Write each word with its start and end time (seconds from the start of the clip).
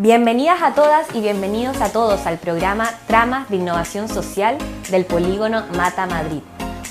Bienvenidas 0.00 0.62
a 0.62 0.76
todas 0.76 1.12
y 1.12 1.20
bienvenidos 1.20 1.80
a 1.80 1.90
todos 1.90 2.24
al 2.24 2.38
programa 2.38 2.88
Tramas 3.08 3.50
de 3.50 3.56
Innovación 3.56 4.08
Social 4.08 4.56
del 4.92 5.04
Polígono 5.04 5.66
Mata 5.76 6.06
Madrid. 6.06 6.38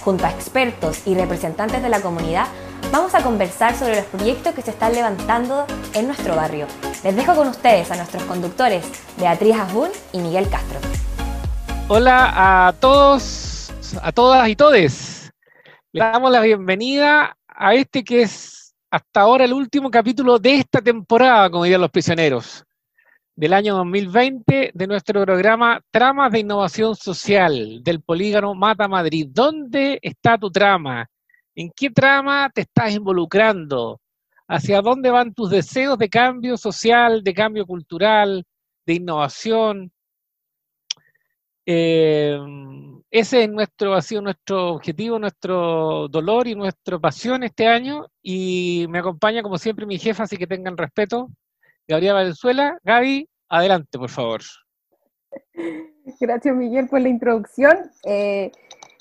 Junto 0.01 0.25
a 0.25 0.29
expertos 0.29 1.07
y 1.07 1.15
representantes 1.15 1.81
de 1.81 1.87
la 1.87 2.01
comunidad, 2.01 2.47
vamos 2.91 3.15
a 3.15 3.23
conversar 3.23 3.75
sobre 3.75 3.95
los 3.95 4.03
proyectos 4.07 4.53
que 4.53 4.61
se 4.61 4.71
están 4.71 4.91
levantando 4.91 5.65
en 5.93 6.07
nuestro 6.07 6.35
barrio. 6.35 6.67
Les 7.01 7.15
dejo 7.15 7.33
con 7.33 7.47
ustedes 7.47 7.89
a 7.91 7.95
nuestros 7.95 8.23
conductores, 8.23 8.85
Beatriz 9.17 9.55
Asbun 9.55 9.89
y 10.11 10.19
Miguel 10.19 10.49
Castro. 10.49 10.77
Hola 11.87 12.67
a 12.67 12.73
todos, 12.73 13.71
a 14.01 14.11
todas 14.11 14.49
y 14.49 14.57
todes. 14.57 15.31
Le 15.93 16.01
damos 16.01 16.29
la 16.29 16.41
bienvenida 16.41 17.37
a 17.47 17.73
este 17.73 18.03
que 18.03 18.23
es 18.23 18.75
hasta 18.91 19.21
ahora 19.21 19.45
el 19.45 19.53
último 19.53 19.89
capítulo 19.89 20.39
de 20.39 20.55
esta 20.55 20.81
temporada, 20.81 21.49
como 21.49 21.63
dirían 21.63 21.79
los 21.79 21.89
prisioneros 21.89 22.66
del 23.37 23.53
año 23.53 23.75
2020 23.75 24.71
de 24.73 24.87
nuestro 24.87 25.23
programa 25.23 25.79
Tramas 25.91 26.31
de 26.31 26.39
Innovación 26.39 26.95
Social 26.95 27.83
del 27.83 28.01
Polígono 28.01 28.55
Mata 28.55 28.87
Madrid. 28.87 29.27
¿Dónde 29.29 29.99
está 30.01 30.39
tu 30.39 30.49
trama? 30.49 31.07
¿En 31.53 31.71
qué 31.75 31.91
trama 31.91 32.49
te 32.49 32.61
estás 32.61 32.95
involucrando? 32.95 34.01
¿Hacia 34.47 34.81
dónde 34.81 35.11
van 35.11 35.35
tus 35.35 35.51
deseos 35.51 35.99
de 35.99 36.09
cambio 36.09 36.57
social, 36.57 37.23
de 37.23 37.33
cambio 37.35 37.67
cultural, 37.67 38.43
de 38.87 38.93
innovación? 38.95 39.91
Eh, 41.63 42.39
ese 43.11 43.43
es 43.43 43.49
nuestro, 43.51 43.93
ha 43.93 44.01
sido 44.01 44.23
nuestro 44.23 44.69
objetivo, 44.69 45.19
nuestro 45.19 46.07
dolor 46.07 46.47
y 46.47 46.55
nuestra 46.55 46.97
pasión 46.97 47.43
este 47.43 47.67
año. 47.67 48.07
Y 48.23 48.87
me 48.89 48.97
acompaña, 48.97 49.43
como 49.43 49.59
siempre, 49.59 49.85
mi 49.85 49.99
jefa, 49.99 50.23
así 50.23 50.37
que 50.37 50.47
tengan 50.47 50.75
respeto. 50.75 51.29
Gabriela 51.87 52.15
Valenzuela. 52.15 52.77
Gaby, 52.83 53.29
adelante, 53.49 53.97
por 53.97 54.09
favor. 54.09 54.41
Gracias, 56.19 56.55
Miguel, 56.55 56.87
por 56.87 57.01
la 57.01 57.09
introducción. 57.09 57.91
Eh, 58.03 58.51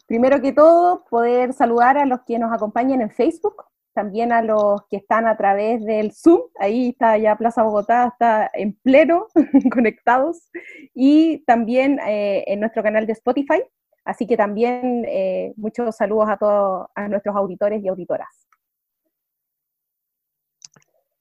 primero 0.07 0.41
que 0.41 0.53
todo, 0.53 1.05
poder 1.11 1.53
saludar 1.53 1.99
a 1.99 2.07
los 2.07 2.21
que 2.27 2.39
nos 2.39 2.53
acompañan 2.53 3.01
en 3.01 3.11
Facebook, 3.11 3.65
también 3.93 4.33
a 4.33 4.43
los 4.43 4.83
que 4.89 4.99
están 4.99 5.27
a 5.27 5.37
través 5.37 5.85
del 5.85 6.13
Zoom, 6.13 6.43
ahí 6.61 6.91
está 6.91 7.17
ya 7.19 7.37
Plaza 7.37 7.63
Bogotá, 7.63 8.09
está 8.09 8.51
en 8.53 8.75
pleno, 8.75 9.27
conectados, 9.73 10.51
y 10.95 11.39
también 11.47 11.99
eh, 12.07 12.45
en 12.47 12.61
nuestro 12.61 12.83
canal 12.83 13.07
de 13.07 13.15
Spotify. 13.15 13.63
Así 14.05 14.27
que 14.27 14.37
también 14.37 15.05
eh, 15.09 15.53
muchos 15.57 15.97
saludos 15.97 16.29
a 16.29 16.37
todos 16.37 16.87
a 16.95 17.09
nuestros 17.09 17.35
auditores 17.35 17.83
y 17.83 17.89
auditoras. 17.89 18.47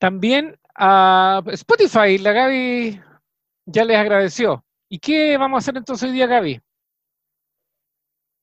También 0.06 0.56
a 0.76 1.42
Spotify, 1.54 2.20
la 2.20 2.32
Gaby 2.32 3.02
ya 3.66 3.84
les 3.84 3.98
agradeció. 3.98 4.64
¿Y 4.88 5.00
qué 5.00 5.36
vamos 5.36 5.58
a 5.58 5.62
hacer 5.64 5.78
entonces 5.78 6.08
hoy 6.08 6.14
día, 6.14 6.28
Gaby? 6.28 6.62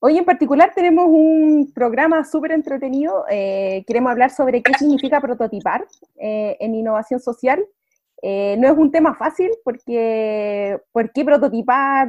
Hoy 0.00 0.18
en 0.18 0.24
particular 0.24 0.72
tenemos 0.74 1.06
un 1.06 1.70
programa 1.72 2.24
súper 2.24 2.50
entretenido. 2.50 3.26
Eh, 3.30 3.84
queremos 3.86 4.10
hablar 4.10 4.30
sobre 4.30 4.60
qué 4.60 4.74
significa 4.74 5.20
prototipar 5.20 5.86
eh, 6.18 6.56
en 6.58 6.74
innovación 6.74 7.20
social. 7.20 7.64
Eh, 8.20 8.56
no 8.58 8.66
es 8.66 8.76
un 8.76 8.90
tema 8.90 9.14
fácil 9.14 9.52
porque, 9.62 10.80
¿por 10.90 11.12
qué 11.12 11.24
prototipar? 11.24 12.08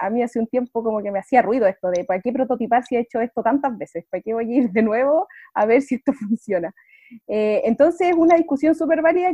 a 0.00 0.08
mí 0.08 0.22
hace 0.22 0.38
un 0.38 0.46
tiempo 0.46 0.82
como 0.82 1.02
que 1.02 1.10
me 1.10 1.18
hacía 1.18 1.42
ruido 1.42 1.66
esto 1.66 1.90
de, 1.90 2.04
¿para 2.04 2.22
qué 2.22 2.32
prototipar 2.32 2.82
si 2.86 2.96
he 2.96 3.00
hecho 3.00 3.20
esto 3.20 3.42
tantas 3.42 3.76
veces? 3.76 4.06
¿Para 4.10 4.22
qué 4.22 4.32
voy 4.32 4.50
a 4.50 4.56
ir 4.56 4.70
de 4.70 4.80
nuevo 4.80 5.28
a 5.52 5.66
ver 5.66 5.82
si 5.82 5.96
esto 5.96 6.12
funciona? 6.18 6.74
Eh, 7.26 7.62
entonces, 7.64 8.08
es 8.10 8.16
una 8.16 8.36
discusión 8.36 8.74
súper 8.74 9.02
válida 9.02 9.32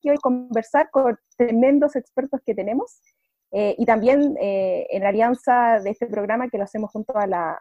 que 0.00 0.10
hoy 0.10 0.16
conversar 0.18 0.90
con 0.90 1.16
tremendos 1.36 1.96
expertos 1.96 2.40
que 2.44 2.54
tenemos 2.54 3.00
eh, 3.52 3.74
y 3.78 3.86
también 3.86 4.36
eh, 4.40 4.86
en 4.90 5.02
la 5.02 5.10
alianza 5.10 5.78
de 5.80 5.90
este 5.90 6.06
programa 6.06 6.48
que 6.48 6.58
lo 6.58 6.64
hacemos 6.64 6.90
junto 6.90 7.16
a 7.16 7.26
la, 7.26 7.60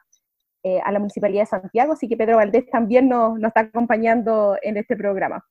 a 0.83 0.91
la 0.91 0.99
Municipalidad 0.99 1.43
de 1.43 1.47
Santiago, 1.47 1.93
así 1.93 2.07
que 2.07 2.17
Pedro 2.17 2.37
Valdés 2.37 2.69
también 2.69 3.09
nos, 3.09 3.37
nos 3.39 3.49
está 3.49 3.61
acompañando 3.61 4.57
en 4.61 4.77
este 4.77 4.95
programa. 4.95 5.43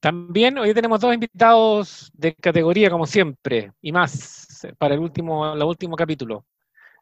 También 0.00 0.56
hoy 0.58 0.72
tenemos 0.74 1.00
dos 1.00 1.12
invitados 1.12 2.10
de 2.14 2.32
categoría, 2.34 2.88
como 2.88 3.04
siempre, 3.04 3.72
y 3.80 3.90
más 3.90 4.64
para 4.78 4.94
el 4.94 5.00
último, 5.00 5.52
el 5.52 5.62
último 5.62 5.96
capítulo. 5.96 6.44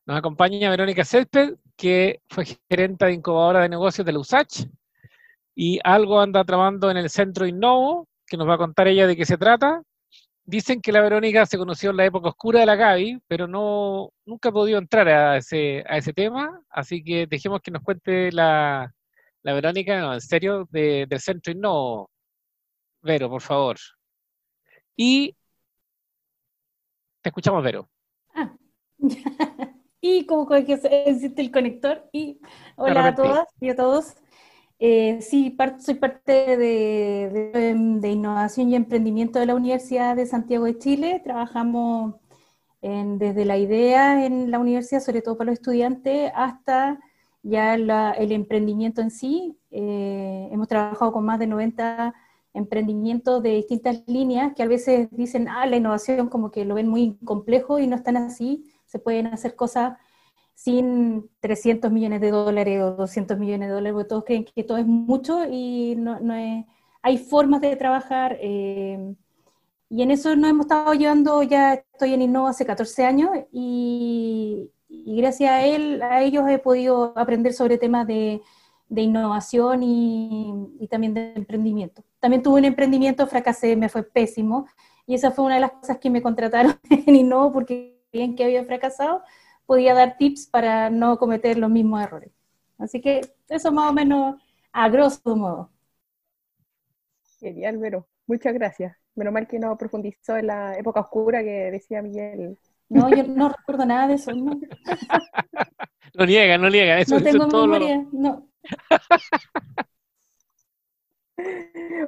Nos 0.06 0.18
acompaña 0.18 0.70
Verónica 0.70 1.04
Césped, 1.04 1.56
que 1.76 2.20
fue 2.30 2.44
gerente 2.70 3.04
de 3.04 3.12
incubadora 3.12 3.62
de 3.62 3.68
negocios 3.68 4.06
de 4.06 4.12
la 4.12 4.20
USACH, 4.20 4.66
y 5.56 5.80
algo 5.82 6.20
anda 6.20 6.44
trabajando 6.44 6.90
en 6.90 6.98
el 6.98 7.08
Centro 7.08 7.46
Innovo, 7.46 8.06
que 8.26 8.36
nos 8.36 8.46
va 8.46 8.54
a 8.54 8.58
contar 8.58 8.88
ella 8.88 9.06
de 9.06 9.16
qué 9.16 9.24
se 9.24 9.38
trata. 9.38 9.82
Dicen 10.44 10.80
que 10.82 10.92
la 10.92 11.00
Verónica 11.00 11.46
se 11.46 11.58
conoció 11.58 11.90
en 11.90 11.96
la 11.96 12.04
época 12.04 12.28
oscura 12.28 12.60
de 12.60 12.66
la 12.66 12.76
Gaby, 12.76 13.20
pero 13.26 13.48
no, 13.48 14.10
nunca 14.26 14.50
ha 14.50 14.52
podido 14.52 14.78
entrar 14.78 15.08
a 15.08 15.38
ese, 15.38 15.82
a 15.88 15.96
ese 15.96 16.12
tema, 16.12 16.60
así 16.68 17.02
que 17.02 17.26
dejemos 17.26 17.62
que 17.62 17.70
nos 17.70 17.82
cuente 17.82 18.30
la, 18.32 18.92
la 19.42 19.52
Verónica, 19.54 20.14
en 20.14 20.20
serio, 20.20 20.68
del 20.70 21.20
Centro 21.20 21.52
Innovo. 21.52 22.10
Vero, 23.00 23.30
por 23.30 23.40
favor. 23.40 23.76
Y 24.94 25.34
te 27.22 27.30
escuchamos, 27.30 27.64
Vero. 27.64 27.88
Ah. 28.34 28.54
y 30.00 30.26
como 30.26 30.46
que 30.46 30.58
existe 30.58 31.40
el 31.40 31.50
conector. 31.50 32.08
Y 32.12 32.40
hola 32.76 33.06
a 33.06 33.14
todas 33.14 33.48
y 33.58 33.70
a 33.70 33.76
todos. 33.76 34.16
Eh, 34.78 35.20
sí, 35.22 35.56
soy 35.78 35.94
parte 35.94 36.56
de, 36.56 38.10
innovación 38.12 38.68
y 38.68 38.76
emprendimiento 38.76 39.38
de 39.38 39.46
la 39.46 39.54
Universidad 39.54 40.16
de 40.16 40.26
Santiago 40.26 40.66
de 40.66 40.78
Chile. 40.78 41.20
Trabajamos 41.24 42.14
desde 42.82 43.44
la 43.44 43.56
idea 43.58 44.24
en 44.26 44.50
la 44.50 44.58
universidad, 44.60 45.00
sobre 45.00 45.20
todo 45.20 45.36
para 45.36 45.50
los 45.50 45.58
estudiantes, 45.58 46.30
hasta 46.34 47.00
ya 47.42 47.74
el 47.74 48.32
emprendimiento 48.32 49.00
en 49.00 49.10
sí. 49.10 49.58
Eh, 49.70 50.48
hemos 50.52 50.68
trabajado 50.68 51.12
con 51.12 51.24
más 51.24 51.38
de 51.38 51.46
90 51.46 52.14
emprendimientos 52.54 53.42
de 53.42 53.50
distintas 53.50 54.02
líneas 54.06 54.52
que 54.54 54.62
a 54.62 54.68
veces 54.68 55.08
dicen, 55.10 55.48
ah, 55.48 55.66
la 55.66 55.76
innovación 55.76 56.28
como 56.28 56.50
que 56.50 56.64
lo 56.64 56.74
ven 56.74 56.88
muy 56.88 57.16
complejo 57.24 57.78
y 57.78 57.86
no 57.86 57.96
están 57.96 58.16
así. 58.16 58.64
Se 58.86 58.98
pueden 58.98 59.26
hacer 59.28 59.56
cosas 59.56 59.98
sin 60.56 61.30
300 61.40 61.92
millones 61.92 62.20
de 62.22 62.30
dólares 62.30 62.82
o 62.82 62.92
200 62.96 63.38
millones 63.38 63.68
de 63.68 63.74
dólares, 63.74 63.92
porque 63.92 64.08
todos 64.08 64.24
creen 64.24 64.44
que 64.46 64.64
todo 64.64 64.78
es 64.78 64.86
mucho 64.86 65.44
y 65.44 65.94
no, 65.96 66.18
no 66.18 66.34
es, 66.34 66.64
hay 67.02 67.18
formas 67.18 67.60
de 67.60 67.76
trabajar. 67.76 68.38
Eh, 68.40 69.14
y 69.90 70.02
en 70.02 70.10
eso 70.10 70.34
nos 70.34 70.50
hemos 70.50 70.64
estado 70.64 70.94
llevando, 70.94 71.42
ya 71.42 71.74
estoy 71.74 72.14
en 72.14 72.22
Innova 72.22 72.50
hace 72.50 72.64
14 72.64 73.04
años 73.04 73.30
y, 73.52 74.72
gracias 74.88 75.50
a 75.50 75.64
él, 75.66 76.02
a 76.02 76.22
ellos 76.22 76.48
he 76.48 76.58
podido 76.58 77.12
aprender 77.16 77.52
sobre 77.52 77.76
temas 77.76 78.06
de, 78.06 78.40
de 78.88 79.02
innovación 79.02 79.82
y, 79.82 80.68
y, 80.80 80.88
también 80.88 81.12
de 81.12 81.34
emprendimiento. 81.34 82.02
También 82.18 82.42
tuve 82.42 82.60
un 82.60 82.64
emprendimiento, 82.64 83.26
fracasé, 83.26 83.76
me 83.76 83.90
fue 83.90 84.02
pésimo 84.02 84.66
y 85.06 85.14
esa 85.14 85.30
fue 85.30 85.44
una 85.44 85.56
de 85.56 85.60
las 85.60 85.72
cosas 85.72 85.98
que 85.98 86.08
me 86.10 86.22
contrataron 86.22 86.76
en 86.90 87.14
Innova 87.14 87.52
porque 87.52 88.00
bien 88.10 88.34
que 88.34 88.44
había 88.44 88.64
fracasado, 88.64 89.22
podía 89.66 89.94
dar 89.94 90.16
tips 90.16 90.46
para 90.46 90.90
no 90.90 91.18
cometer 91.18 91.58
los 91.58 91.70
mismos 91.70 92.02
errores. 92.02 92.30
Así 92.78 93.00
que 93.00 93.20
eso 93.48 93.72
más 93.72 93.90
o 93.90 93.92
menos 93.92 94.36
a 94.72 94.88
grosso 94.88 95.36
modo. 95.36 95.70
Genial, 97.40 97.78
Vero. 97.78 98.08
Muchas 98.26 98.54
gracias. 98.54 98.96
Menos 99.14 99.32
mal 99.32 99.46
que 99.46 99.58
no 99.58 99.76
profundizó 99.76 100.36
en 100.36 100.48
la 100.48 100.74
época 100.76 101.00
oscura 101.00 101.42
que 101.42 101.70
decía 101.70 102.02
Miguel. 102.02 102.58
No, 102.88 103.08
yo 103.08 103.24
no 103.24 103.48
recuerdo 103.56 103.86
nada 103.86 104.08
de 104.08 104.14
eso. 104.14 104.32
No, 104.32 104.60
no 106.14 106.26
niega, 106.26 106.58
no 106.58 106.68
niega. 106.68 106.98
Eso, 107.00 107.18
no 107.18 107.22
tengo 107.22 107.46
memoria, 107.46 108.04
no. 108.12 108.48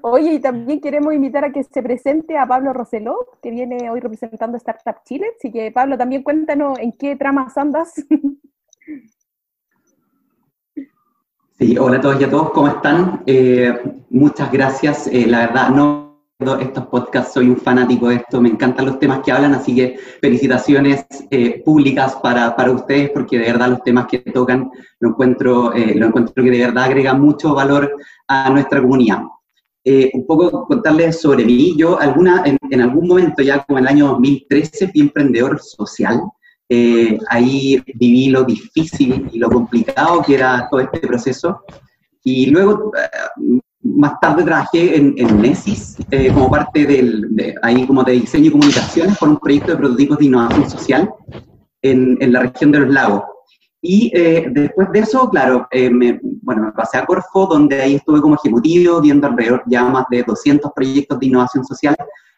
Oye, 0.03 0.35
y 0.35 0.41
también 0.41 0.81
queremos 0.81 1.15
invitar 1.15 1.45
a 1.45 1.53
que 1.53 1.63
se 1.65 1.83
presente 1.83 2.37
a 2.37 2.47
Pablo 2.47 2.73
Roseló, 2.73 3.17
que 3.43 3.51
viene 3.51 3.91
hoy 3.91 4.01
representando 4.01 4.57
Startup 4.57 4.97
Chile. 5.05 5.27
Así 5.37 5.51
que, 5.51 5.71
Pablo, 5.73 5.97
también 5.97 6.23
cuéntanos 6.23 6.79
en 6.79 6.93
qué 6.93 7.17
tramas 7.17 7.57
andas. 7.57 7.95
Sí, 11.61 11.77
hola 11.77 11.97
a 11.97 12.01
todos 12.01 12.21
y 12.21 12.23
a 12.23 12.31
todos, 12.31 12.51
¿cómo 12.51 12.69
están? 12.69 13.25
Eh, 13.27 13.77
muchas 14.11 14.53
gracias. 14.53 15.09
Eh, 15.09 15.27
la 15.27 15.41
verdad, 15.41 15.71
no 15.71 16.07
estos 16.61 16.87
podcasts, 16.87 17.35
soy 17.35 17.49
un 17.49 17.57
fanático 17.57 18.11
de 18.11 18.15
esto, 18.15 18.41
me 18.41 18.49
encantan 18.49 18.87
los 18.87 19.01
temas 19.01 19.23
que 19.25 19.33
hablan, 19.33 19.55
así 19.55 19.75
que 19.75 19.99
felicitaciones 20.21 21.05
eh, 21.33 21.61
públicas 21.65 22.15
para, 22.23 22.55
para, 22.55 22.71
ustedes, 22.71 23.11
porque 23.11 23.41
de 23.41 23.47
verdad 23.47 23.71
los 23.71 23.83
temas 23.83 24.07
que 24.07 24.19
tocan 24.21 24.71
lo 25.01 25.09
encuentro, 25.09 25.73
lo 25.75 26.07
encuentro 26.07 26.45
que 26.45 26.51
de 26.53 26.61
verdad 26.61 26.85
agrega 26.85 27.15
mucho 27.15 27.57
valor 27.57 27.91
a 28.29 28.51
nuestra 28.51 28.81
comunidad. 28.81 29.23
Eh, 29.85 30.11
un 30.13 30.27
poco 30.27 30.67
contarles 30.67 31.21
sobre 31.21 31.45
mí. 31.45 31.75
Yo 31.77 31.99
alguna, 31.99 32.45
en, 32.45 32.81
algún 32.81 33.09
momento, 33.09 33.43
ya 33.43 33.65
como 33.65 33.79
en 33.79 33.85
el 33.85 33.89
año 33.89 34.09
2013, 34.09 34.89
fui 34.89 35.01
emprendedor 35.01 35.61
social. 35.61 36.21
Eh, 36.69 37.19
ahí 37.31 37.83
viví 37.95 38.29
lo 38.29 38.45
difícil 38.45 39.29
y 39.33 39.39
lo 39.39 39.49
complicado 39.49 40.23
que 40.23 40.35
era 40.35 40.69
todo 40.71 40.81
este 40.81 41.01
proceso. 41.01 41.63
Y 42.23 42.47
luego 42.47 42.93
eh, 42.95 43.61
más 43.83 44.21
tarde 44.21 44.45
trabajé 44.45 44.97
en, 44.97 45.15
en 45.17 45.41
Nesis 45.41 45.97
eh, 46.11 46.31
como 46.33 46.51
parte 46.51 46.85
del, 46.85 47.35
de, 47.35 47.55
ahí 47.63 47.87
como 47.87 48.03
de 48.05 48.13
diseño 48.13 48.47
y 48.47 48.51
comunicaciones 48.51 49.17
por 49.19 49.29
un 49.29 49.39
proyecto 49.39 49.73
de 49.73 49.79
prototipos 49.79 50.19
de 50.19 50.25
innovación 50.27 50.69
social 50.69 51.11
en, 51.83 52.19
en 52.21 52.33
la 52.33 52.41
región 52.41 52.73
de 52.73 52.81
los 52.81 52.93
lagos. 52.93 53.23
Y 53.81 54.11
eh, 54.15 54.49
después 54.51 54.91
de 54.93 55.01
eso, 55.01 55.29
claro, 55.31 55.69
eh, 55.71 55.89
me, 55.89 56.19
bueno, 56.23 56.63
me 56.63 56.73
pasé 56.73 56.99
a 56.99 57.07
Corfo, 57.07 57.47
donde 57.47 57.81
ahí 57.81 57.95
estuve 57.95 58.21
como 58.21 58.35
ejecutivo, 58.35 59.01
viendo 59.01 59.27
alrededor 59.27 59.63
ya 59.67 59.85
más 59.85 60.07
de 60.11 60.25
200 60.25 60.73
proyectos 60.75 61.21
de 61.21 61.27
innovación 61.27 61.65
social 61.65 61.97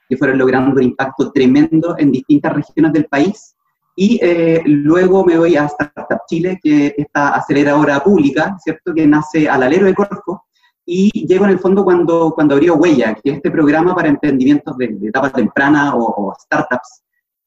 que 0.08 0.16
fueron 0.16 0.38
logrando 0.38 0.76
un 0.76 0.82
impacto 0.82 1.30
tremendo 1.30 1.94
en 1.96 2.10
distintas 2.10 2.52
regiones 2.52 2.92
del 2.92 3.06
país. 3.06 3.54
Y 3.96 4.18
eh, 4.22 4.60
luego 4.66 5.24
me 5.24 5.38
voy 5.38 5.56
a 5.56 5.66
Startup 5.66 6.20
Chile, 6.26 6.58
que 6.62 6.88
es 6.88 6.94
esta 6.98 7.30
aceleradora 7.30 8.02
pública, 8.02 8.56
¿cierto?, 8.62 8.92
que 8.92 9.06
nace 9.06 9.48
al 9.48 9.62
alero 9.62 9.86
de 9.86 9.94
Corfo, 9.94 10.44
y 10.84 11.26
llego 11.26 11.44
en 11.44 11.52
el 11.52 11.58
fondo 11.60 11.84
cuando, 11.84 12.32
cuando 12.34 12.54
abrió 12.54 12.74
Huella, 12.74 13.14
que 13.14 13.30
es 13.30 13.36
este 13.36 13.50
programa 13.50 13.94
para 13.94 14.08
emprendimientos 14.08 14.76
de, 14.76 14.88
de 14.88 15.08
etapa 15.08 15.30
temprana 15.30 15.94
o, 15.94 16.30
o 16.30 16.34
startups, 16.34 17.04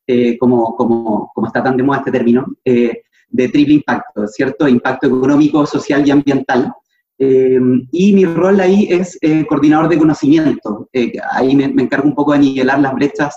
eh, 0.07 0.37
como, 0.37 0.75
como, 0.75 1.31
como, 1.33 1.47
está 1.47 1.61
tan 1.61 1.75
de 1.75 1.83
moda 1.83 1.99
este 1.99 2.11
término, 2.11 2.45
eh, 2.63 3.03
de 3.33 3.49
triple 3.49 3.73
impacto, 3.73 4.27
¿cierto? 4.27 4.67
Impacto 4.67 5.07
económico, 5.07 5.65
social 5.65 6.07
y 6.07 6.11
ambiental. 6.11 6.71
Eh, 7.17 7.59
y 7.91 8.13
mi 8.13 8.25
rol 8.25 8.59
ahí 8.59 8.87
es 8.89 9.17
eh, 9.21 9.45
coordinador 9.45 9.89
de 9.89 9.97
conocimiento. 9.97 10.87
Eh, 10.93 11.13
ahí 11.31 11.55
me, 11.55 11.65
encargo 11.65 12.07
un 12.07 12.15
poco 12.15 12.33
de 12.33 12.39
nivelar 12.39 12.79
las 12.79 12.93
brechas 12.93 13.35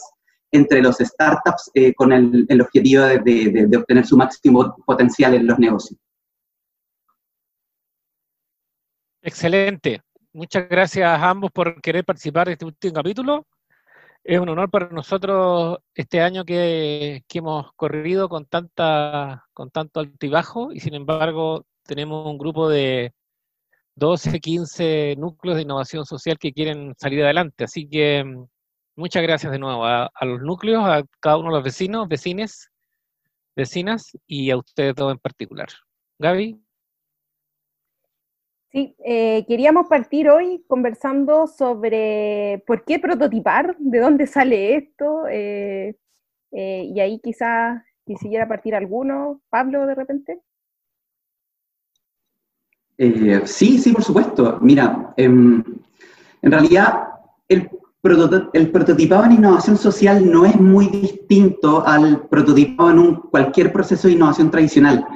entre 0.53 0.83
los 0.83 0.99
startups 0.99 1.71
con 1.97 2.13
el, 2.13 2.61
objetivo 2.61 3.03
de, 3.03 3.19
de, 3.19 3.67
de, 3.67 3.77
obtener 3.77 4.07
su 4.07 4.17
máximo 4.17 4.77
potencial 4.87 5.35
en 5.35 5.47
los 5.47 5.59
negocios. 5.59 5.99
Excelente. 9.23 10.03
Muchas 10.33 10.69
gracias 10.69 11.09
a 11.09 11.29
ambos 11.29 11.51
por 11.51 11.81
querer 11.81 12.05
participar 12.05 12.47
de 12.47 12.53
este 12.53 12.65
último 12.65 12.95
capítulo. 12.95 13.47
Es 14.25 14.41
un 14.41 14.49
honor 14.49 14.71
para 14.71 14.89
nosotros 14.89 15.79
este 15.95 16.21
año 16.21 16.45
que, 16.45 17.23
hemos 17.33 17.73
corrido 17.75 18.29
con, 18.29 18.47
tanta, 18.47 19.45
con 19.53 19.71
tanto 19.71 20.01
altibajo 20.01 20.73
y 20.73 20.81
sin 20.81 20.95
embargo 20.95 21.65
tenemos 21.85 22.27
un 22.27 22.39
grupo 22.39 22.69
de 22.69 23.13
12, 23.97 24.41
15 24.41 25.17
núcleos 25.19 25.57
de 25.57 25.63
innovación 25.63 26.05
social 26.07 26.39
que 26.39 26.53
quieren 26.53 26.95
salir 26.99 27.23
adelante. 27.25 27.65
Así 27.65 27.89
que 27.89 28.25
muchas 28.97 29.23
gracias 29.23 29.53
de 29.53 29.59
nuevo 29.59 29.85
a, 29.87 30.11
a 30.13 30.25
los 30.25 30.41
núcleos, 30.43 30.85
a 30.85 31.05
cada 31.21 31.39
uno 31.39 31.49
de 31.51 31.55
los 31.57 31.65
vecinos, 31.65 32.09
vecines, 32.09 32.71
vecinas 33.55 34.13
y 34.27 34.51
a 34.51 34.57
ustedes 34.59 34.95
todos 34.95 35.13
en 35.13 35.19
particular. 35.19 35.69
Gaby. 36.19 36.66
Sí, 38.77 38.95
eh, 39.07 39.47
queríamos 39.49 39.87
partir 39.87 40.29
hoy 40.29 40.63
conversando 40.69 41.47
sobre 41.47 42.63
por 42.67 42.85
qué 42.85 42.99
prototipar, 42.99 43.75
de 43.79 44.01
dónde 44.01 44.27
sale 44.27 44.77
esto, 44.77 45.27
eh, 45.31 45.97
eh, 46.53 46.83
y 46.95 47.01
ahí 47.01 47.19
quizás 47.25 47.83
quisiera 48.05 48.47
partir 48.47 48.75
alguno. 48.75 49.41
Pablo, 49.49 49.87
de 49.87 49.95
repente. 49.95 50.41
Sí, 53.47 53.79
sí, 53.79 53.93
por 53.95 54.05
supuesto. 54.05 54.59
Mira, 54.61 55.15
eh, 55.17 55.25
en 55.25 55.65
realidad 56.43 57.09
el, 57.49 57.71
el, 58.53 58.71
prototipado 58.71 59.25
en 59.25 59.33
innovación 59.33 59.79
social 59.79 60.31
no 60.31 60.45
es 60.45 60.61
muy 60.61 60.89
distinto 60.89 61.83
al 61.87 62.29
prototipado 62.29 62.91
en 62.91 62.99
un, 62.99 63.15
cualquier 63.31 63.73
proceso 63.73 64.07
de 64.07 64.13
innovación 64.13 64.51
tradicional, 64.51 65.07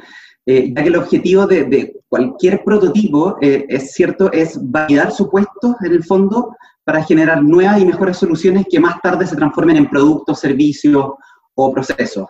eh, 0.47 0.73
ya 0.75 0.83
que 0.83 0.89
el 0.89 0.97
objetivo 0.97 1.47
de, 1.47 1.65
de 1.65 2.01
cualquier 2.09 2.65
prototipo, 2.65 3.37
eh, 3.41 3.67
es 3.69 3.93
cierto, 3.93 4.31
es 4.33 4.59
validar 4.71 5.13
supuestos 5.13 5.77
en 5.85 5.93
el 5.93 6.05
fondo 6.05 6.57
para 6.85 7.05
generar 7.05 7.43
nuevas 7.43 7.81
y 7.81 7.85
mejores 7.85 8.17
soluciones 8.17 8.67
que 8.69 8.81
más 8.81 9.01
tarde 9.01 9.27
se 9.27 9.37
transformen 9.37 9.77
en 9.77 9.89
productos, 9.89 10.41
servicios 10.41 11.13
o 11.55 11.73
procesos. 11.73 12.27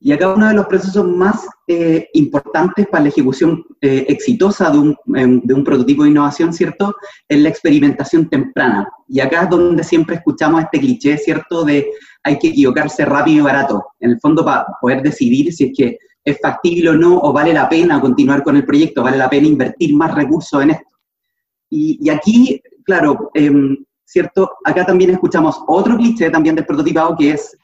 Y 0.00 0.12
acá 0.12 0.34
uno 0.34 0.48
de 0.48 0.54
los 0.54 0.66
procesos 0.66 1.06
más 1.06 1.46
eh, 1.66 2.08
importantes 2.12 2.86
para 2.88 3.04
la 3.04 3.08
ejecución 3.08 3.64
eh, 3.80 4.04
exitosa 4.08 4.70
de 4.70 4.78
un, 4.78 4.96
de 5.06 5.54
un, 5.54 5.64
prototipo 5.64 6.02
de 6.02 6.10
innovación, 6.10 6.52
¿cierto? 6.52 6.94
Es 7.26 7.38
la 7.38 7.48
experimentación 7.48 8.28
temprana. 8.28 8.86
Y 9.08 9.20
acá 9.20 9.44
es 9.44 9.50
donde 9.50 9.82
siempre 9.82 10.16
escuchamos 10.16 10.62
este 10.62 10.80
cliché, 10.80 11.16
¿cierto? 11.16 11.64
De 11.64 11.90
hay 12.22 12.38
que 12.38 12.48
equivocarse 12.48 13.04
rápido 13.06 13.38
y 13.38 13.44
barato. 13.44 13.82
En 14.00 14.10
el 14.10 14.20
fondo, 14.20 14.44
para 14.44 14.66
poder 14.78 15.02
decidir 15.02 15.50
si 15.54 15.64
es 15.64 15.72
que 15.74 15.98
es 16.24 16.38
factible 16.40 16.90
o 16.90 16.94
no, 16.94 17.18
o 17.18 17.32
vale 17.32 17.52
la 17.52 17.68
pena 17.68 18.00
continuar 18.00 18.42
con 18.42 18.56
el 18.56 18.64
proyecto, 18.64 19.02
vale 19.02 19.18
la 19.18 19.28
pena 19.28 19.46
invertir 19.46 19.94
más 19.94 20.14
recursos 20.14 20.62
en 20.62 20.70
esto. 20.70 20.96
Y, 21.70 21.98
y 22.00 22.10
aquí, 22.10 22.62
claro, 22.84 23.30
eh, 23.34 23.50
¿cierto? 24.04 24.52
Acá 24.64 24.86
también 24.86 25.10
escuchamos 25.10 25.60
otro 25.66 25.96
cliché 25.96 26.30
también 26.30 26.54
del 26.54 26.66
prototipado 26.66 27.16
que 27.16 27.32
es 27.32 27.56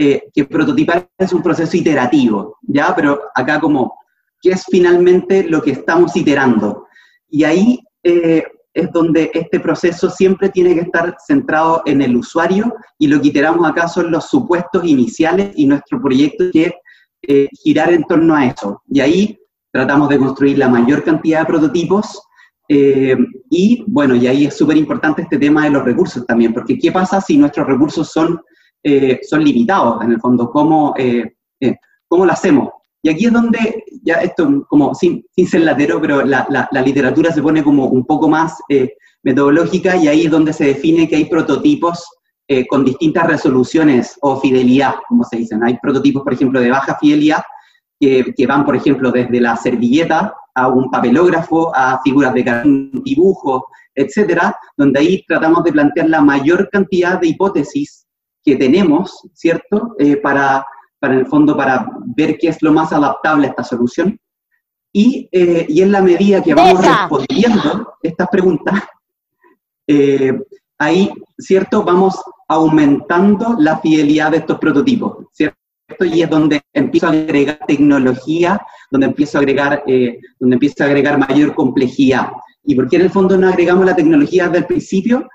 eh, 0.00 0.28
que 0.32 0.44
prototipar 0.44 1.08
es 1.18 1.32
un 1.32 1.42
proceso 1.42 1.76
iterativo, 1.76 2.58
¿ya? 2.62 2.94
Pero 2.94 3.20
acá 3.34 3.58
como, 3.58 3.98
¿qué 4.40 4.50
es 4.50 4.64
finalmente 4.70 5.42
lo 5.42 5.60
que 5.60 5.72
estamos 5.72 6.14
iterando? 6.14 6.86
Y 7.28 7.42
ahí 7.42 7.80
eh, 8.04 8.44
es 8.72 8.92
donde 8.92 9.32
este 9.34 9.58
proceso 9.58 10.08
siempre 10.08 10.50
tiene 10.50 10.74
que 10.74 10.82
estar 10.82 11.16
centrado 11.26 11.82
en 11.84 12.00
el 12.00 12.14
usuario 12.14 12.72
y 12.96 13.08
lo 13.08 13.20
que 13.20 13.28
iteramos 13.28 13.68
acá 13.68 13.88
son 13.88 14.12
los 14.12 14.28
supuestos 14.28 14.84
iniciales 14.84 15.50
y 15.56 15.66
nuestro 15.66 16.00
proyecto 16.00 16.44
que 16.52 16.74
eh, 17.22 17.48
girar 17.62 17.92
en 17.92 18.04
torno 18.04 18.34
a 18.34 18.46
eso. 18.46 18.82
Y 18.88 19.00
ahí 19.00 19.38
tratamos 19.72 20.08
de 20.08 20.18
construir 20.18 20.58
la 20.58 20.68
mayor 20.68 21.04
cantidad 21.04 21.40
de 21.40 21.46
prototipos 21.46 22.22
eh, 22.68 23.16
y 23.48 23.84
bueno, 23.86 24.14
y 24.14 24.26
ahí 24.26 24.46
es 24.46 24.56
súper 24.56 24.76
importante 24.76 25.22
este 25.22 25.38
tema 25.38 25.64
de 25.64 25.70
los 25.70 25.84
recursos 25.84 26.26
también, 26.26 26.52
porque 26.52 26.78
¿qué 26.78 26.92
pasa 26.92 27.20
si 27.20 27.38
nuestros 27.38 27.66
recursos 27.66 28.10
son 28.10 28.40
eh, 28.82 29.20
son 29.28 29.44
limitados, 29.44 30.02
en 30.02 30.12
el 30.12 30.20
fondo, 30.20 30.50
¿cómo, 30.50 30.94
eh, 30.96 31.34
eh, 31.60 31.76
cómo 32.06 32.24
lo 32.24 32.32
hacemos? 32.32 32.70
Y 33.02 33.10
aquí 33.10 33.26
es 33.26 33.32
donde, 33.32 33.84
ya 34.02 34.14
esto 34.16 34.66
como 34.68 34.94
sin, 34.94 35.24
sin 35.34 35.46
ser 35.46 35.62
latero, 35.62 36.00
pero 36.00 36.24
la, 36.24 36.46
la, 36.50 36.68
la, 36.70 36.82
literatura 36.82 37.32
se 37.32 37.42
pone 37.42 37.62
como 37.62 37.86
un 37.86 38.04
poco 38.04 38.28
más 38.28 38.58
eh, 38.68 38.94
metodológica 39.22 39.96
y 39.96 40.08
ahí 40.08 40.24
es 40.24 40.30
donde 40.30 40.52
se 40.52 40.66
define 40.66 41.08
que 41.08 41.16
hay 41.16 41.24
prototipos 41.26 42.04
eh, 42.48 42.66
con 42.66 42.84
distintas 42.84 43.26
resoluciones 43.26 44.18
o 44.22 44.40
fidelidad, 44.40 44.94
como 45.06 45.22
se 45.24 45.36
dicen. 45.36 45.62
Hay 45.62 45.78
prototipos, 45.78 46.22
por 46.22 46.32
ejemplo, 46.32 46.60
de 46.60 46.70
baja 46.70 46.96
fidelidad 46.98 47.42
que, 48.00 48.32
que 48.34 48.46
van, 48.46 48.64
por 48.64 48.74
ejemplo, 48.74 49.12
desde 49.12 49.40
la 49.40 49.56
servilleta 49.56 50.34
a 50.54 50.68
un 50.68 50.90
papelógrafo, 50.90 51.74
a 51.74 52.00
figuras 52.02 52.34
de 52.34 52.44
cartón, 52.44 52.90
dibujos, 53.04 53.62
etcétera, 53.94 54.56
donde 54.76 55.00
ahí 55.00 55.24
tratamos 55.26 55.62
de 55.64 55.72
plantear 55.72 56.08
la 56.08 56.20
mayor 56.20 56.68
cantidad 56.70 57.20
de 57.20 57.28
hipótesis 57.28 58.06
que 58.44 58.56
tenemos, 58.56 59.28
¿cierto? 59.34 59.94
Eh, 59.98 60.16
para, 60.16 60.64
para, 60.98 61.14
en 61.14 61.20
el 61.20 61.26
fondo, 61.26 61.56
para 61.56 61.86
ver 62.16 62.38
qué 62.38 62.48
es 62.48 62.62
lo 62.62 62.72
más 62.72 62.92
adaptable 62.92 63.46
a 63.46 63.50
esta 63.50 63.64
solución. 63.64 64.18
Y, 64.92 65.28
eh, 65.32 65.66
y 65.68 65.82
en 65.82 65.92
la 65.92 66.00
medida 66.00 66.42
que 66.42 66.54
vamos 66.54 66.84
respondiendo 66.84 67.94
estas 68.02 68.28
preguntas, 68.28 68.82
eh, 69.86 70.32
ahí, 70.78 71.10
¿cierto? 71.36 71.82
Vamos 71.82 72.20
aumentando 72.48 73.56
la 73.58 73.78
fidelidad 73.78 74.32
de 74.32 74.38
estos 74.38 74.58
prototipos, 74.58 75.26
¿cierto? 75.32 75.56
Y 76.00 76.22
es 76.22 76.30
donde 76.30 76.62
empiezo 76.72 77.06
a 77.06 77.10
agregar 77.10 77.60
tecnología, 77.66 78.60
donde 78.90 79.06
empiezo 79.06 79.38
a 79.38 79.40
agregar, 79.40 79.82
eh, 79.86 80.18
donde 80.38 80.54
empiezo 80.56 80.82
a 80.82 80.86
agregar 80.86 81.18
mayor 81.18 81.54
complejidad. 81.54 82.30
¿Y 82.64 82.74
por 82.74 82.88
qué 82.88 82.96
en 82.96 83.02
el 83.02 83.10
fondo 83.10 83.36
no 83.36 83.48
agregamos 83.48 83.86
la 83.86 83.96
tecnología 83.96 84.46
desde 84.46 84.58
el 84.58 84.66
principio? 84.66 85.28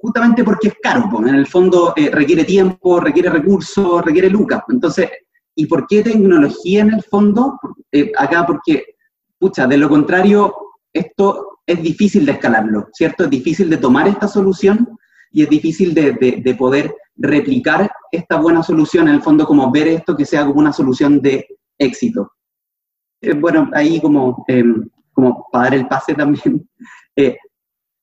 justamente 0.00 0.44
porque 0.44 0.68
es 0.68 0.74
caro, 0.82 1.08
en 1.26 1.34
el 1.34 1.46
fondo 1.46 1.92
eh, 1.96 2.10
requiere 2.10 2.44
tiempo, 2.44 3.00
requiere 3.00 3.30
recursos, 3.30 4.04
requiere 4.04 4.30
lucas. 4.30 4.62
Entonces, 4.68 5.10
¿y 5.54 5.66
por 5.66 5.86
qué 5.86 6.02
tecnología 6.02 6.82
en 6.82 6.94
el 6.94 7.02
fondo? 7.02 7.58
Eh, 7.90 8.12
acá 8.16 8.46
porque, 8.46 8.96
pucha, 9.38 9.66
de 9.66 9.76
lo 9.76 9.88
contrario, 9.88 10.54
esto 10.92 11.60
es 11.66 11.82
difícil 11.82 12.26
de 12.26 12.32
escalarlo, 12.32 12.88
¿cierto? 12.92 13.24
Es 13.24 13.30
difícil 13.30 13.68
de 13.70 13.76
tomar 13.76 14.08
esta 14.08 14.28
solución 14.28 14.98
y 15.32 15.42
es 15.42 15.48
difícil 15.48 15.94
de, 15.94 16.12
de, 16.12 16.42
de 16.42 16.54
poder 16.54 16.94
replicar 17.16 17.90
esta 18.10 18.36
buena 18.36 18.62
solución, 18.62 19.08
en 19.08 19.14
el 19.14 19.22
fondo 19.22 19.46
como 19.46 19.70
ver 19.70 19.88
esto 19.88 20.16
que 20.16 20.24
sea 20.24 20.46
como 20.46 20.60
una 20.60 20.72
solución 20.72 21.20
de 21.20 21.46
éxito. 21.78 22.32
Eh, 23.20 23.34
bueno, 23.34 23.70
ahí 23.72 24.00
como, 24.00 24.44
em, 24.48 24.88
como 25.12 25.46
para 25.50 25.64
dar 25.64 25.74
el 25.74 25.86
pase 25.86 26.14
también, 26.14 26.68
eh, 27.16 27.36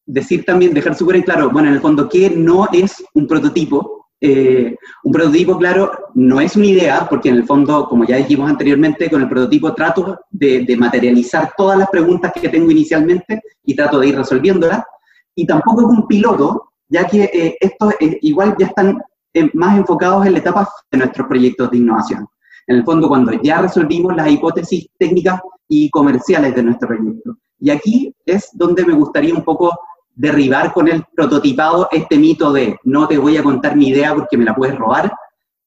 decir 0.05 0.45
también, 0.45 0.73
dejar 0.73 0.95
súper 0.95 1.17
en 1.17 1.23
claro, 1.23 1.49
bueno, 1.51 1.67
en 1.67 1.75
el 1.75 1.81
fondo, 1.81 2.07
que 2.07 2.29
no 2.29 2.67
es 2.71 3.03
un 3.13 3.27
prototipo. 3.27 4.07
Eh, 4.21 4.75
un 5.03 5.13
prototipo, 5.13 5.57
claro, 5.57 5.91
no 6.13 6.41
es 6.41 6.55
una 6.55 6.65
idea, 6.65 7.07
porque 7.09 7.29
en 7.29 7.35
el 7.35 7.45
fondo, 7.45 7.87
como 7.87 8.05
ya 8.05 8.17
dijimos 8.17 8.49
anteriormente, 8.49 9.09
con 9.09 9.21
el 9.21 9.29
prototipo 9.29 9.73
trato 9.73 10.19
de, 10.29 10.65
de 10.65 10.77
materializar 10.77 11.53
todas 11.55 11.77
las 11.77 11.89
preguntas 11.89 12.33
que 12.33 12.49
tengo 12.49 12.69
inicialmente 12.71 13.41
y 13.63 13.75
trato 13.75 13.99
de 13.99 14.07
ir 14.07 14.17
resolviéndolas. 14.17 14.83
Y 15.35 15.45
tampoco 15.45 15.81
es 15.81 15.97
un 15.97 16.07
piloto, 16.07 16.68
ya 16.89 17.05
que 17.07 17.23
eh, 17.23 17.57
estos 17.59 17.93
eh, 17.99 18.17
igual 18.21 18.55
ya 18.59 18.67
están 18.67 18.99
eh, 19.33 19.49
más 19.53 19.77
enfocados 19.77 20.25
en 20.25 20.33
la 20.33 20.39
etapa 20.39 20.67
de 20.91 20.97
nuestros 20.97 21.27
proyectos 21.27 21.71
de 21.71 21.77
innovación. 21.77 22.27
En 22.67 22.77
el 22.77 22.83
fondo, 22.83 23.07
cuando 23.07 23.31
ya 23.41 23.61
resolvimos 23.61 24.15
las 24.15 24.29
hipótesis 24.29 24.87
técnicas 24.97 25.39
y 25.67 25.89
comerciales 25.89 26.55
de 26.55 26.63
nuestro 26.63 26.87
proyecto. 26.87 27.37
Y 27.59 27.69
aquí 27.69 28.15
es 28.25 28.49
donde 28.53 28.85
me 28.85 28.93
gustaría 28.93 29.33
un 29.33 29.43
poco 29.43 29.77
derribar 30.15 30.73
con 30.73 30.87
el 30.87 31.03
prototipado 31.15 31.87
este 31.91 32.17
mito 32.17 32.51
de 32.51 32.77
no 32.83 33.07
te 33.07 33.17
voy 33.17 33.37
a 33.37 33.43
contar 33.43 33.75
mi 33.75 33.87
idea 33.87 34.13
porque 34.13 34.37
me 34.37 34.45
la 34.45 34.55
puedes 34.55 34.77
robar, 34.77 35.11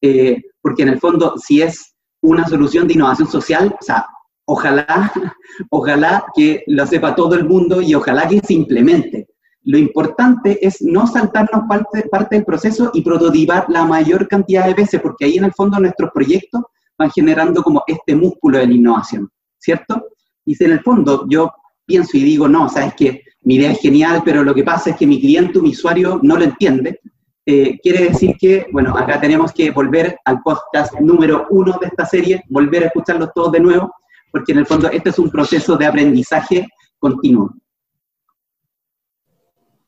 eh, 0.01 0.43
porque 0.61 0.83
en 0.83 0.91
el 0.91 1.01
fondo 1.01 1.35
si 1.39 1.63
es 1.63 1.95
una 2.21 2.47
solución 2.47 2.87
de 2.87 2.95
innovación 2.95 3.29
social, 3.29 3.75
o 3.81 3.83
sea, 3.83 4.07
ojalá, 4.45 5.13
ojalá 5.71 6.25
que 6.35 6.65
lo 6.67 6.87
sepa 6.87 7.15
todo 7.15 7.35
el 7.35 7.49
mundo 7.49 7.81
y 7.81 7.95
ojalá 7.95 8.29
que 8.29 8.41
se 8.41 8.55
implemente. 8.55 9.29
Lo 9.65 9.79
importante 9.79 10.65
es 10.67 10.83
no 10.83 11.07
saltarnos 11.07 11.65
parte, 11.69 12.09
parte 12.09 12.37
del 12.37 12.45
proceso 12.45 12.91
y 12.95 13.03
prototipar 13.03 13.67
la 13.69 13.85
mayor 13.85 14.27
cantidad 14.27 14.67
de 14.67 14.75
veces, 14.75 15.01
porque 15.01 15.27
ahí 15.27 15.39
en 15.39 15.45
el 15.45 15.53
fondo 15.53 15.79
nuestros 15.79 16.11
proyectos 16.13 16.63
van 16.99 17.11
generando 17.11 17.63
como 17.63 17.83
este 17.87 18.15
músculo 18.17 18.59
de 18.59 18.67
la 18.67 18.73
innovación, 18.73 19.31
¿cierto? 19.59 20.09
Y 20.45 20.55
si 20.55 20.65
en 20.65 20.73
el 20.73 20.81
fondo 20.81 21.27
yo 21.29 21.51
pienso 21.87 22.17
y 22.17 22.23
digo, 22.23 22.49
no, 22.49 22.69
sabes 22.69 22.95
que 22.95 23.23
mi 23.43 23.57
idea 23.57 23.73
es 23.73 23.81
genial, 23.81 24.23
pero 24.25 24.43
lo 24.43 24.55
que 24.55 24.65
pasa 24.65 24.91
es 24.91 24.97
que 24.97 25.07
mi 25.07 25.21
cliente, 25.21 25.61
mi 25.61 25.71
usuario, 25.71 26.21
no 26.23 26.37
lo 26.37 26.45
entiende, 26.45 27.01
eh, 27.45 27.79
quiere 27.83 28.05
decir 28.05 28.37
que, 28.39 28.67
bueno, 28.73 28.97
acá 28.97 29.21
tenemos 29.21 29.53
que 29.53 29.71
volver 29.73 30.17
al 30.25 30.41
podcast 30.43 30.95
número 31.01 31.47
uno 31.51 31.77
de 31.81 31.89
esta 31.89 32.07
serie, 32.07 32.43
volver 32.49 32.85
a 32.85 32.87
escucharlos 32.87 33.31
todos 33.35 33.51
de 33.53 33.61
nuevo, 33.61 33.93
porque 34.31 34.53
en 34.53 34.59
el 34.59 34.67
fondo 34.67 34.89
este 34.89 35.11
es 35.11 35.19
un 35.19 35.31
proceso 35.31 35.77
de 35.77 35.87
aprendizaje 35.87 36.69
continuo. 36.99 37.53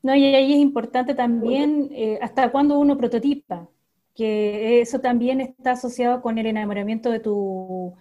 No, 0.05 0.15
y 0.15 0.23
ahí 0.35 0.53
es 0.53 0.59
importante 0.59 1.15
también 1.15 1.89
eh, 1.91 2.19
hasta 2.21 2.51
cuándo 2.51 2.77
uno 2.77 2.95
prototipa, 2.95 3.67
que 4.13 4.79
eso 4.79 4.99
también 4.99 5.41
está 5.41 5.71
asociado 5.71 6.21
con 6.21 6.37
el 6.37 6.45
enamoramiento 6.45 7.09
de 7.09 7.19
tu, 7.19 7.95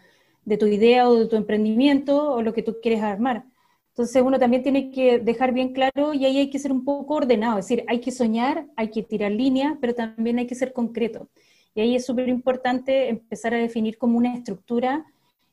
de 0.45 0.59
tu 0.59 0.67
idea 0.67 1.09
o 1.09 1.15
de 1.15 1.27
tu 1.29 1.37
emprendimiento 1.37 2.35
o 2.35 2.43
lo 2.43 2.53
que 2.53 2.63
tú 2.63 2.77
quieres 2.83 3.03
armar. 3.03 3.47
Entonces 3.89 4.23
uno 4.23 4.39
también 4.39 4.63
tiene 4.63 4.91
que 4.91 5.19
dejar 5.19 5.55
bien 5.55 5.73
claro 5.73 6.13
y 6.13 6.27
ahí 6.27 6.37
hay 6.41 6.51
que 6.51 6.59
ser 6.59 6.73
un 6.73 6.85
poco 6.85 7.15
ordenado, 7.15 7.59
es 7.59 7.69
decir, 7.69 7.87
hay 7.89 8.01
que 8.01 8.11
soñar, 8.11 8.67
hay 8.77 8.91
que 8.91 9.03
tirar 9.03 9.33
líneas, 9.33 9.79
pero 9.81 9.95
también 9.95 10.39
hay 10.39 10.47
que 10.47 10.55
ser 10.55 10.75
concreto. 10.75 11.31
Y 11.75 11.81
ahí 11.81 11.97
es 11.97 12.05
súper 12.05 12.29
importante 12.29 13.09
empezar 13.09 13.55
a 13.55 13.57
definir 13.57 13.97
como 13.97 14.19
una 14.19 14.35
estructura 14.35 15.07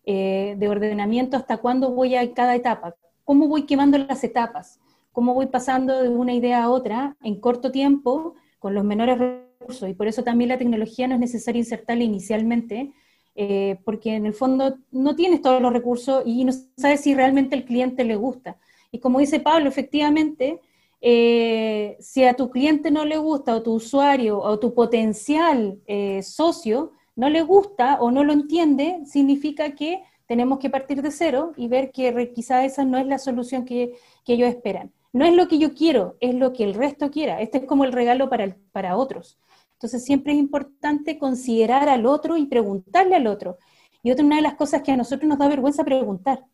eh, 0.03 0.55
de 0.57 0.67
ordenamiento 0.67 1.37
hasta 1.37 1.59
cuándo 1.59 1.91
voy 1.91 2.15
a 2.15 2.33
cada 2.33 2.55
etapa, 2.55 2.93
cómo 3.23 3.47
voy 3.47 3.65
quemando 3.65 3.97
las 3.97 4.21
etapas, 4.25 4.81
cómo 5.11 5.33
voy 5.33 5.47
pasando 5.47 6.01
de 6.01 6.09
una 6.09 6.33
idea 6.33 6.63
a 6.63 6.69
otra 6.69 7.15
en 7.21 7.39
corto 7.39 7.71
tiempo 7.71 8.35
con 8.59 8.73
los 8.73 8.83
menores 8.83 9.17
recursos. 9.17 9.89
Y 9.89 9.93
por 9.93 10.07
eso 10.07 10.23
también 10.23 10.49
la 10.49 10.57
tecnología 10.57 11.07
no 11.07 11.15
es 11.15 11.19
necesario 11.19 11.59
insertarla 11.59 12.03
inicialmente, 12.03 12.91
eh, 13.35 13.79
porque 13.85 14.15
en 14.15 14.25
el 14.25 14.33
fondo 14.33 14.77
no 14.91 15.15
tienes 15.15 15.41
todos 15.41 15.61
los 15.61 15.73
recursos 15.73 16.23
y 16.25 16.43
no 16.45 16.51
sabes 16.77 17.01
si 17.01 17.13
realmente 17.13 17.55
el 17.55 17.65
cliente 17.65 18.03
le 18.03 18.15
gusta. 18.15 18.57
Y 18.91 18.99
como 18.99 19.19
dice 19.19 19.39
Pablo, 19.39 19.69
efectivamente, 19.69 20.59
eh, 21.01 21.97
si 21.99 22.23
a 22.25 22.33
tu 22.33 22.49
cliente 22.49 22.91
no 22.91 23.05
le 23.05 23.17
gusta, 23.17 23.55
o 23.55 23.63
tu 23.63 23.73
usuario, 23.73 24.39
o 24.39 24.59
tu 24.59 24.73
potencial 24.73 25.79
socio, 26.21 26.91
no 27.15 27.29
le 27.29 27.41
gusta 27.41 27.97
o 27.99 28.11
no 28.11 28.23
lo 28.23 28.33
entiende, 28.33 29.01
significa 29.05 29.75
que 29.75 30.03
tenemos 30.31 30.59
que 30.59 30.69
partir 30.69 31.01
de 31.01 31.11
cero 31.11 31.51
y 31.57 31.67
ver 31.67 31.91
que 31.91 32.31
quizá 32.33 32.63
esa 32.63 32.85
no 32.85 32.97
es 32.97 33.05
la 33.05 33.19
solución 33.19 33.65
que, 33.65 33.93
ellos 34.25 34.47
esperan. 34.47 34.91
No 35.13 35.25
es 35.25 35.33
lo 35.33 35.47
que 35.47 35.57
yo 35.57 35.73
quiero, 35.73 36.15
es 36.19 36.35
lo 36.35 36.53
que 36.53 36.63
el 36.63 36.73
resto 36.73 37.11
quiera. 37.11 37.41
Este 37.41 37.59
es 37.59 37.65
como 37.65 37.83
el 37.83 37.91
regalo 37.91 38.29
para, 38.29 38.55
para 38.71 38.95
otros. 38.97 39.39
Entonces 39.73 40.05
siempre 40.05 40.33
es 40.33 40.39
importante 40.39 41.17
considerar 41.17 41.89
al 41.89 42.05
otro 42.05 42.37
y 42.37 42.45
preguntarle 42.45 43.15
al 43.15 43.27
otro. 43.27 43.57
Y 44.03 44.11
otra 44.11 44.25
una 44.25 44.37
de 44.37 44.41
las 44.41 44.55
cosas 44.55 44.81
que 44.83 44.91
a 44.91 44.97
nosotros 44.97 45.27
nos 45.27 45.37
da 45.37 45.47
vergüenza 45.47 45.83
preguntar. 45.83 46.45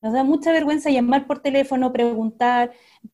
Nos 0.00 0.12
da 0.12 0.24
mucha 0.24 0.52
vergüenza 0.52 0.90
llamar 0.90 1.26
por 1.26 1.40
teléfono, 1.40 1.92
preguntar, 1.92 2.72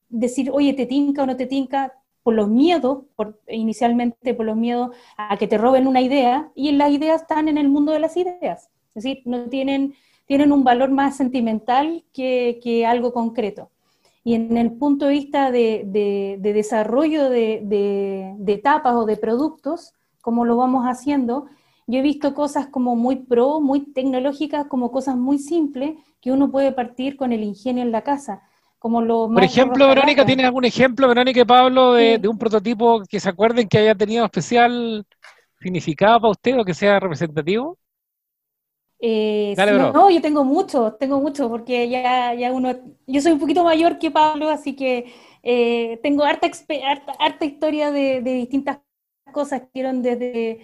decir, 0.09 0.51
oye, 0.53 0.75
¿te 0.75 0.87
tinca 0.87 1.23
o 1.23 1.27
no 1.27 1.37
te 1.37 1.47
tinca? 1.47 1.93
por 2.25 2.35
los 2.35 2.49
miedos, 2.49 3.05
por, 3.15 3.39
inicialmente 3.49 4.35
por 4.35 4.47
los 4.47 4.57
miedos 4.57 4.97
a 5.17 5.37
que 5.37 5.47
te 5.47 5.59
roben 5.59 5.87
una 5.87 6.01
idea, 6.01 6.51
y 6.57 6.73
las 6.73 6.91
ideas 6.91 7.23
están 7.23 7.49
en 7.49 7.59
el 7.59 7.69
mundo 7.69 7.93
de 7.93 8.01
las 8.01 8.17
ideas. 8.17 8.71
Es 8.95 9.05
decir, 9.05 9.23
no 9.27 9.49
tienen, 9.51 9.95
tienen 10.27 10.51
un 10.51 10.65
valor 10.65 10.91
más 10.91 11.17
sentimental 11.17 12.03
que, 12.13 12.85
algo 12.89 13.13
concreto. 13.13 13.71
Y 14.25 14.35
en 14.35 14.57
el 14.57 14.73
punto 14.73 15.07
de 15.07 15.13
vista 15.13 15.51
de, 15.51 16.39
desarrollo 16.41 17.29
de, 17.29 18.35
etapas 18.47 18.95
o 18.95 19.05
de 19.05 19.17
productos, 19.17 19.93
como 20.23 20.45
lo 20.45 20.57
vamos 20.57 20.85
haciendo, 20.87 21.47
yo 21.87 21.99
he 21.99 22.03
visto 22.03 22.35
cosas 22.35 22.69
como 22.69 22.97
muy 22.97 23.17
pro, 23.17 23.61
muy 23.61 23.93
tecnológicas, 23.93 24.67
como 24.67 24.91
cosas 24.91 25.17
muy 25.17 25.39
simples, 25.39 25.97
que 26.23 26.33
uno 26.33 26.51
puede 26.51 26.73
partir 26.73 27.17
con 27.17 27.33
el 27.33 27.45
ingenio 27.45 27.83
en 27.83 27.93
la 27.93 28.03
casa 28.03 28.43
por 28.85 29.43
ejemplo, 29.43 29.89
Verónica, 29.89 30.27
¿tienes 30.27 30.45
algún 30.45 30.67
ejemplo, 30.67 31.09
Verónica 31.09 31.41
y 31.41 31.45
Pablo, 31.45 31.95
de, 31.95 32.21
un 32.29 32.37
prototipo 32.37 33.03
que 33.09 33.19
se 33.19 33.31
acuerden 33.31 33.67
que 33.67 33.79
haya 33.79 33.95
tenido 33.95 34.27
especial 34.27 35.07
significado 35.59 36.21
para 36.21 36.31
usted 36.33 36.61
o 36.61 36.65
que 36.67 36.75
sea 36.75 37.01
representativo? 37.01 37.79
Eh, 39.01 39.55
no, 39.57 40.11
yo 40.11 40.21
tengo 40.23 40.45
mucho, 40.45 40.95
tengo 40.95 41.21
mucho, 41.21 41.49
porque 41.49 41.89
ya, 41.89 42.33
ya 42.35 42.53
uno, 42.53 42.75
yo 43.07 43.21
soy 43.21 43.33
un 43.33 43.39
poquito 43.39 43.65
mayor 43.65 43.99
que 43.99 44.11
Pablo, 44.11 44.49
así 44.49 44.75
que 44.75 45.13
eh, 45.43 46.01
tengo 46.03 46.25
harta, 46.25 46.51
harta, 47.19 47.45
historia 47.45 47.91
de, 47.91 48.21
distintas 48.23 48.79
cosas 49.33 49.63
que 49.73 49.81
eran 49.81 50.01
desde 50.03 50.61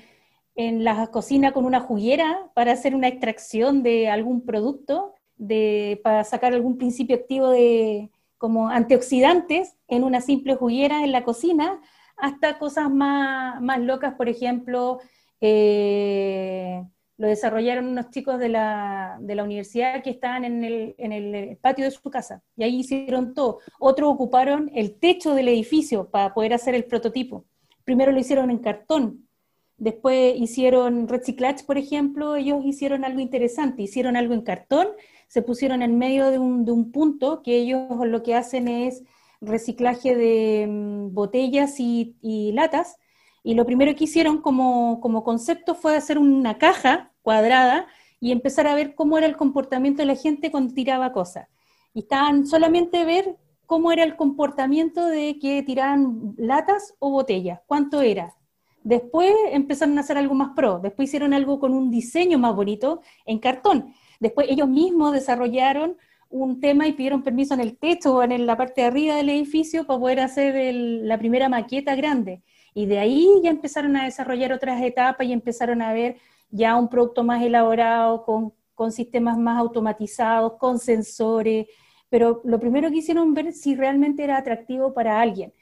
en 0.54 0.84
la 0.84 1.08
cocina 1.08 1.52
con 1.52 1.64
una 1.64 1.80
juguera 1.80 2.50
para 2.54 2.72
hacer 2.72 2.94
una 2.94 3.08
extracción 3.08 3.82
de 3.82 4.08
algún 4.08 4.44
producto, 4.44 5.14
de, 5.36 6.00
para 6.02 6.24
sacar 6.24 6.54
algún 6.54 6.78
principio 6.78 7.16
activo 7.16 7.50
de, 7.50 8.10
como 8.38 8.68
antioxidantes 8.68 9.76
en 9.86 10.02
una 10.04 10.20
simple 10.22 10.54
juguera 10.54 11.04
en 11.04 11.12
la 11.12 11.24
cocina, 11.24 11.80
hasta 12.16 12.58
cosas 12.58 12.90
más, 12.90 13.60
más 13.60 13.80
locas, 13.80 14.14
por 14.14 14.28
ejemplo, 14.28 14.98
eh, 15.40 16.84
lo 17.20 17.26
desarrollaron 17.26 17.86
unos 17.86 18.08
chicos 18.08 18.38
de 18.38 18.48
la, 18.48 19.18
de 19.20 19.34
la 19.34 19.44
universidad 19.44 20.02
que 20.02 20.08
estaban 20.08 20.42
en 20.46 20.64
el, 20.64 20.94
en 20.96 21.12
el, 21.12 21.58
patio 21.58 21.84
de 21.84 21.90
su 21.90 22.08
casa, 22.08 22.42
y 22.56 22.62
ahí 22.62 22.80
hicieron 22.80 23.34
todo. 23.34 23.58
Otros 23.78 24.10
ocuparon 24.10 24.70
el 24.74 24.98
techo 24.98 25.34
del 25.34 25.48
edificio 25.48 26.08
para 26.08 26.32
poder 26.32 26.54
hacer 26.54 26.74
el 26.74 26.84
prototipo. 26.84 27.44
Primero 27.84 28.10
lo 28.10 28.18
hicieron 28.18 28.50
en 28.50 28.56
cartón, 28.56 29.28
después 29.76 30.34
hicieron 30.34 31.08
reciclaje, 31.08 31.62
por 31.64 31.76
ejemplo, 31.76 32.36
ellos 32.36 32.64
hicieron 32.64 33.04
algo 33.04 33.20
interesante, 33.20 33.82
hicieron 33.82 34.16
algo 34.16 34.32
en 34.32 34.40
cartón. 34.40 34.88
Se 35.28 35.42
pusieron 35.42 35.82
en 35.82 35.98
medio 35.98 36.30
de 36.30 36.38
un, 36.38 36.90
punto 36.90 37.42
que 37.42 37.56
ellos 37.56 37.82
lo 38.06 38.22
que 38.22 38.34
hacen 38.34 38.66
es 38.66 39.02
reciclaje 39.42 40.16
de 40.16 40.66
mm, 40.66 41.12
botellas 41.12 41.74
y, 41.80 42.52
latas, 42.54 42.96
y 43.42 43.54
lo 43.54 43.64
primero 43.64 43.94
que 43.94 44.04
hicieron 44.04 44.40
como, 44.40 45.00
concepto 45.24 45.74
fue 45.74 45.96
hacer 45.96 46.18
una 46.18 46.58
caja 46.58 47.12
cuadrada 47.22 47.86
y 48.20 48.32
empezar 48.32 48.66
a 48.66 48.74
ver 48.74 48.94
cómo 48.94 49.16
era 49.16 49.26
el 49.26 49.36
comportamiento 49.36 50.02
de 50.02 50.06
la 50.06 50.14
gente 50.14 50.50
cuando 50.50 50.74
tiraba 50.74 51.12
cosas. 51.12 51.48
Y 51.94 52.00
estaban 52.00 52.46
solamente 52.46 53.04
ver 53.04 53.36
cómo 53.66 53.92
era 53.92 54.04
el 54.04 54.16
comportamiento 54.16 55.06
de 55.06 55.38
que 55.38 55.62
tiraban 55.62 56.34
latas 56.36 56.94
o 56.98 57.10
botellas, 57.10 57.60
cuánto 57.66 58.02
era. 58.02 58.34
Después 58.82 59.32
empezaron 59.52 59.96
a 59.98 60.02
hacer 60.02 60.18
algo 60.18 60.34
más 60.34 60.50
pro, 60.54 60.78
después 60.78 61.08
hicieron 61.08 61.32
algo 61.32 61.60
con 61.60 61.72
un 61.72 61.90
diseño 61.90 62.38
más 62.38 62.54
bonito 62.54 63.00
en 63.24 63.38
cartón. 63.38 63.94
Después 64.18 64.48
ellos 64.50 64.68
mismos 64.68 65.12
desarrollaron 65.12 65.96
un 66.30 66.60
tema 66.60 66.86
y 66.86 66.92
pidieron 66.92 67.22
permiso 67.22 67.54
en 67.54 67.60
el 67.60 67.76
techo 67.76 68.16
o 68.16 68.22
en 68.22 68.46
la 68.46 68.56
parte 68.56 68.82
de 68.82 68.86
arriba 68.86 69.16
del 69.16 69.30
edificio 69.30 69.86
para 69.86 69.98
poder 69.98 70.20
hacer 70.20 70.74
la 70.74 71.18
primera 71.18 71.48
maqueta 71.48 71.96
grande. 71.96 72.42
Y 72.74 72.86
de 72.86 72.98
ahí 72.98 73.28
ya 73.42 73.50
empezaron 73.50 73.96
a 73.96 74.04
desarrollar 74.04 74.52
otras 74.52 74.82
etapas 74.82 75.26
y 75.26 75.32
empezaron 75.32 75.82
a 75.82 75.92
ver 75.92 76.16
ya 76.50 76.76
un 76.76 76.88
producto 76.88 77.24
más 77.24 77.42
elaborado, 77.42 78.24
con, 78.24 78.52
sistemas 78.92 79.36
más 79.36 79.58
automatizados, 79.58 80.54
con 80.54 80.78
sensores. 80.78 81.66
Pero 82.08 82.40
lo 82.44 82.58
primero 82.58 82.90
que 82.90 82.96
hicieron 82.98 83.34
ver 83.34 83.52
si 83.52 83.74
realmente 83.74 84.24
era 84.24 84.38
atractivo 84.38 84.94
para 84.94 85.20
alguien. 85.20 85.52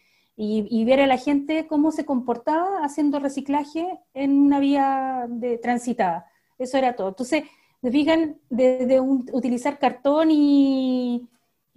Y, 0.40 0.84
ver 0.84 1.00
a 1.00 1.08
la 1.08 1.18
gente 1.18 1.66
cómo 1.66 1.90
se 1.90 2.04
comportaba 2.06 2.84
haciendo 2.84 3.18
reciclaje 3.18 3.98
en 4.14 4.38
una 4.38 4.60
vía 4.60 5.26
de, 5.28 5.58
transitada. 5.58 6.26
Eso 6.58 6.78
era 6.78 6.94
todo. 6.94 7.08
Entonces, 7.08 7.42
¿Se 7.82 7.90
fijan? 7.92 8.38
Desde 8.50 9.00
utilizar 9.00 9.78
cartón 9.78 10.30
y, 10.30 11.28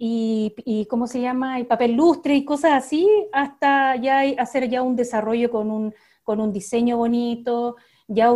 y, 0.04 0.86
¿cómo 0.90 1.06
se 1.06 1.20
llama? 1.20 1.60
Y 1.60 1.64
papel 1.64 1.92
lustre 1.92 2.34
y 2.34 2.44
cosas 2.44 2.72
así, 2.72 3.08
hasta 3.32 3.94
ya 3.96 4.22
hacer 4.38 4.68
ya 4.68 4.82
un 4.82 4.96
desarrollo 4.96 5.48
con 5.48 5.70
un, 5.70 5.94
con 6.24 6.40
un 6.40 6.52
diseño 6.52 6.96
bonito, 6.96 7.76
ya 8.08 8.28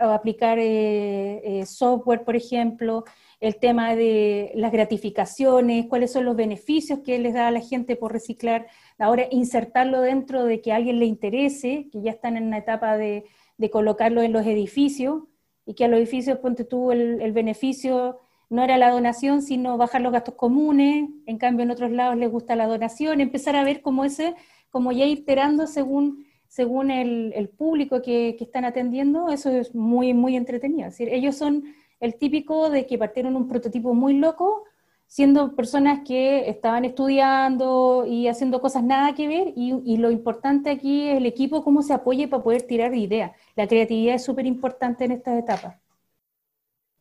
aplicar 0.00 0.58
eh, 0.58 1.60
eh, 1.60 1.66
software, 1.66 2.24
por 2.24 2.36
ejemplo, 2.36 3.04
el 3.40 3.56
tema 3.56 3.96
de 3.96 4.52
las 4.54 4.70
gratificaciones, 4.70 5.86
cuáles 5.86 6.12
son 6.12 6.26
los 6.26 6.36
beneficios 6.36 6.98
que 7.00 7.18
les 7.18 7.32
da 7.32 7.48
a 7.48 7.50
la 7.50 7.60
gente 7.60 7.96
por 7.96 8.12
reciclar, 8.12 8.66
ahora 8.98 9.26
insertarlo 9.30 10.02
dentro 10.02 10.44
de 10.44 10.60
que 10.60 10.72
a 10.72 10.76
alguien 10.76 10.98
le 10.98 11.06
interese, 11.06 11.88
que 11.90 12.02
ya 12.02 12.10
están 12.10 12.36
en 12.36 12.48
una 12.48 12.58
etapa 12.58 12.98
de, 12.98 13.24
de 13.56 13.70
colocarlo 13.70 14.20
en 14.20 14.32
los 14.34 14.46
edificios, 14.46 15.22
y 15.66 15.74
que 15.74 15.84
a 15.84 15.88
los 15.88 15.98
edificios, 15.98 16.38
ponte 16.38 16.64
tú, 16.64 16.92
el, 16.92 17.32
beneficio 17.32 18.20
no 18.54 18.62
era 18.62 18.78
la 18.78 18.90
donación, 18.90 19.42
sino 19.42 19.76
bajar 19.76 20.00
los 20.00 20.12
gastos 20.12 20.36
comunes, 20.36 21.10
en 21.26 21.38
cambio 21.38 21.64
en 21.64 21.72
otros 21.72 21.90
lados 21.90 22.16
les 22.16 22.30
gusta 22.30 22.54
la 22.54 22.68
donación, 22.68 23.20
empezar 23.20 23.56
a 23.56 23.64
ver 23.64 23.82
cómo 23.82 24.04
ese, 24.04 24.36
como 24.70 24.92
ya 24.92 25.06
iterando 25.06 25.66
según, 25.66 26.24
según 26.46 26.92
el, 26.92 27.48
público 27.48 28.00
que, 28.00 28.36
están 28.38 28.64
atendiendo, 28.64 29.28
eso 29.28 29.50
es 29.50 29.74
muy, 29.74 30.14
muy 30.14 30.36
entretenido. 30.36 30.88
Ellos 31.00 31.36
son 31.36 31.64
el 31.98 32.14
típico 32.14 32.70
de 32.70 32.86
que 32.86 32.96
partieron 32.96 33.34
un 33.34 33.48
prototipo 33.48 33.92
muy 33.92 34.14
loco, 34.14 34.62
siendo 35.08 35.56
personas 35.56 36.00
que 36.06 36.48
estaban 36.48 36.84
estudiando 36.84 38.06
y 38.06 38.28
haciendo 38.28 38.60
cosas 38.60 38.84
nada 38.84 39.14
que 39.16 39.26
ver, 39.26 39.52
y, 39.56 39.96
lo 39.96 40.12
importante 40.12 40.70
aquí 40.70 41.08
es 41.08 41.16
el 41.16 41.26
equipo, 41.26 41.64
cómo 41.64 41.82
se 41.82 41.92
apoya 41.92 42.30
para 42.30 42.44
poder 42.44 42.62
tirar 42.62 42.94
ideas. 42.94 43.32
La 43.56 43.66
creatividad 43.66 44.14
es 44.14 44.24
súper 44.24 44.46
importante 44.46 45.04
en 45.04 45.12
estas 45.12 45.38
etapas. 45.40 45.76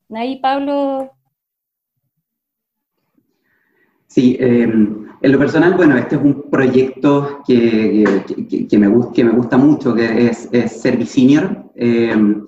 Ahí, 0.09 0.39
Pablo, 0.39 1.11
Sí, 4.13 4.37
em, 4.39 5.07
en 5.21 5.31
lo 5.31 5.39
personal, 5.39 5.73
bueno, 5.73 5.97
este 5.97 6.17
es 6.17 6.21
un 6.21 6.47
proyecto 6.51 7.41
que, 7.47 8.03
que, 8.69 8.77
me, 8.77 8.87
gusta 8.87 9.57
mucho, 9.57 9.95
que 9.95 10.27
es, 10.27 10.47
es 10.51 10.81
Servicinior, 10.81 11.71
em, 11.73 12.45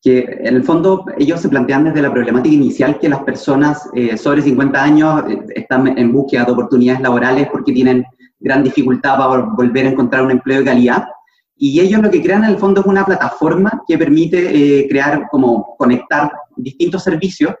que 0.00 0.20
en 0.20 0.54
el 0.54 0.62
fondo 0.62 1.06
ellos 1.18 1.40
se 1.40 1.48
plantean 1.48 1.86
desde 1.86 2.02
la 2.02 2.12
problemática 2.12 2.54
inicial 2.54 3.00
que 3.00 3.08
las 3.08 3.24
personas 3.24 3.90
eh, 3.94 4.16
sobre 4.16 4.42
50 4.42 4.80
años 4.80 5.24
eh, 5.28 5.40
están 5.56 5.98
en 5.98 6.12
búsqueda 6.12 6.44
de 6.44 6.52
oportunidades 6.52 7.02
laborales 7.02 7.48
porque 7.50 7.72
tienen 7.72 8.04
gran 8.38 8.62
dificultad 8.62 9.18
para 9.18 9.42
volver 9.42 9.86
a 9.86 9.90
encontrar 9.90 10.22
un 10.22 10.30
empleo 10.30 10.60
de 10.60 10.66
calidad. 10.66 11.08
Y 11.56 11.80
ellos 11.80 12.00
lo 12.00 12.12
que 12.12 12.22
crean 12.22 12.44
en 12.44 12.50
el 12.50 12.58
fondo 12.58 12.80
es 12.82 12.86
una 12.86 13.04
plataforma 13.04 13.82
que 13.88 13.98
permite 13.98 14.38
eh, 14.82 14.86
crear, 14.88 15.26
como 15.32 15.74
conectar 15.76 16.30
distintos 16.56 17.02
servicios 17.02 17.54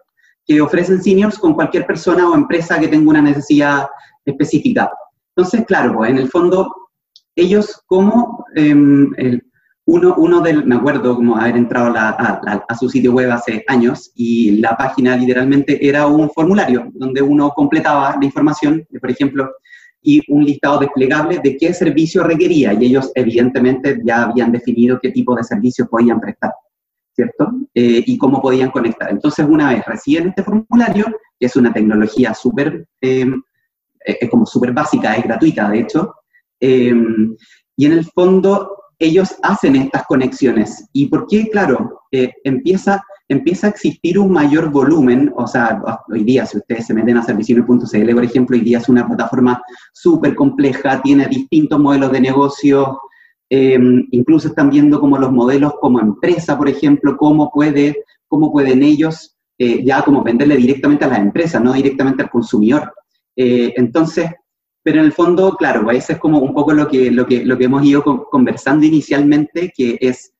que 0.48 0.62
ofrecen 0.62 1.02
seniors 1.02 1.38
con 1.38 1.52
cualquier 1.52 1.86
persona 1.86 2.28
o 2.28 2.34
empresa 2.34 2.80
que 2.80 2.88
tenga 2.88 3.10
una 3.10 3.20
necesidad 3.20 3.86
específica. 4.24 4.90
Entonces, 5.36 5.66
claro, 5.66 5.94
pues, 5.94 6.10
en 6.10 6.16
el 6.16 6.30
fondo, 6.30 6.74
ellos 7.36 7.82
como 7.86 8.44
em, 8.56 9.12
uno, 9.84 10.14
uno 10.16 10.40
del, 10.40 10.64
me 10.64 10.76
acuerdo 10.76 11.16
como 11.16 11.36
haber 11.36 11.56
entrado 11.56 11.94
a, 11.96 12.76
su 12.80 12.88
sitio 12.88 13.12
web 13.12 13.30
hace 13.30 13.62
años 13.68 14.10
y 14.14 14.52
la 14.52 14.74
página 14.76 15.16
literalmente 15.16 15.86
era 15.86 16.06
un 16.06 16.30
formulario 16.30 16.90
donde 16.94 17.20
uno 17.20 17.50
completaba 17.50 18.16
la 18.18 18.24
información, 18.24 18.86
por 19.00 19.10
ejemplo, 19.10 19.50
y 20.02 20.22
un 20.28 20.44
listado 20.44 20.78
desplegable 20.78 21.40
de 21.42 21.56
qué 21.58 21.74
servicio 21.74 22.22
requería 22.22 22.72
y 22.72 22.86
ellos 22.86 23.12
evidentemente 23.14 24.00
ya 24.04 24.24
habían 24.24 24.50
definido 24.50 24.98
qué 25.00 25.10
tipo 25.10 25.34
de 25.34 25.44
servicio 25.44 25.86
podían 25.88 26.20
prestar. 26.20 26.52
¿Cierto? 27.18 27.50
Eh, 27.74 28.04
y 28.06 28.16
cómo 28.16 28.40
podían 28.40 28.70
conectar. 28.70 29.10
Entonces, 29.10 29.44
una 29.48 29.70
vez 29.70 29.84
reciben 29.84 30.28
este 30.28 30.44
formulario, 30.44 31.06
que 31.38 31.46
es 31.46 31.56
una 31.56 31.72
tecnología 31.72 32.32
súper, 32.32 32.86
em, 33.00 33.42
eh, 34.06 34.28
como 34.28 34.46
súper 34.46 34.72
básica, 34.72 35.16
es 35.16 35.24
gratuita, 35.24 35.68
de 35.68 35.80
hecho, 35.80 36.14
em, 36.60 37.34
y 37.76 37.86
en 37.86 37.92
el 37.92 38.04
fondo 38.04 38.70
ellos 39.00 39.34
hacen 39.42 39.74
estas 39.74 40.04
conexiones. 40.06 40.88
¿Y 40.92 41.06
por 41.06 41.26
qué? 41.26 41.48
Claro, 41.50 42.02
eh, 42.12 42.32
empieza, 42.44 43.02
empieza 43.28 43.66
a 43.66 43.70
existir 43.70 44.16
un 44.16 44.30
mayor 44.30 44.70
volumen, 44.70 45.32
o 45.36 45.46
sea, 45.48 45.82
hoy 46.08 46.22
día, 46.22 46.46
si 46.46 46.58
ustedes 46.58 46.86
se 46.86 46.94
meten 46.94 47.16
a 47.16 47.24
servicios.cl, 47.24 48.14
por 48.14 48.24
ejemplo, 48.24 48.56
hoy 48.56 48.62
día 48.62 48.78
es 48.78 48.88
una 48.88 49.06
plataforma 49.06 49.60
súper 49.92 50.36
compleja, 50.36 51.02
tiene 51.02 51.26
distintos 51.26 51.80
modelos 51.80 52.12
de 52.12 52.20
negocio, 52.20 53.00
Em, 53.50 54.06
incluso 54.10 54.48
están 54.48 54.68
viendo 54.68 55.00
como 55.00 55.16
los 55.18 55.32
modelos 55.32 55.72
como 55.80 56.00
empresa, 56.00 56.56
por 56.58 56.68
ejemplo, 56.68 57.16
cómo, 57.16 57.50
puede, 57.50 58.04
cómo 58.26 58.52
pueden 58.52 58.82
ellos 58.82 59.36
eh, 59.56 59.82
ya 59.82 60.02
como 60.02 60.22
venderle 60.22 60.56
directamente 60.56 61.04
a 61.04 61.08
las 61.08 61.18
empresas, 61.18 61.62
no 61.62 61.72
directamente 61.72 62.22
al 62.22 62.30
consumidor. 62.30 62.92
Eh, 63.34 63.72
entonces, 63.76 64.30
pero 64.82 65.00
en 65.00 65.06
el 65.06 65.12
fondo, 65.12 65.56
claro, 65.56 65.82
pues 65.84 66.04
eso 66.04 66.12
es 66.12 66.18
como 66.18 66.38
un 66.38 66.52
poco 66.52 66.72
lo 66.72 66.88
que, 66.88 67.10
lo 67.10 67.26
que, 67.26 67.44
lo 67.44 67.56
que 67.56 67.64
hemos 67.64 67.84
ido 67.84 68.02
conversando 68.30 68.84
inicialmente, 68.84 69.72
que 69.74 69.98
es, 70.00 70.32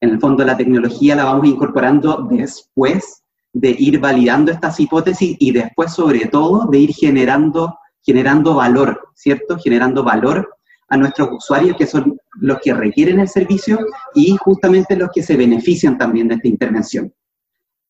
en 0.00 0.10
el 0.10 0.20
fondo, 0.20 0.44
la 0.44 0.56
tecnología 0.56 1.16
la 1.16 1.24
vamos 1.24 1.46
incorporando 1.46 2.26
después 2.30 3.22
de 3.52 3.70
ir 3.78 3.98
validando 3.98 4.52
estas 4.52 4.78
hipótesis 4.80 5.36
y 5.38 5.50
después, 5.50 5.92
sobre 5.92 6.26
todo, 6.26 6.66
de 6.70 6.78
ir 6.78 6.94
generando, 6.94 7.76
generando 8.02 8.54
valor, 8.54 9.08
¿cierto? 9.14 9.58
Generando 9.58 10.02
valor 10.02 10.48
a 10.92 10.96
nuestros 10.98 11.30
usuarios, 11.32 11.74
que 11.78 11.86
son 11.86 12.18
los 12.34 12.58
que 12.60 12.74
requieren 12.74 13.18
el 13.18 13.28
servicio 13.28 13.78
y 14.14 14.36
justamente 14.36 14.94
los 14.94 15.08
que 15.10 15.22
se 15.22 15.38
benefician 15.38 15.96
también 15.96 16.28
de 16.28 16.34
esta 16.34 16.48
intervención. 16.48 17.10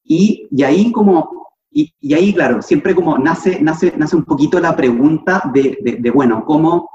Y, 0.05 0.47
ahí 0.65 0.93
como, 0.93 1.49
y, 1.69 1.93
ahí 2.15 2.33
claro, 2.33 2.62
siempre 2.62 2.95
como 2.95 3.19
nace, 3.19 3.61
nace, 3.61 3.93
nace 3.97 4.15
un 4.15 4.25
poquito 4.25 4.61
la 4.61 4.77
pregunta 4.77 5.43
de, 5.53 6.11
bueno, 6.15 6.45
¿cómo, 6.47 6.88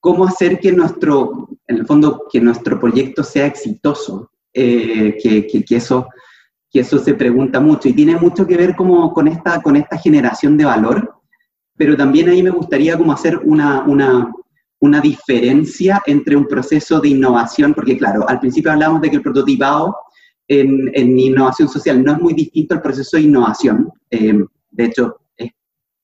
cómo 0.00 0.26
hacer 0.26 0.58
que 0.58 0.72
nuestro, 0.72 1.48
en 1.68 1.76
el 1.76 1.86
fondo, 1.86 2.24
que 2.28 2.40
nuestro 2.40 2.80
proyecto 2.80 3.22
sea 3.22 3.46
exitoso, 3.46 4.32
eh, 4.52 5.16
que, 5.22 5.46
que, 5.46 5.76
eso, 5.76 6.08
que 6.72 6.80
eso 6.80 6.98
se 6.98 7.14
pregunta 7.14 7.60
mucho 7.60 7.88
y 7.88 7.92
tiene 7.92 8.16
mucho 8.16 8.44
que 8.48 8.56
ver 8.56 8.74
como 8.74 9.12
con 9.14 9.28
esta, 9.28 9.62
con 9.62 9.76
esta 9.76 9.96
generación 9.96 10.56
de 10.56 10.64
valor, 10.64 11.14
pero 11.76 11.96
también 11.96 12.28
ahí 12.28 12.42
me 12.42 12.50
gustaría 12.50 12.98
como 12.98 13.12
hacer 13.12 13.38
una, 13.38 13.84
una, 13.84 14.32
una 14.80 15.00
diferencia 15.00 16.02
entre 16.06 16.36
un 16.36 16.46
proceso 16.46 17.00
de 17.00 17.10
innovación, 17.10 17.74
porque 17.74 17.96
claro, 17.96 18.28
al 18.28 18.40
principio 18.40 18.72
hablamos 18.72 19.00
de 19.00 19.10
que 19.10 19.16
el 19.16 19.22
prototipado 19.22 19.96
en, 20.48 21.18
innovación 21.18 21.68
social 21.68 22.02
no 22.02 22.12
es 22.12 22.20
muy 22.20 22.34
distinto 22.34 22.74
al 22.74 22.82
proceso 22.82 23.16
de 23.16 23.24
innovación, 23.24 23.92
eh, 24.10 24.44
de 24.70 24.84
hecho 24.84 25.20
es 25.36 25.50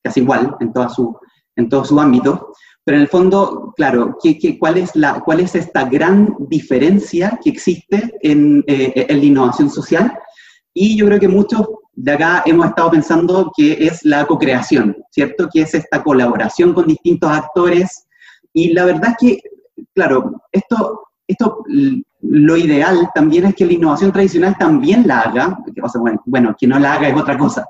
casi 0.03 0.21
igual 0.21 0.57
en, 0.61 0.73
toda 0.73 0.89
su, 0.89 1.17
en 1.57 1.69
todo 1.69 1.85
su 1.85 1.99
ámbito, 1.99 2.53
pero 2.85 2.99
en 2.99 3.03
el 3.03 3.09
fondo, 3.09 3.73
claro, 3.77 4.17
¿qué, 4.23 4.39
qué, 4.39 4.59
cuál, 4.59 4.77
es 4.77 4.95
la, 4.95 5.21
¿cuál 5.21 5.41
es 5.41 5.57
esta 5.57 5.89
gran 5.89 6.37
diferencia 6.39 7.39
que 7.43 7.51
existe 7.51 8.15
en, 8.21 8.63
eh, 8.69 9.07
en 9.09 9.19
la 9.19 9.25
innovación 9.25 9.71
social? 9.71 10.17
Y 10.73 10.97
yo 10.97 11.07
creo 11.07 11.19
que 11.19 11.27
muchos 11.27 11.67
de 11.95 12.13
acá 12.13 12.43
hemos 12.47 12.67
estado 12.67 12.91
pensando 12.91 13.51
que 13.57 13.73
es 13.87 14.05
la 14.05 14.27
co-creación, 14.27 14.97
¿cierto? 15.11 15.49
Que 15.53 15.63
es 15.63 15.75
esta 15.75 16.05
colaboración 16.05 16.75
con 16.75 16.87
distintos 16.87 17.31
actores 17.31 18.06
y 18.57 18.73
la 18.73 18.87
verdad 18.87 19.11
es 19.11 19.17
que, 19.21 19.41
claro, 19.95 20.41
esto, 20.51 21.09
esto 21.29 21.63
lo 22.23 22.57
ideal 22.57 23.11
también 23.15 23.45
es 23.45 23.55
que 23.55 23.67
la 23.67 23.75
innovación 23.75 24.13
tradicional 24.13 24.57
también 24.59 25.07
la 25.07 25.21
haga, 25.21 25.59
bueno, 25.99 26.23
bueno, 26.25 26.57
que 26.59 26.67
no 26.67 26.79
la 26.79 26.95
haga 26.95 27.09
es 27.09 27.21
otra 27.21 27.37
cosa, 27.37 27.69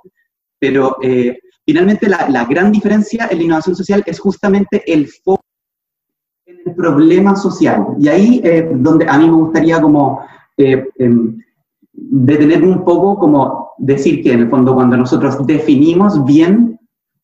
pero 0.60 0.96
eh, 1.02 1.40
finalmente 1.64 2.08
la, 2.08 2.28
la, 2.28 2.44
gran 2.44 2.70
diferencia 2.70 3.26
en 3.28 3.38
la 3.38 3.44
innovación 3.44 3.74
social 3.74 4.04
es 4.06 4.20
justamente 4.20 4.84
el 4.86 5.08
foco 5.08 5.42
en 6.46 6.58
el 6.64 6.74
problema 6.76 7.34
social. 7.34 7.84
Y 7.98 8.06
ahí 8.06 8.40
eh, 8.44 8.70
donde 8.72 9.08
a 9.08 9.18
mí 9.18 9.28
me 9.28 9.34
gustaría 9.34 9.80
como 9.80 10.20
eh, 10.56 10.86
em, 10.98 11.36
detener 11.92 12.62
un 12.62 12.84
poco, 12.84 13.18
como 13.18 13.72
decir 13.78 14.22
que 14.22 14.34
en 14.34 14.42
el 14.42 14.50
fondo 14.50 14.72
cuando 14.72 14.96
nosotros 14.96 15.44
definimos 15.48 16.24
bien 16.24 16.78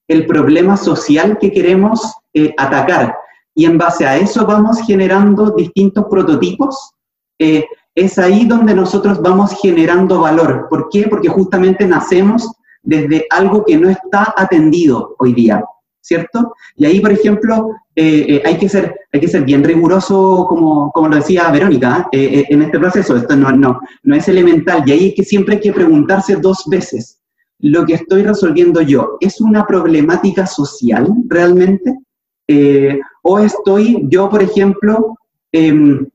el 0.08 0.26
problema 0.26 0.76
social 0.76 1.38
que 1.38 1.52
queremos 1.52 2.12
atacar, 2.56 3.21
y 3.54 3.64
en 3.66 3.78
base 3.78 4.06
a 4.06 4.16
eso 4.16 4.46
vamos 4.46 4.80
generando 4.86 5.50
distintos 5.50 6.06
prototipos. 6.06 6.92
Eh, 7.38 7.64
es 7.94 8.18
ahí 8.18 8.46
donde 8.46 8.74
nosotros 8.74 9.20
vamos 9.20 9.54
generando 9.60 10.20
valor. 10.20 10.66
¿Por 10.70 10.88
qué? 10.90 11.06
Porque 11.08 11.28
justamente 11.28 11.86
nacemos 11.86 12.50
desde 12.82 13.26
algo 13.30 13.64
que 13.64 13.76
no 13.76 13.90
está 13.90 14.32
atendido 14.36 15.14
hoy 15.18 15.34
día, 15.34 15.62
¿cierto? 16.00 16.54
Y 16.76 16.86
ahí, 16.86 17.00
por 17.00 17.12
ejemplo, 17.12 17.70
eh, 17.94 18.24
eh, 18.28 18.42
hay, 18.46 18.56
que 18.56 18.68
ser, 18.68 18.96
hay 19.12 19.20
que 19.20 19.28
ser 19.28 19.44
bien 19.44 19.62
riguroso, 19.62 20.46
como, 20.48 20.90
como 20.92 21.08
lo 21.08 21.16
decía 21.16 21.50
Verónica, 21.50 22.08
en 22.12 22.62
este 22.62 22.78
proceso. 22.78 23.16
Esto 23.16 23.36
no, 23.36 23.52
no, 23.52 23.78
no 24.02 24.16
es 24.16 24.26
elemental. 24.26 24.82
Y 24.86 24.92
ahí 24.92 25.08
es 25.08 25.14
que 25.14 25.24
siempre 25.24 25.56
hay 25.56 25.60
que 25.60 25.72
preguntarse 25.74 26.36
dos 26.36 26.64
veces, 26.66 27.20
¿lo 27.58 27.84
que 27.84 27.94
estoy 27.94 28.22
resolviendo 28.22 28.80
yo 28.80 29.18
es 29.20 29.40
una 29.40 29.66
problemática 29.66 30.46
social 30.46 31.12
realmente? 31.28 31.98
Eh, 32.48 33.00
o 33.22 33.38
estoy 33.38 34.06
yo, 34.08 34.28
por 34.28 34.42
ejemplo, 34.42 35.16
em, 35.52 36.06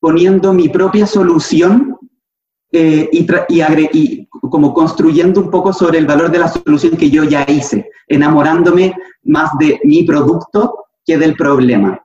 poniendo 0.00 0.52
mi 0.52 0.68
propia 0.68 1.06
solución 1.06 1.96
eh, 2.72 3.08
y, 3.12 3.26
y, 3.92 4.26
como 4.26 4.74
construyendo 4.74 5.40
un 5.40 5.50
poco 5.50 5.72
sobre 5.72 5.98
el 5.98 6.06
valor 6.06 6.30
de 6.30 6.38
la 6.38 6.48
solución 6.48 6.96
que 6.96 7.10
yo 7.10 7.24
ya 7.24 7.44
hice, 7.48 7.88
enamorándome 8.08 8.94
más 9.24 9.50
de 9.58 9.80
mi 9.84 10.02
producto 10.02 10.86
que 11.04 11.16
del 11.16 11.34
problema. 11.36 12.00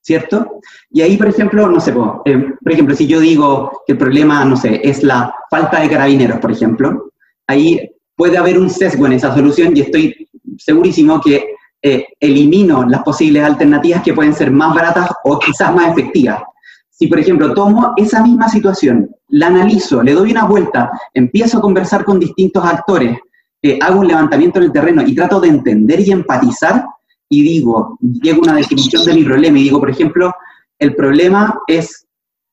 ¿Cierto? 0.00 0.60
Y 0.90 1.00
ahí, 1.00 1.16
por 1.16 1.28
ejemplo, 1.28 1.66
no 1.66 1.80
sé, 1.80 1.94
em, 2.26 2.56
por 2.62 2.72
ejemplo, 2.72 2.94
si 2.94 3.06
yo 3.06 3.20
digo 3.20 3.82
que 3.86 3.94
el 3.94 3.98
problema, 3.98 4.44
no 4.44 4.56
sé, 4.56 4.80
es 4.84 5.02
la 5.02 5.34
falta 5.50 5.80
de 5.80 5.88
carabineros, 5.88 6.38
por 6.38 6.52
ejemplo, 6.52 7.12
ahí 7.46 7.90
puede 8.14 8.36
haber 8.36 8.58
un 8.58 8.70
sesgo 8.70 9.06
en 9.06 9.14
esa 9.14 9.34
solución 9.34 9.76
y 9.76 9.80
estoy 9.80 10.28
segurísimo 10.58 11.20
que 11.20 11.53
eh, 11.86 12.06
elimino 12.18 12.88
las 12.88 13.02
posibles 13.02 13.44
alternativas 13.44 14.02
que 14.02 14.14
pueden 14.14 14.32
ser 14.34 14.50
más 14.50 14.74
baratas 14.74 15.10
o 15.22 15.38
quizás 15.38 15.74
más 15.74 15.92
efectivas. 15.92 16.40
Si, 16.88 17.08
por 17.08 17.18
ejemplo, 17.18 17.52
tomo 17.52 17.92
esa 17.94 18.22
misma 18.22 18.48
situación, 18.48 19.10
la 19.28 19.48
analizo, 19.48 20.02
le 20.02 20.14
doy 20.14 20.30
una 20.30 20.46
vuelta, 20.46 20.90
empiezo 21.12 21.58
a 21.58 21.60
conversar 21.60 22.06
con 22.06 22.18
distintos 22.18 22.64
actores, 22.64 23.18
eh, 23.60 23.78
hago 23.82 24.00
un 24.00 24.08
levantamiento 24.08 24.58
en 24.58 24.64
el 24.64 24.72
terreno 24.72 25.02
y 25.02 25.14
trato 25.14 25.38
de 25.40 25.48
entender 25.48 26.00
y 26.00 26.10
empatizar 26.10 26.86
y 27.28 27.42
digo, 27.42 27.98
llego 28.00 28.40
a 28.40 28.44
una 28.44 28.56
definición 28.56 29.04
de 29.04 29.12
mi 29.12 29.24
problema 29.24 29.58
y 29.58 29.64
digo, 29.64 29.78
por 29.78 29.90
ejemplo, 29.90 30.32
el 30.78 30.94
problema 30.94 31.60
es 31.66 32.06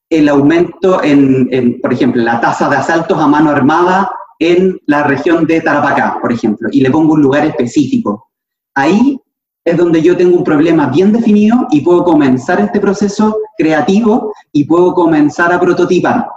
el 0.09 0.27
aumento 0.27 1.01
en, 1.01 1.79
por 1.81 1.93
ejemplo, 1.93 2.21
la 2.21 2.41
tasa 2.41 2.67
de 2.67 2.75
asaltos 2.75 3.17
a 3.17 3.27
mano 3.27 3.51
armada 3.51 4.11
en 4.39 4.77
la 4.87 5.03
región 5.03 5.45
de 5.45 5.61
Tarapacá, 5.61 6.17
por 6.19 6.33
ejemplo, 6.33 6.67
y 6.69 6.81
le 6.81 6.91
pongo 6.91 7.13
un 7.13 7.21
lugar 7.21 7.45
específico. 7.45 8.30
Ahí 8.73 9.19
es 9.63 9.77
donde 9.77 10.01
yo 10.01 10.17
tengo 10.17 10.37
un 10.37 10.43
problema 10.43 10.87
bien 10.87 11.11
definido 11.11 11.67
y 11.71 11.81
puedo 11.81 12.03
comenzar 12.03 12.59
este 12.61 12.79
proceso 12.79 13.37
creativo 13.57 14.33
y 14.51 14.63
puedo 14.63 14.93
comenzar 14.93 15.53
a 15.53 15.59
prototipar, 15.59 16.27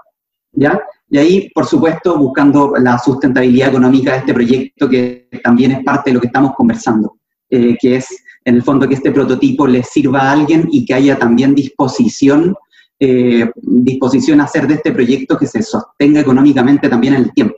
¿ya? 0.53 0.79
Y 1.09 1.19
ahí, 1.19 1.51
por 1.51 1.67
supuesto, 1.67 2.19
buscando 2.19 2.75
la 2.77 2.99
sustentabilidad 2.99 3.69
económica 3.69 4.13
de 4.13 4.19
este 4.19 4.35
proyecto, 4.35 4.89
que 4.89 5.29
también 5.43 5.73
es 5.73 5.85
parte 5.85 6.11
de 6.11 6.15
lo 6.15 6.21
que 6.21 6.27
estamos 6.27 6.55
conversando, 6.55 7.19
eh, 7.49 7.77
que 7.81 7.97
es, 7.97 8.25
en 8.45 8.57
el 8.57 8.63
fondo, 8.63 8.89
que 8.89 8.95
este 8.95 9.13
prototipo 9.13 9.67
le 9.67 9.83
sirva 9.83 10.23
a 10.23 10.33
alguien 10.33 10.69
y 10.71 10.85
que 10.85 10.95
haya 10.95 11.19
también 11.19 11.55
disposición, 11.55 12.55
eh, 12.99 13.51
disposición 13.57 14.41
a 14.41 14.45
hacer 14.45 14.67
de 14.67 14.75
este 14.75 14.93
proyecto 14.93 15.39
que 15.39 15.47
se 15.47 15.63
sostenga 15.63 16.21
económicamente 16.21 16.89
también 16.89 17.15
en 17.15 17.23
el 17.23 17.33
tiempo. 17.33 17.57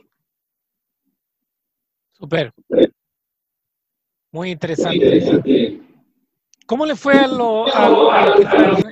Super. 2.11 2.53
Muy 4.31 4.51
interesante. 4.51 5.81
¿Cómo 6.65 6.85
le 6.85 6.95
fue 6.95 7.13
a, 7.15 7.27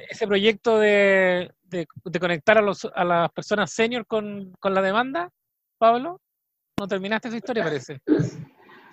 ese 0.09 0.25
proyecto 0.25 0.79
de, 0.79 1.51
conectar 2.19 2.57
a, 2.57 2.61
los, 2.61 2.87
a 2.95 3.03
las 3.03 3.31
personas 3.31 3.71
senior 3.71 4.05
con, 4.07 4.53
la 4.63 4.81
demanda, 4.81 5.29
Pablo? 5.77 6.21
¿No 6.79 6.87
terminaste 6.87 7.27
esa 7.27 7.37
historia, 7.37 7.63
parece? 7.63 7.99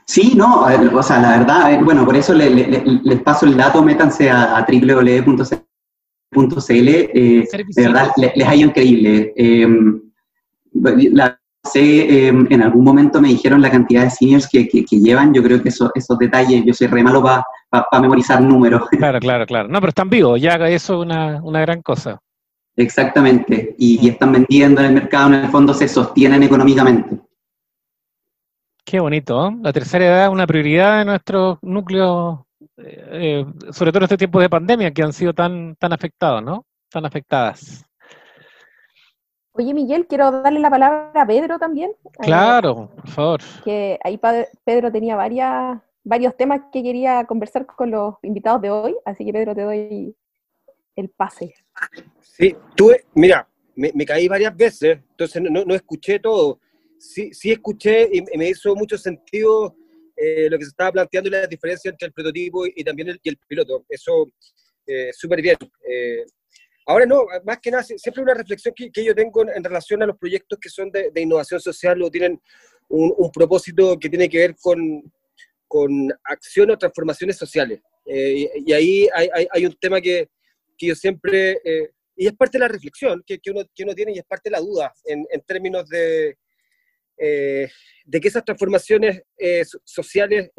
Sí, 0.04 0.32
no, 0.34 0.64
o 0.64 1.02
sea, 1.02 1.20
la 1.20 1.38
verdad, 1.38 1.80
bueno, 1.84 2.04
por 2.04 2.16
eso 2.16 2.34
les 2.34 3.22
paso 3.22 3.46
el 3.46 3.56
dato, 3.56 3.82
métanse 3.82 4.28
a, 4.28 4.56
a 4.56 4.66
www.cl, 4.66 5.68
eh, 6.34 7.48
de 7.52 7.82
verdad, 7.82 8.10
les, 8.16 8.48
ha 8.48 8.54
ido 8.56 8.68
increíble. 8.68 9.32
Eh, 9.36 9.68
la, 11.12 11.40
sé, 11.64 12.28
em, 12.28 12.46
en 12.50 12.62
algún 12.62 12.84
momento 12.84 13.20
me 13.20 13.28
dijeron 13.28 13.62
la 13.62 13.70
cantidad 13.70 14.04
de 14.04 14.10
seniors 14.10 14.48
que, 14.48 14.64
llevan, 14.90 15.32
yo 15.32 15.42
creo 15.42 15.62
que 15.62 15.68
esos 15.68 16.18
detalles, 16.18 16.64
yo 16.64 16.74
soy 16.74 16.88
re 16.88 17.02
malo 17.02 17.22
para 17.22 17.44
memorizar 18.00 18.40
números. 18.40 18.82
Claro, 18.98 19.20
claro, 19.20 19.46
claro. 19.46 19.68
No, 19.68 19.80
pero 19.80 19.88
están 19.88 20.10
vivos, 20.10 20.40
ya 20.40 20.54
eso 20.68 20.94
es 20.94 21.06
una, 21.06 21.40
una 21.42 21.60
gran 21.60 21.82
cosa. 21.82 22.20
Exactamente, 22.76 23.74
y, 23.78 24.08
están 24.08 24.32
vendiendo 24.32 24.80
en 24.80 24.86
el 24.88 24.94
mercado, 24.94 25.28
en 25.28 25.34
el 25.34 25.50
fondo 25.50 25.74
se 25.74 25.88
sostienen 25.88 26.42
económicamente. 26.42 27.18
Qué 28.84 28.98
bonito, 28.98 29.48
¿eh? 29.48 29.56
La 29.62 29.72
tercera 29.72 30.06
edad 30.06 30.24
es 30.24 30.30
una 30.30 30.46
prioridad 30.46 30.98
de 30.98 31.04
nuestros 31.04 31.58
núcleos, 31.62 32.40
eh, 32.78 33.44
sobre 33.70 33.92
todo 33.92 33.98
en 34.00 34.04
este 34.04 34.16
tiempo 34.16 34.40
de 34.40 34.48
pandemia 34.48 34.90
que 34.90 35.02
han 35.02 35.12
sido 35.12 35.34
tan, 35.34 35.76
tan 35.76 35.92
afectados, 35.92 36.42
¿no? 36.42 36.64
Tan 36.90 37.04
afectadas. 37.04 37.84
Oye, 39.54 39.74
Miguel, 39.74 40.06
quiero 40.06 40.30
darle 40.30 40.60
la 40.60 40.70
palabra 40.70 41.12
a 41.14 41.26
Pedro 41.26 41.58
también. 41.58 41.90
Eh, 42.04 42.10
claro, 42.22 42.88
por 42.96 43.08
favor. 43.08 43.40
Que 43.64 43.98
ahí 44.02 44.18
Pedro 44.64 44.90
tenía 44.90 45.14
varias, 45.14 45.78
varios 46.02 46.36
temas 46.36 46.62
que 46.72 46.82
quería 46.82 47.24
conversar 47.26 47.66
con 47.66 47.90
los 47.90 48.14
invitados 48.22 48.62
de 48.62 48.70
hoy, 48.70 48.96
así 49.04 49.26
que 49.26 49.32
Pedro, 49.32 49.54
te 49.54 49.62
doy 49.62 50.16
el 50.96 51.08
pase. 51.10 51.54
Sí, 52.20 52.56
tuve, 52.74 53.04
mira, 53.14 53.46
me, 53.74 54.06
caí 54.06 54.26
varias 54.26 54.56
veces, 54.56 54.98
entonces 55.10 55.42
no, 55.42 55.74
escuché 55.74 56.18
todo. 56.18 56.58
Sí, 56.98 57.34
sí 57.34 57.50
escuché 57.50 58.08
y 58.10 58.22
me 58.38 58.48
hizo 58.48 58.74
mucho 58.74 58.96
sentido 58.96 59.76
eh, 60.16 60.48
lo 60.48 60.56
que 60.56 60.64
se 60.64 60.70
estaba 60.70 60.92
planteando 60.92 61.28
y 61.28 61.32
la 61.32 61.46
diferencia 61.46 61.90
entre 61.90 62.06
el 62.06 62.12
prototipo 62.12 62.64
y, 62.66 62.82
también 62.84 63.08
el, 63.08 63.20
el 63.22 63.36
piloto. 63.36 63.84
Eso, 63.88 64.28
eh, 64.86 65.10
súper 65.12 65.42
bien. 65.42 65.56
Eh, 65.86 66.24
Ahora 66.86 67.06
no, 67.06 67.26
más 67.44 67.58
que 67.60 67.70
nada, 67.70 67.82
siempre 67.82 68.22
una 68.22 68.34
reflexión 68.34 68.74
que, 68.74 69.04
yo 69.04 69.14
tengo 69.14 69.42
en, 69.48 69.62
relación 69.62 70.02
a 70.02 70.06
los 70.06 70.18
proyectos 70.18 70.58
que 70.60 70.68
son 70.68 70.90
de, 70.90 71.12
innovación 71.16 71.60
social 71.60 72.02
o 72.02 72.10
tienen 72.10 72.40
un, 72.88 73.30
propósito 73.32 73.98
que 73.98 74.08
tiene 74.08 74.28
que 74.28 74.38
ver 74.38 74.56
con, 74.60 75.02
con 75.68 76.12
acción 76.24 76.70
o 76.70 76.78
transformaciones 76.78 77.36
sociales. 77.36 77.80
Eh, 78.04 78.50
y, 78.66 78.72
ahí 78.72 79.08
hay, 79.14 79.66
un 79.66 79.76
tema 79.80 80.00
que, 80.00 80.28
que 80.76 80.86
yo 80.88 80.94
siempre, 80.94 81.60
eh, 81.64 81.90
y 82.16 82.26
es 82.26 82.32
parte 82.34 82.58
de 82.58 82.64
la 82.64 82.68
reflexión 82.68 83.22
que, 83.24 83.38
que, 83.38 83.50
uno, 83.52 83.62
que 83.72 83.84
uno 83.84 83.94
tiene 83.94 84.12
y 84.12 84.18
es 84.18 84.24
parte 84.24 84.50
de 84.50 84.56
la 84.56 84.60
duda 84.60 84.92
en, 85.04 85.24
en 85.30 85.40
términos 85.42 85.88
de, 85.88 86.36
eh, 87.16 87.70
de 88.04 88.20
que 88.20 88.28
esas 88.28 88.44
transformaciones 88.44 89.22
sociales, 89.84 90.50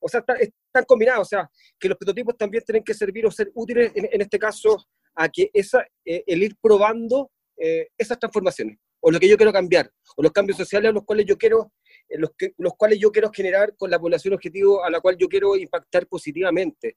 o 0.00 0.08
sea, 0.08 0.24
están 0.38 0.84
combinados, 0.86 1.26
o 1.26 1.28
sea, 1.28 1.50
que 1.78 1.88
los 1.88 1.98
prototipos 1.98 2.36
también 2.36 2.62
tienen 2.64 2.84
que 2.84 2.94
servir 2.94 3.26
o 3.26 3.30
ser 3.30 3.50
útiles, 3.54 3.92
en, 3.94 4.20
este 4.20 4.38
caso, 4.38 4.76
a 5.14 5.28
que 5.28 5.50
esa, 5.52 5.84
eh, 6.04 6.22
el 6.26 6.42
ir 6.42 6.56
probando 6.60 7.30
eh, 7.56 7.88
esas 7.96 8.18
transformaciones, 8.18 8.78
o 9.00 9.10
lo 9.10 9.18
que 9.18 9.28
yo 9.28 9.36
quiero 9.36 9.52
cambiar, 9.52 9.90
o 10.16 10.22
los 10.22 10.32
cambios 10.32 10.58
sociales 10.58 10.90
a 10.90 10.92
los 10.92 11.04
cuales 11.04 11.26
yo 11.26 11.36
quiero, 11.36 11.72
eh, 12.08 12.18
los, 12.18 12.30
que, 12.36 12.52
los 12.58 12.74
cuales 12.74 12.98
yo 12.98 13.10
quiero 13.10 13.30
generar 13.30 13.74
con 13.76 13.90
la 13.90 13.98
población 13.98 14.34
objetivo 14.34 14.84
a 14.84 14.90
la 14.90 15.00
cual 15.00 15.16
yo 15.18 15.28
quiero 15.28 15.56
impactar 15.56 16.06
positivamente. 16.06 16.96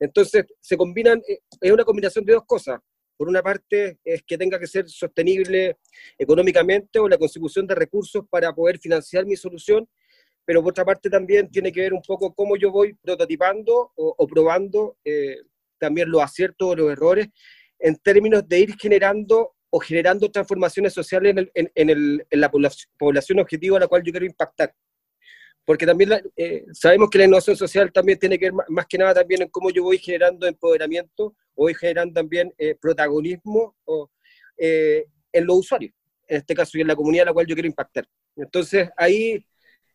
Entonces, 0.00 0.44
se 0.60 0.76
combinan, 0.76 1.22
es 1.60 1.72
una 1.72 1.84
combinación 1.84 2.24
de 2.24 2.32
dos 2.32 2.44
cosas. 2.44 2.80
Por 3.16 3.28
una 3.28 3.42
parte, 3.42 3.98
es 4.02 4.22
que 4.24 4.36
tenga 4.36 4.58
que 4.58 4.66
ser 4.66 4.88
sostenible 4.88 5.78
económicamente 6.18 6.98
o 6.98 7.08
la 7.08 7.18
consecución 7.18 7.68
de 7.68 7.76
recursos 7.76 8.24
para 8.28 8.52
poder 8.52 8.78
financiar 8.80 9.24
mi 9.26 9.36
solución, 9.36 9.88
pero 10.44 10.62
por 10.62 10.70
otra 10.70 10.84
parte 10.84 11.08
también 11.08 11.50
tiene 11.50 11.72
que 11.72 11.80
ver 11.80 11.92
un 11.92 12.02
poco 12.02 12.34
cómo 12.34 12.56
yo 12.56 12.70
voy 12.70 12.94
prototipando 12.94 13.92
o, 13.94 14.26
probando 14.26 14.96
eh, 15.04 15.38
también 15.78 16.10
los 16.10 16.22
aciertos 16.22 16.68
o 16.68 16.76
los 16.76 16.92
errores 16.92 17.28
en 17.78 17.96
términos 17.96 18.46
de 18.48 18.60
ir 18.60 18.76
generando 18.76 19.54
o 19.70 19.78
generando 19.80 20.30
transformaciones 20.30 20.92
sociales 20.92 21.34
en, 21.54 22.22
la 22.30 22.50
población, 22.50 23.38
objetivo 23.38 23.76
a 23.76 23.80
la 23.80 23.88
cual 23.88 24.02
yo 24.02 24.12
quiero 24.12 24.26
impactar. 24.26 24.74
Porque 25.64 25.86
también 25.86 26.10
eh, 26.36 26.66
sabemos 26.72 27.08
que 27.08 27.18
la 27.18 27.24
innovación 27.24 27.56
social 27.56 27.90
también 27.90 28.18
tiene 28.18 28.38
que 28.38 28.50
ver 28.50 28.54
más, 28.68 28.86
que 28.86 28.98
nada 28.98 29.14
también 29.14 29.42
en 29.42 29.48
cómo 29.48 29.70
yo 29.70 29.82
voy 29.84 29.96
generando 29.96 30.46
empoderamiento, 30.46 31.34
o 31.54 31.64
voy 31.64 31.74
generando 31.74 32.12
también 32.12 32.52
eh, 32.58 32.74
protagonismo 32.74 33.74
o, 33.84 34.10
en 34.58 35.46
los 35.46 35.56
usuarios, 35.56 35.94
en 36.28 36.36
este 36.36 36.54
caso, 36.54 36.76
y 36.76 36.82
en 36.82 36.88
la 36.88 36.96
comunidad 36.96 37.22
a 37.22 37.26
la 37.26 37.32
cual 37.32 37.46
yo 37.46 37.54
quiero 37.54 37.68
impactar. 37.68 38.04
Entonces, 38.36 38.90
ahí 38.96 39.44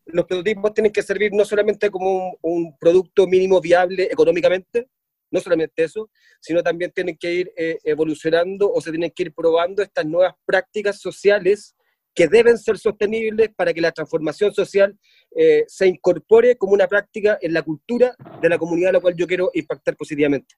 los 0.07 0.25
prototipos 0.25 0.73
tienen 0.73 0.91
que 0.91 1.01
servir 1.01 1.31
no 1.33 1.45
solamente 1.45 1.89
como 1.89 2.37
un, 2.41 2.77
producto 2.77 3.27
mínimo 3.27 3.59
viable 3.59 4.03
económicamente, 4.03 4.89
no 5.31 5.39
solamente 5.39 5.83
eso, 5.83 6.09
sino 6.39 6.63
también 6.63 6.91
tienen 6.91 7.17
que 7.17 7.33
ir 7.33 7.53
eh, 7.57 7.77
evolucionando 7.83 8.71
o 8.71 8.79
se 8.79 8.91
tienen 8.91 9.11
que 9.11 9.23
ir 9.23 9.33
probando 9.33 9.83
estas 9.83 10.05
nuevas 10.05 10.33
prácticas 10.45 10.99
sociales 10.99 11.75
que 12.13 12.27
deben 12.27 12.57
ser 12.57 12.77
sostenibles 12.77 13.49
para 13.55 13.73
que 13.73 13.81
la 13.81 13.91
transformación 13.91 14.53
social 14.53 14.97
eh, 15.35 15.65
se 15.67 15.87
incorpore 15.87 16.55
como 16.55 16.73
una 16.73 16.87
práctica 16.87 17.37
en 17.41 17.53
la 17.53 17.61
cultura 17.61 18.15
de 18.41 18.49
la 18.49 18.57
comunidad 18.57 18.89
a 18.89 18.93
la 18.93 18.99
cual 18.99 19.15
yo 19.15 19.27
quiero 19.27 19.51
impactar 19.53 19.95
positivamente. 19.95 20.55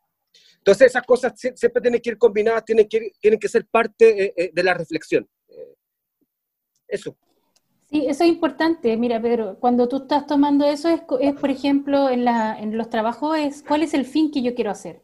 Entonces 0.57 0.87
esas 0.87 1.03
cosas 1.03 1.33
siempre 1.35 1.81
tienen 1.81 1.99
que 2.01 2.11
ir 2.11 2.17
combinadas, 2.17 2.63
tienen 2.63 2.87
que, 2.87 3.11
tienen 3.19 3.39
que 3.39 3.49
ser 3.49 3.65
parte 3.65 4.33
eh, 4.37 4.51
de 4.53 4.63
la 4.63 4.73
reflexión. 4.73 5.27
eso. 6.87 7.17
Sí, 7.89 8.05
eso 8.07 8.23
es 8.23 8.29
importante. 8.29 8.95
Mira, 8.97 9.19
Pedro, 9.19 9.57
cuando 9.59 9.87
tú 9.87 9.97
estás 9.97 10.27
tomando 10.27 10.65
eso, 10.65 10.89
es, 10.89 11.01
por 11.33 11.49
ejemplo, 11.49 12.09
en, 12.09 12.23
la, 12.23 12.59
en 12.59 12.77
los 12.77 12.89
trabajos, 12.89 13.35
es 13.37 13.63
cuál 13.67 13.81
es 13.81 13.95
el 13.95 14.05
fin 14.05 14.29
que 14.31 14.43
yo 14.43 14.53
quiero 14.53 14.69
hacer. 14.69 15.01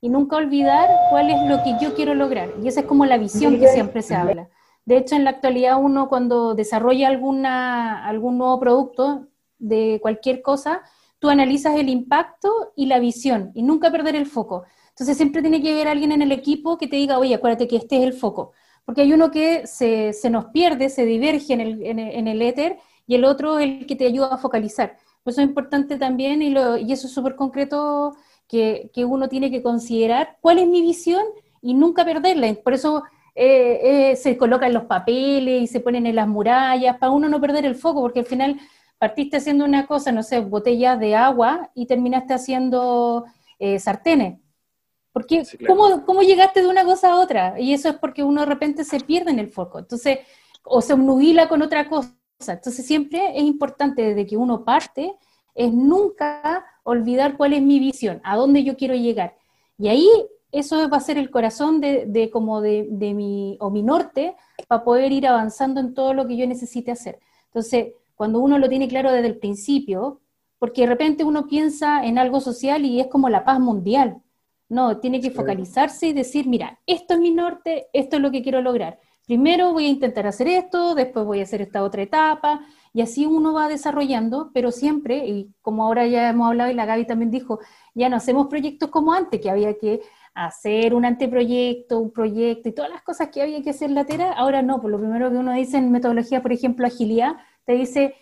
Y 0.00 0.08
nunca 0.08 0.36
olvidar 0.36 0.88
cuál 1.10 1.30
es 1.30 1.48
lo 1.48 1.64
que 1.64 1.74
yo 1.82 1.96
quiero 1.96 2.14
lograr. 2.14 2.50
Y 2.62 2.68
esa 2.68 2.80
es 2.80 2.86
como 2.86 3.06
la 3.06 3.18
visión 3.18 3.58
que 3.58 3.66
siempre 3.66 4.02
se 4.02 4.14
habla. 4.14 4.48
De 4.84 4.96
hecho, 4.96 5.16
en 5.16 5.24
la 5.24 5.30
actualidad 5.30 5.82
uno 5.82 6.08
cuando 6.08 6.54
desarrolla 6.54 7.08
alguna, 7.08 8.06
algún 8.06 8.38
nuevo 8.38 8.60
producto 8.60 9.26
de 9.58 9.98
cualquier 10.00 10.40
cosa, 10.40 10.82
tú 11.18 11.28
analizas 11.30 11.74
el 11.76 11.88
impacto 11.88 12.72
y 12.76 12.86
la 12.86 13.00
visión 13.00 13.50
y 13.54 13.64
nunca 13.64 13.90
perder 13.90 14.14
el 14.14 14.26
foco. 14.26 14.64
Entonces 14.90 15.16
siempre 15.16 15.42
tiene 15.42 15.60
que 15.60 15.72
haber 15.72 15.88
alguien 15.88 16.12
en 16.12 16.22
el 16.22 16.30
equipo 16.30 16.78
que 16.78 16.86
te 16.86 16.94
diga, 16.94 17.18
oye, 17.18 17.34
acuérdate 17.34 17.66
que 17.66 17.76
este 17.76 17.96
es 17.96 18.04
el 18.04 18.12
foco 18.12 18.52
porque 18.88 19.02
hay 19.02 19.12
uno 19.12 19.30
que 19.30 19.66
se, 19.66 20.14
se 20.14 20.30
nos 20.30 20.46
pierde, 20.46 20.88
se 20.88 21.04
diverge 21.04 21.52
en 21.52 21.60
el, 21.60 21.84
en, 21.84 22.26
el, 22.26 22.40
éter, 22.40 22.78
y 23.06 23.16
el 23.16 23.26
otro 23.26 23.58
es 23.58 23.66
el 23.66 23.86
que 23.86 23.96
te 23.96 24.06
ayuda 24.06 24.32
a 24.32 24.38
focalizar. 24.38 24.96
Por 25.22 25.32
eso 25.32 25.42
es 25.42 25.46
importante 25.46 25.98
también, 25.98 26.40
y, 26.40 26.48
lo, 26.48 26.78
y 26.78 26.90
eso 26.90 27.06
es 27.06 27.12
súper 27.12 27.36
concreto, 27.36 28.16
que, 28.48 28.90
que, 28.94 29.04
uno 29.04 29.28
tiene 29.28 29.50
que 29.50 29.62
considerar 29.62 30.38
cuál 30.40 30.58
es 30.58 30.66
mi 30.66 30.80
visión 30.80 31.22
y 31.60 31.74
nunca 31.74 32.02
perderla. 32.02 32.54
Por 32.64 32.72
eso 32.72 33.02
eh, 33.34 34.12
eh, 34.12 34.16
se 34.16 34.38
colocan 34.38 34.72
los 34.72 34.84
papeles 34.84 35.64
y 35.64 35.66
se 35.66 35.80
ponen 35.80 36.06
en 36.06 36.16
las 36.16 36.26
murallas, 36.26 36.96
para 36.96 37.12
uno 37.12 37.28
no 37.28 37.42
perder 37.42 37.66
el 37.66 37.74
foco, 37.74 38.00
porque 38.00 38.20
al 38.20 38.24
final 38.24 38.58
partiste 38.96 39.36
haciendo 39.36 39.66
una 39.66 39.86
cosa, 39.86 40.12
no 40.12 40.22
sé, 40.22 40.40
botellas 40.40 40.98
de 40.98 41.14
agua 41.14 41.70
y 41.74 41.84
terminaste 41.84 42.32
haciendo 42.32 43.26
eh, 43.58 43.78
sartenes. 43.80 44.38
Porque, 45.18 45.42
¿cómo, 45.66 46.04
¿cómo, 46.06 46.22
llegaste 46.22 46.62
de 46.62 46.68
una 46.68 46.84
cosa 46.84 47.10
a 47.10 47.16
otra? 47.16 47.58
Y 47.58 47.72
eso 47.72 47.88
es 47.88 47.96
porque 47.96 48.22
uno 48.22 48.42
de 48.42 48.46
repente 48.46 48.84
se 48.84 49.00
pierde 49.00 49.32
en 49.32 49.40
el 49.40 49.48
foco. 49.48 49.80
Entonces, 49.80 50.20
o 50.62 50.80
se 50.80 50.92
obnubila 50.92 51.48
con 51.48 51.60
otra 51.60 51.88
cosa. 51.88 52.14
Entonces 52.46 52.86
siempre 52.86 53.36
es 53.36 53.42
importante 53.42 54.02
desde 54.02 54.26
que 54.26 54.36
uno 54.36 54.64
parte, 54.64 55.12
es 55.56 55.72
nunca 55.72 56.64
olvidar 56.84 57.36
cuál 57.36 57.52
es 57.52 57.62
mi 57.62 57.80
visión, 57.80 58.20
a 58.22 58.36
dónde 58.36 58.62
yo 58.62 58.76
quiero 58.76 58.94
llegar. 58.94 59.34
Y 59.76 59.88
ahí 59.88 60.08
eso 60.52 60.88
va 60.88 60.98
a 60.98 61.00
ser 61.00 61.18
el 61.18 61.30
corazón 61.32 61.80
de, 61.80 62.30
como 62.32 62.60
de, 62.60 62.86
de, 62.88 63.12
mi, 63.12 63.56
o 63.58 63.70
mi 63.70 63.82
norte, 63.82 64.36
para 64.68 64.84
poder 64.84 65.10
ir 65.10 65.26
avanzando 65.26 65.80
en 65.80 65.94
todo 65.94 66.14
lo 66.14 66.28
que 66.28 66.36
yo 66.36 66.46
necesite 66.46 66.92
hacer. 66.92 67.18
Entonces, 67.46 67.88
cuando 68.14 68.38
uno 68.38 68.56
lo 68.56 68.68
tiene 68.68 68.86
claro 68.86 69.10
desde 69.10 69.26
el 69.26 69.38
principio, 69.38 70.20
porque 70.60 70.82
de 70.82 70.86
repente 70.86 71.24
uno 71.24 71.48
piensa 71.48 72.04
en 72.04 72.18
algo 72.18 72.40
social 72.40 72.84
y 72.84 73.00
es 73.00 73.08
como 73.08 73.28
la 73.28 73.44
paz 73.44 73.58
mundial. 73.58 74.22
No, 74.68 74.98
tiene 74.98 75.20
que 75.20 75.30
focalizarse 75.30 76.08
y 76.08 76.12
decir, 76.12 76.46
mira, 76.46 76.78
esto 76.86 77.14
es 77.14 77.20
mi 77.20 77.30
norte, 77.30 77.88
esto 77.92 78.16
es 78.16 78.22
lo 78.22 78.30
que 78.30 78.42
quiero 78.42 78.60
lograr. 78.60 78.98
Primero 79.26 79.72
voy 79.72 79.86
a 79.86 79.88
intentar 79.88 80.26
hacer 80.26 80.48
esto, 80.48 80.94
después 80.94 81.24
voy 81.24 81.40
a 81.40 81.42
hacer 81.44 81.62
esta 81.62 81.82
otra 81.82 82.02
etapa, 82.02 82.60
y 82.92 83.02
así 83.02 83.26
uno 83.26 83.52
va 83.52 83.68
desarrollando, 83.68 84.50
pero 84.52 84.70
siempre, 84.70 85.26
y 85.26 85.54
como 85.60 85.84
ahora 85.84 86.06
ya 86.06 86.30
hemos 86.30 86.48
hablado 86.48 86.70
y 86.70 86.74
la 86.74 86.86
Gaby 86.86 87.06
también 87.06 87.30
dijo, 87.30 87.60
ya 87.94 88.08
no 88.08 88.16
hacemos 88.16 88.46
proyectos 88.48 88.90
como 88.90 89.12
antes, 89.12 89.40
que 89.40 89.50
había 89.50 89.76
que 89.78 90.00
hacer 90.34 90.94
un 90.94 91.04
anteproyecto, 91.04 91.98
un 91.98 92.10
proyecto 92.10 92.68
y 92.68 92.72
todas 92.72 92.90
las 92.90 93.02
cosas 93.02 93.28
que 93.28 93.42
había 93.42 93.62
que 93.62 93.70
hacer 93.70 93.90
lateral, 93.90 94.32
ahora 94.36 94.62
no, 94.62 94.80
por 94.80 94.90
lo 94.90 94.98
primero 94.98 95.30
que 95.30 95.36
uno 95.36 95.52
dice 95.52 95.78
en 95.78 95.90
metodología, 95.92 96.42
por 96.42 96.52
ejemplo, 96.52 96.86
agilidad, 96.86 97.36
te 97.64 97.72
dice, 97.72 98.14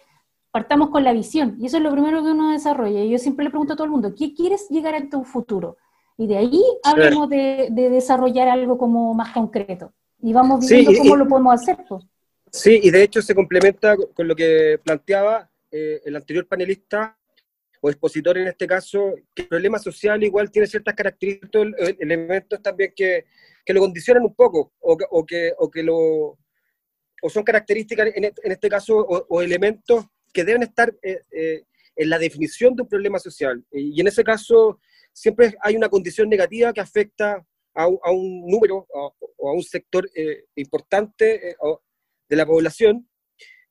partamos 0.51 0.91
con 0.91 1.05
la 1.05 1.13
visión, 1.13 1.57
y 1.61 1.67
eso 1.67 1.77
es 1.77 1.83
lo 1.83 1.93
primero 1.93 2.23
que 2.23 2.31
uno 2.31 2.51
desarrolla. 2.51 3.01
Y 3.03 3.11
yo 3.11 3.19
siempre 3.19 3.45
le 3.45 3.51
pregunto 3.51 3.75
a 3.75 3.77
todo 3.77 3.85
el 3.85 3.91
mundo, 3.91 4.15
¿qué 4.17 4.35
quieres 4.35 4.69
llegar 4.71 4.95
a 4.95 5.09
tu 5.09 5.25
futuro? 5.25 5.77
Y 6.19 6.27
de 6.27 6.39
ahí 6.39 6.63
hablemos 6.83 7.29
de, 7.29 7.69
desarrollar 7.71 8.49
algo 8.49 8.79
como 8.79 9.15
más 9.15 9.33
concreto. 9.33 9.93
Y 10.21 10.33
vamos 10.33 10.67
viendo 10.69 10.93
cómo 10.97 11.17
lo 11.17 11.29
podemos 11.29 11.55
hacer. 11.55 11.79
Pues. 11.89 12.05
Sí, 12.51 12.81
y 12.83 12.91
de 12.91 13.03
hecho 13.03 13.21
se 13.21 13.35
complementa 13.35 13.97
con 14.15 14.27
lo 14.27 14.35
que 14.35 14.81
planteaba 14.83 15.51
eh, 15.71 16.01
el 16.05 16.17
anterior 16.17 16.47
panelista, 16.47 17.19
o 17.81 17.91
expositor 17.91 18.39
en 18.39 18.49
este 18.49 18.67
caso, 18.67 19.15
que 19.35 19.43
el 19.43 19.49
problema 19.49 19.79
social 19.79 20.23
igual 20.25 20.51
tiene 20.51 20.67
ciertas 20.67 20.95
características, 20.95 21.67
elementos 22.01 22.63
también 22.63 22.93
que, 22.97 23.27
que 23.65 23.75
lo 23.75 23.81
condicionan 23.81 24.25
un 24.25 24.35
poco, 24.35 24.73
o, 24.81 24.97
o, 25.11 25.27
que, 25.27 25.53
o 25.59 25.71
que 25.71 25.83
lo 25.83 26.39
o 27.23 27.31
son 27.31 27.45
características 27.45 28.09
en, 28.15 28.25
en 28.25 28.53
este 28.53 28.69
caso 28.69 28.99
o, 28.99 29.43
elementos 29.43 30.05
que 30.33 30.45
deben 30.45 30.63
estar 30.63 30.95
eh, 31.03 31.23
eh, 31.31 31.65
en 31.95 32.11
la 32.11 32.19
definición 32.19 32.75
de 32.75 32.83
un 32.83 32.89
problema 32.89 33.19
social. 33.19 33.65
Y 33.73 34.01
en 34.01 34.07
ese 34.07 34.23
caso 34.23 34.81
siempre 35.17 35.55
hay 35.63 35.77
una 35.77 35.89
condición 35.89 36.29
negativa 36.29 36.73
que 36.73 36.81
afecta 36.81 37.47
a, 37.75 37.83
a 37.85 38.11
un 38.11 38.47
número 38.47 38.87
o 38.91 39.51
a 39.51 39.53
un 39.53 39.63
sector 39.63 40.09
eh, 40.15 40.45
importante 40.55 41.57
de 42.29 42.37
la 42.37 42.45
población 42.45 43.09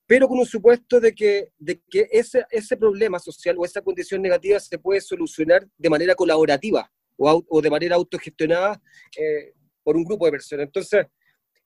pero 0.07 0.27
con 0.27 0.37
un 0.37 0.45
supuesto 0.45 0.99
de 0.99 1.13
que, 1.13 1.51
de 1.57 1.81
que 1.89 2.07
ese, 2.11 2.45
ese 2.51 2.77
problema 2.77 3.19
social 3.19 3.55
o 3.57 3.65
esa 3.65 3.81
condición 3.81 4.21
negativa 4.21 4.59
se 4.59 4.77
puede 4.77 5.01
solucionar 5.01 5.67
de 5.77 5.89
manera 5.89 6.15
colaborativa 6.15 6.91
o, 7.17 7.43
o 7.47 7.61
de 7.61 7.69
manera 7.69 7.95
autogestionada 7.95 8.79
eh, 9.17 9.53
por 9.83 9.95
un 9.95 10.03
grupo 10.03 10.25
de 10.25 10.31
personas. 10.31 10.65
Entonces, 10.65 11.07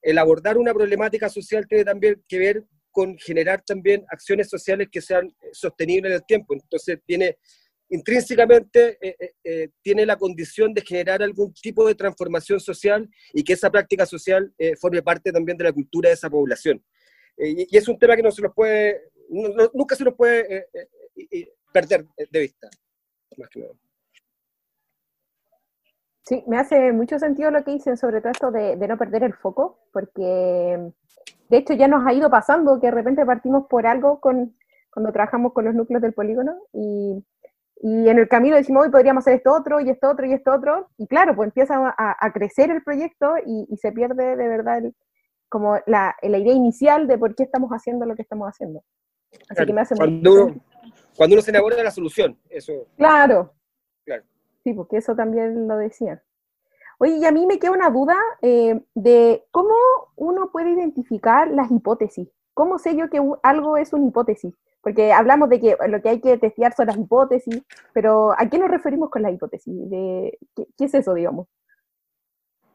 el 0.02 0.18
abordar 0.18 0.58
una 0.58 0.74
problemática 0.74 1.30
social 1.30 1.68
tiene 1.68 1.84
también 1.84 2.24
que 2.28 2.40
ver 2.40 2.64
con 2.92 3.18
generar 3.18 3.62
también 3.66 4.06
acciones 4.10 4.50
sociales 4.50 4.88
que 4.90 5.02
sean 5.02 5.36
sostenibles 5.52 6.12
en 6.12 6.16
el 6.16 6.26
tiempo. 6.26 6.54
Entonces, 6.54 7.00
tiene 7.06 7.38
intrínsecamente 7.90 8.98
eh, 9.02 9.34
eh, 9.44 9.70
tiene 9.82 10.06
la 10.06 10.18
condición 10.18 10.74
de 10.74 10.82
generar 10.82 11.24
algún 11.24 11.54
tipo 11.54 11.88
de 11.88 11.96
transformación 11.96 12.60
social 12.60 13.10
y 13.34 13.44
que 13.44 13.54
esa 13.54 13.70
práctica 13.70 14.06
social 14.06 14.54
forme 14.80 15.02
parte 15.02 15.32
también 15.32 15.58
de 15.58 15.64
la 15.66 15.74
cultura 15.74 16.10
de 16.10 16.16
esa 16.16 16.30
población. 16.30 16.84
Eh, 17.40 17.68
y, 17.70 17.78
es 17.78 17.88
un 17.88 17.98
tema 17.98 18.16
que 18.16 18.24
no 18.24 18.32
se 18.32 18.42
nos 18.42 18.54
puede, 18.54 19.02
nunca 19.74 19.96
se 19.96 20.04
nos 20.04 20.14
puede 20.16 20.58
eh, 20.58 20.68
eh, 21.32 21.54
perder 21.74 22.06
de 22.30 22.40
vista. 22.40 22.70
Sí, 26.24 26.44
me 26.46 26.58
hace 26.58 26.92
mucho 26.92 27.18
sentido 27.18 27.50
lo 27.50 27.64
que 27.64 27.72
dicen 27.72 27.98
sobre 27.98 28.20
todo 28.20 28.32
esto 28.32 28.52
de, 28.52 28.76
no 28.76 28.98
perder 28.98 29.24
el 29.24 29.34
foco, 29.34 29.80
porque 29.94 30.92
de 31.50 31.58
hecho 31.58 31.74
ya 31.74 31.88
nos 31.88 32.06
ha 32.06 32.14
ido 32.14 32.30
pasando 32.30 32.80
que 32.80 32.88
de 32.88 32.92
repente 32.92 33.26
partimos 33.26 33.68
por 33.68 33.88
algo 33.88 34.20
con, 34.20 34.56
cuando 34.92 35.12
trabajamos 35.14 35.54
con 35.54 35.66
los 35.66 35.74
núcleos 35.74 36.02
del 36.02 36.14
polígono 36.14 36.56
y, 36.74 37.24
y 37.82 38.10
en 38.10 38.20
el 38.20 38.28
camino 38.28 38.58
decimos, 38.58 38.86
hoy 38.86 38.92
podríamos 38.92 39.24
hacer 39.24 39.36
esto 39.36 39.54
otro 39.54 39.80
y 39.80 39.90
esto 39.90 40.10
otro 40.10 40.26
y 40.26 40.34
esto 40.34 40.52
otro, 40.52 40.90
y 40.98 41.08
claro, 41.08 41.36
pues 41.36 41.48
empieza 41.48 41.96
a, 41.98 42.32
crecer 42.34 42.70
el 42.72 42.84
proyecto 42.84 43.36
y, 43.46 43.68
y, 43.70 43.78
se 43.78 43.92
pierde 43.92 44.36
de 44.36 44.48
verdad 44.48 44.80
el, 44.80 44.96
como 45.48 45.78
la, 45.86 46.16
la, 46.22 46.38
idea 46.38 46.54
inicial 46.54 47.08
de 47.08 47.18
por 47.18 47.36
qué 47.36 47.44
estamos 47.44 47.72
haciendo 47.72 48.06
lo 48.06 48.16
que 48.16 48.22
estamos 48.22 48.48
haciendo. 48.48 48.84
Así 49.50 49.66
que 49.66 49.74
me 49.74 49.82
hace 49.82 49.96
cuando, 49.96 50.46
uno, 50.46 50.62
cuando 51.16 51.36
uno 51.36 51.42
se 51.42 51.52
enamora 51.52 51.76
de 51.76 51.84
la 51.84 51.92
solución, 51.92 52.38
eso. 52.50 52.88
Claro. 52.98 53.54
Claro. 54.04 54.24
Sí, 54.64 54.74
porque 54.74 54.98
eso 54.98 55.16
también 55.16 55.68
lo 55.68 55.78
decía. 55.78 56.22
Oye, 56.98 57.18
y 57.18 57.26
a 57.26 57.32
mí 57.32 57.46
me 57.46 57.60
queda 57.60 57.72
una 57.72 57.90
duda 57.90 58.16
eh, 58.42 58.82
de 58.94 59.46
cómo 59.52 59.74
uno 60.18 60.52
puede 60.52 60.72
identificar 60.72 61.50
las 61.50 61.72
hipótesis. 61.72 62.28
¿Cómo 62.54 62.78
sé 62.78 62.96
yo 62.96 63.10
que 63.10 63.22
algo 63.42 63.78
es 63.78 63.94
una 63.94 64.08
hipótesis? 64.08 64.54
Porque 64.82 65.12
hablamos 65.12 65.50
de 65.50 65.60
que 65.60 65.76
lo 65.88 66.02
que 66.02 66.10
hay 66.10 66.22
que 66.22 66.38
testear 66.38 66.74
son 66.74 66.88
las 66.88 66.98
hipótesis, 66.98 67.62
pero 67.94 68.32
¿a 68.38 68.50
qué 68.50 68.58
nos 68.58 68.70
referimos 68.70 69.10
con 69.10 69.22
la 69.22 69.32
hipótesis? 69.32 69.74
De, 69.90 70.38
¿qué, 70.56 70.86
es 70.86 70.94
eso, 70.94 71.14
digamos? 71.14 71.48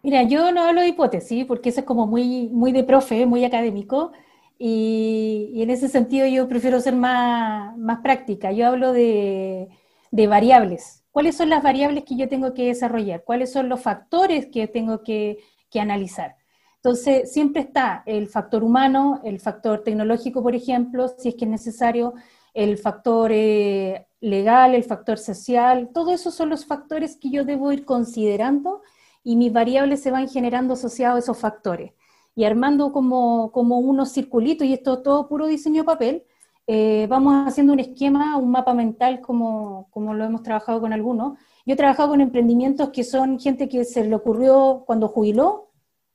Mira, 0.03 0.23
yo 0.23 0.53
no 0.53 0.63
hablo 0.63 0.83
de 0.83 0.89
hipótesis 0.89 1.47
porque 1.47 1.71
eso 1.71 1.81
es 1.81 1.87
como 1.87 2.07
muy, 2.07 2.51
muy 2.51 2.73
de 2.73 2.85
profe, 2.85 3.25
muy 3.25 3.45
académico, 3.45 4.13
y, 4.59 5.63
en 5.63 5.71
ese 5.71 5.89
sentido 5.89 6.27
yo 6.27 6.49
prefiero 6.49 6.81
ser 6.81 6.95
más, 6.95 7.77
más 7.77 8.01
práctica. 8.01 8.53
Yo 8.53 8.67
hablo 8.67 8.93
de, 8.93 9.69
de, 10.11 10.27
variables. 10.27 11.05
¿Cuáles 11.11 11.37
son 11.37 11.51
las 11.51 11.63
variables 11.63 12.05
que 12.05 12.17
yo 12.17 12.29
tengo 12.29 12.55
que 12.55 12.67
desarrollar? 12.67 13.25
¿Cuáles 13.25 13.53
son 13.53 13.69
los 13.69 13.81
factores 13.83 14.47
que 14.47 14.69
tengo 14.69 15.03
que, 15.03 15.39
que 15.71 15.81
analizar? 15.81 16.37
Entonces, 16.85 17.33
siempre 17.33 17.63
está 17.63 18.03
el 18.05 18.29
factor 18.29 18.63
humano, 18.63 19.23
el 19.25 19.41
factor 19.41 19.83
tecnológico, 19.83 20.43
por 20.43 20.55
ejemplo, 20.55 21.09
si 21.09 21.31
es 21.31 21.35
que 21.35 21.47
es 21.47 21.51
necesario, 21.51 22.13
el 22.53 22.77
factor 22.77 23.31
eh, 23.33 24.07
legal, 24.21 24.75
el 24.75 24.85
factor 24.85 25.17
social, 25.17 25.89
todos 25.95 26.13
esos 26.13 26.35
son 26.35 26.51
los 26.51 26.67
factores 26.67 27.17
que 27.17 27.31
yo 27.31 27.47
debo 27.47 27.73
ir 27.73 27.87
considerando 27.87 28.83
y 29.23 29.37
mis 29.37 29.51
variables 29.51 30.03
se 30.03 30.11
van 30.11 30.29
generando 30.29 30.75
asociados 30.75 31.17
a 31.17 31.19
esos 31.21 31.39
factores. 31.39 31.93
Y 32.37 32.45
armando 32.45 32.93
como, 32.93 33.51
como 33.51 33.79
unos 33.79 34.13
circulitos, 34.13 34.67
y 34.67 34.75
esto 34.75 35.01
todo 35.01 35.27
puro 35.27 35.47
diseño 35.47 35.85
de 35.85 35.87
papel, 35.87 36.25
eh, 36.67 37.07
vamos 37.09 37.47
haciendo 37.49 37.73
un 37.73 37.81
esquema, 37.81 38.37
un 38.37 38.51
mapa 38.51 38.75
mental 38.75 39.23
como, 39.23 39.89
como 39.91 40.13
lo 40.13 40.23
hemos 40.23 40.43
trabajado 40.43 40.83
con 40.83 40.93
algunos. 40.93 41.39
Yo 41.65 41.73
he 41.73 41.77
trabajado 41.77 42.11
con 42.11 42.21
emprendimientos 42.21 42.91
que 42.91 43.05
son 43.05 43.41
gente 43.41 43.71
que 43.71 43.87
se 43.87 44.05
le 44.05 44.15
ocurrió 44.15 44.85
cuando 44.87 45.09
jubiló 45.09 45.64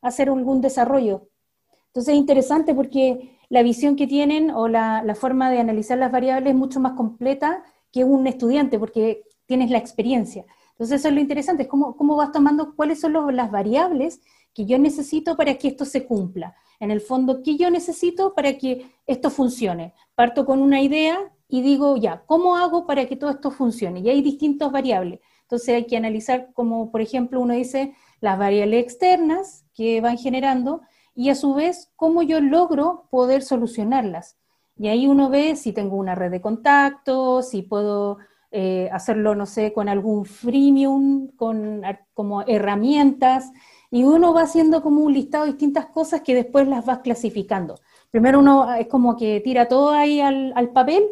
hacer 0.02 0.30
algún 0.30 0.62
desarrollo. 0.62 1.30
Entonces 1.88 2.14
es 2.14 2.20
interesante 2.20 2.74
porque 2.76 3.38
la 3.50 3.64
visión 3.64 3.96
que 3.96 4.08
tienen 4.08 4.52
o 4.52 4.68
la, 4.68 5.04
forma 5.16 5.50
de 5.50 5.60
analizar 5.60 5.98
las 5.98 6.12
variables 6.12 6.52
es 6.52 6.58
mucho 6.58 6.80
más 6.80 6.94
completa 6.94 7.64
que 7.92 8.04
un 8.04 8.28
estudiante 8.28 8.78
porque 8.78 9.24
tienes 9.46 9.72
la 9.72 9.80
experiencia. 9.80 10.46
Entonces 10.72 11.00
eso 11.00 11.08
es 11.10 11.14
lo 11.16 11.20
interesante, 11.20 11.64
es 11.64 11.70
cómo, 11.70 11.98
cómo 11.98 12.16
vas 12.16 12.32
tomando 12.32 12.76
cuáles 12.76 13.02
son 13.02 13.36
las 13.36 13.52
variables 13.52 14.22
que 14.54 14.66
yo 14.66 14.78
necesito 14.78 15.36
para 15.36 15.56
que 15.56 15.70
esto 15.70 15.86
se 15.86 16.06
cumpla. 16.06 16.56
En 16.80 16.92
el 16.92 17.02
fondo, 17.02 17.42
¿qué 17.44 17.58
yo 17.58 17.70
necesito 17.70 18.34
para 18.34 18.58
que 18.58 18.92
esto 19.06 19.30
funcione? 19.30 19.94
Parto 20.16 20.46
con 20.46 20.62
una 20.62 20.82
idea 20.82 21.18
y 21.48 21.62
digo, 21.62 21.98
ya, 21.98 22.24
¿cómo 22.26 22.56
hago 22.56 22.86
para 22.86 23.08
que 23.08 23.16
todo 23.16 23.32
esto 23.32 23.52
funcione? 23.52 24.00
Y 24.00 24.10
hay 24.10 24.22
distintas 24.22 24.72
variables. 24.72 25.20
Entonces 25.42 25.70
hay 25.76 25.86
que 25.86 25.98
analizar 25.98 26.54
como, 26.54 26.92
por 26.92 27.02
ejemplo, 27.02 27.42
uno 27.42 27.56
dice 27.56 27.96
las 28.22 28.38
variables 28.38 28.84
externas 28.84 29.66
que 29.80 30.02
van 30.02 30.18
generando 30.18 30.82
y 31.16 31.30
a 31.30 31.36
su 31.36 31.54
vez 31.54 31.90
cómo 31.96 32.22
yo 32.22 32.42
logro 32.42 33.06
poder 33.10 33.44
solucionarlas. 33.44 34.38
Y 34.78 34.90
ahí 34.90 35.08
uno 35.08 35.30
ve 35.30 35.56
si 35.56 35.72
tengo 35.72 35.96
una 35.96 36.16
red 36.16 36.32
de 36.32 36.42
contactos, 36.42 37.52
si 37.52 37.62
puedo 37.62 38.18
eh, 38.52 38.90
hacerlo, 38.92 39.36
no 39.36 39.46
sé, 39.46 39.72
con 39.72 39.88
algún 39.88 40.26
freemium, 40.26 41.30
con 41.38 41.82
como 42.14 42.42
herramientas, 42.42 43.54
y 43.90 44.04
uno 44.04 44.34
va 44.34 44.42
haciendo 44.42 44.82
como 44.82 45.02
un 45.02 45.14
listado 45.14 45.46
de 45.46 45.52
distintas 45.52 45.86
cosas 45.86 46.24
que 46.24 46.36
después 46.36 46.68
las 46.68 46.86
vas 46.86 47.00
clasificando. 47.00 47.76
Primero 48.12 48.40
uno 48.40 48.64
ah, 48.64 48.82
es 48.82 48.88
como 48.88 49.16
que 49.16 49.40
tira 49.40 49.70
todo 49.70 49.92
ahí 49.92 50.20
al, 50.20 50.72
papel 50.74 51.06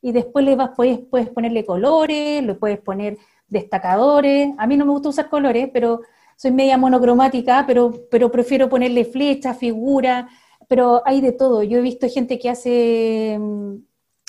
y 0.00 0.12
después 0.12 0.44
le 0.44 0.54
vas, 0.54 0.70
puedes, 0.76 1.00
puedes 1.00 1.28
ponerle 1.28 1.64
colores, 1.64 2.40
le 2.44 2.54
puedes 2.54 2.78
poner 2.78 3.18
destacadores. 3.48 4.54
A 4.58 4.68
mí 4.68 4.76
no 4.76 4.84
me 4.86 4.92
gusta 4.92 5.08
usar 5.08 5.28
colores, 5.28 5.68
pero 5.72 6.02
soy 6.36 6.50
media 6.50 6.78
monocromática, 6.78 7.64
pero, 7.66 7.92
pero 8.10 8.30
prefiero 8.30 8.68
ponerle 8.68 9.04
flechas, 9.04 9.58
figuras, 9.58 10.30
pero 10.68 11.02
hay 11.04 11.20
de 11.20 11.32
todo. 11.32 11.62
Yo 11.62 11.78
he 11.78 11.82
visto 11.82 12.08
gente 12.08 12.38
que 12.38 12.50
hace 12.50 13.38
mm, 13.38 13.76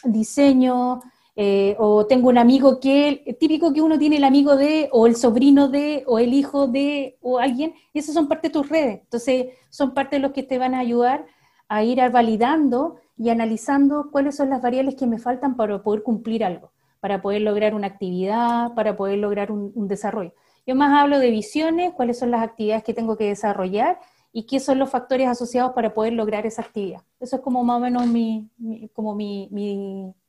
diseño, 0.06 1.02
eh, 1.36 1.76
o 1.80 2.06
tengo 2.06 2.30
un 2.30 2.38
amigo 2.38 2.80
que, 2.80 3.36
típico 3.40 3.74
que 3.74 3.82
uno 3.82 3.98
tiene 3.98 4.18
el 4.18 4.24
amigo 4.24 4.56
de, 4.56 4.90
o 4.92 5.08
el 5.08 5.16
sobrino 5.16 5.68
de, 5.68 6.04
o 6.08 6.20
el 6.20 6.34
hijo 6.34 6.68
de, 6.68 7.18
o 7.22 7.40
alguien, 7.40 7.74
y 7.94 8.00
esas 8.00 8.14
son 8.14 8.28
parte 8.28 8.50
de 8.50 8.54
tus 8.54 8.70
redes. 8.70 9.02
Entonces, 9.04 9.48
son 9.70 9.94
parte 9.94 10.18
de 10.18 10.22
los 10.22 10.32
que 10.32 10.44
te 10.44 10.58
van 10.60 10.76
a 10.76 10.80
ayudar 10.80 11.26
a 11.68 11.84
ir 11.84 12.00
validando 12.12 12.98
y 13.18 13.30
analizando 13.30 14.10
cuáles 14.12 14.36
son 14.36 14.50
las 14.50 14.62
variables 14.62 14.96
que 14.96 15.08
me 15.08 15.18
faltan 15.18 15.56
para 15.56 15.82
poder 15.82 16.04
cumplir 16.04 16.44
algo, 16.44 16.72
para 17.00 17.22
poder 17.22 17.42
lograr 17.42 17.74
una 17.74 17.88
actividad, 17.88 18.74
para 18.76 18.96
poder 18.96 19.18
lograr 19.20 19.52
un, 19.52 19.88
desarrollo. 19.88 20.34
Yo 20.66 20.76
más 20.76 20.94
hablo 20.94 21.20
de 21.20 21.30
visiones, 21.30 21.94
cuáles 21.94 22.20
son 22.20 22.32
las 22.32 22.42
actividades 22.42 22.84
que 22.84 22.94
tengo 22.94 23.18
que 23.18 23.26
desarrollar 23.26 24.00
y 24.32 24.46
qué 24.46 24.60
son 24.60 24.80
los 24.80 24.90
factores 24.90 25.28
asociados 25.28 25.74
para 25.74 25.94
poder 25.94 26.14
lograr 26.14 26.46
esa 26.46 26.62
actividad. 26.62 27.02
Eso 27.20 27.36
es 27.36 27.42
como 27.42 27.64
más 27.64 27.78
o 27.78 27.80
menos 27.82 28.08
mi, 28.08 28.50
como 28.94 29.14
mi, 29.14 29.50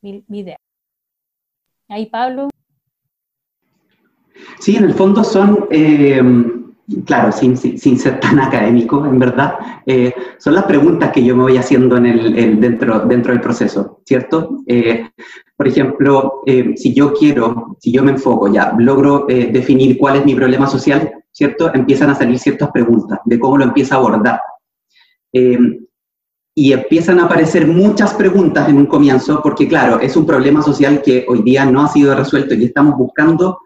idea. 0.01 0.57
Ahí, 1.87 2.07
Pablo. 2.07 2.49
Sí, 4.59 4.75
en 4.75 4.83
el 4.83 4.93
fondo 4.93 5.23
son, 5.23 5.67
eh, 5.71 6.21
claro, 7.05 7.31
sin, 7.31 7.57
sin, 7.57 7.99
ser 7.99 8.19
tan 8.19 8.39
académico, 8.39 9.05
en 9.05 9.17
verdad, 9.17 9.55
eh, 9.85 10.13
son 10.37 10.53
las 10.53 10.65
preguntas 10.65 11.11
que 11.11 11.23
yo 11.23 11.35
me 11.35 11.43
voy 11.43 11.57
haciendo 11.57 11.97
en 11.97 12.05
el, 12.05 12.59
dentro, 12.59 12.99
dentro 13.01 13.31
del 13.31 13.41
proceso, 13.41 14.01
¿cierto? 14.05 14.59
Eh, 14.67 15.09
por 15.57 15.67
ejemplo, 15.67 16.41
si 16.75 16.93
yo 16.93 17.13
quiero, 17.13 17.77
si 17.79 17.91
yo 17.91 18.03
me 18.03 18.11
enfoco 18.11 18.51
ya, 18.51 18.75
logro 18.77 19.25
definir 19.25 19.97
cuál 19.97 20.17
es 20.17 20.25
mi 20.25 20.35
problema 20.35 20.67
social, 20.67 21.13
¿cierto? 21.31 21.73
Empiezan 21.73 22.09
a 22.09 22.15
salir 22.15 22.37
ciertas 22.37 22.71
preguntas 22.71 23.19
de 23.23 23.39
cómo 23.39 23.57
lo 23.57 23.63
empieza 23.63 23.95
a 23.95 23.99
abordar. 23.99 24.41
y 25.31 26.73
empiezan 26.73 27.19
a 27.19 27.25
aparecer 27.25 27.67
muchas 27.67 28.13
preguntas 28.15 28.67
en 28.67 28.77
un 28.77 28.85
comienzo, 28.85 29.41
porque 29.41 29.65
claro, 29.65 30.01
es 30.01 30.17
un 30.17 30.25
problema 30.25 30.61
social 30.61 31.01
que 31.01 31.25
hoy 31.27 31.41
día 31.41 31.65
no 31.65 31.83
ha 31.83 31.87
sido 31.87 32.15
resuelto 32.15 32.53
y 32.53 32.65
estamos 32.65 32.97
buscando 32.97 33.59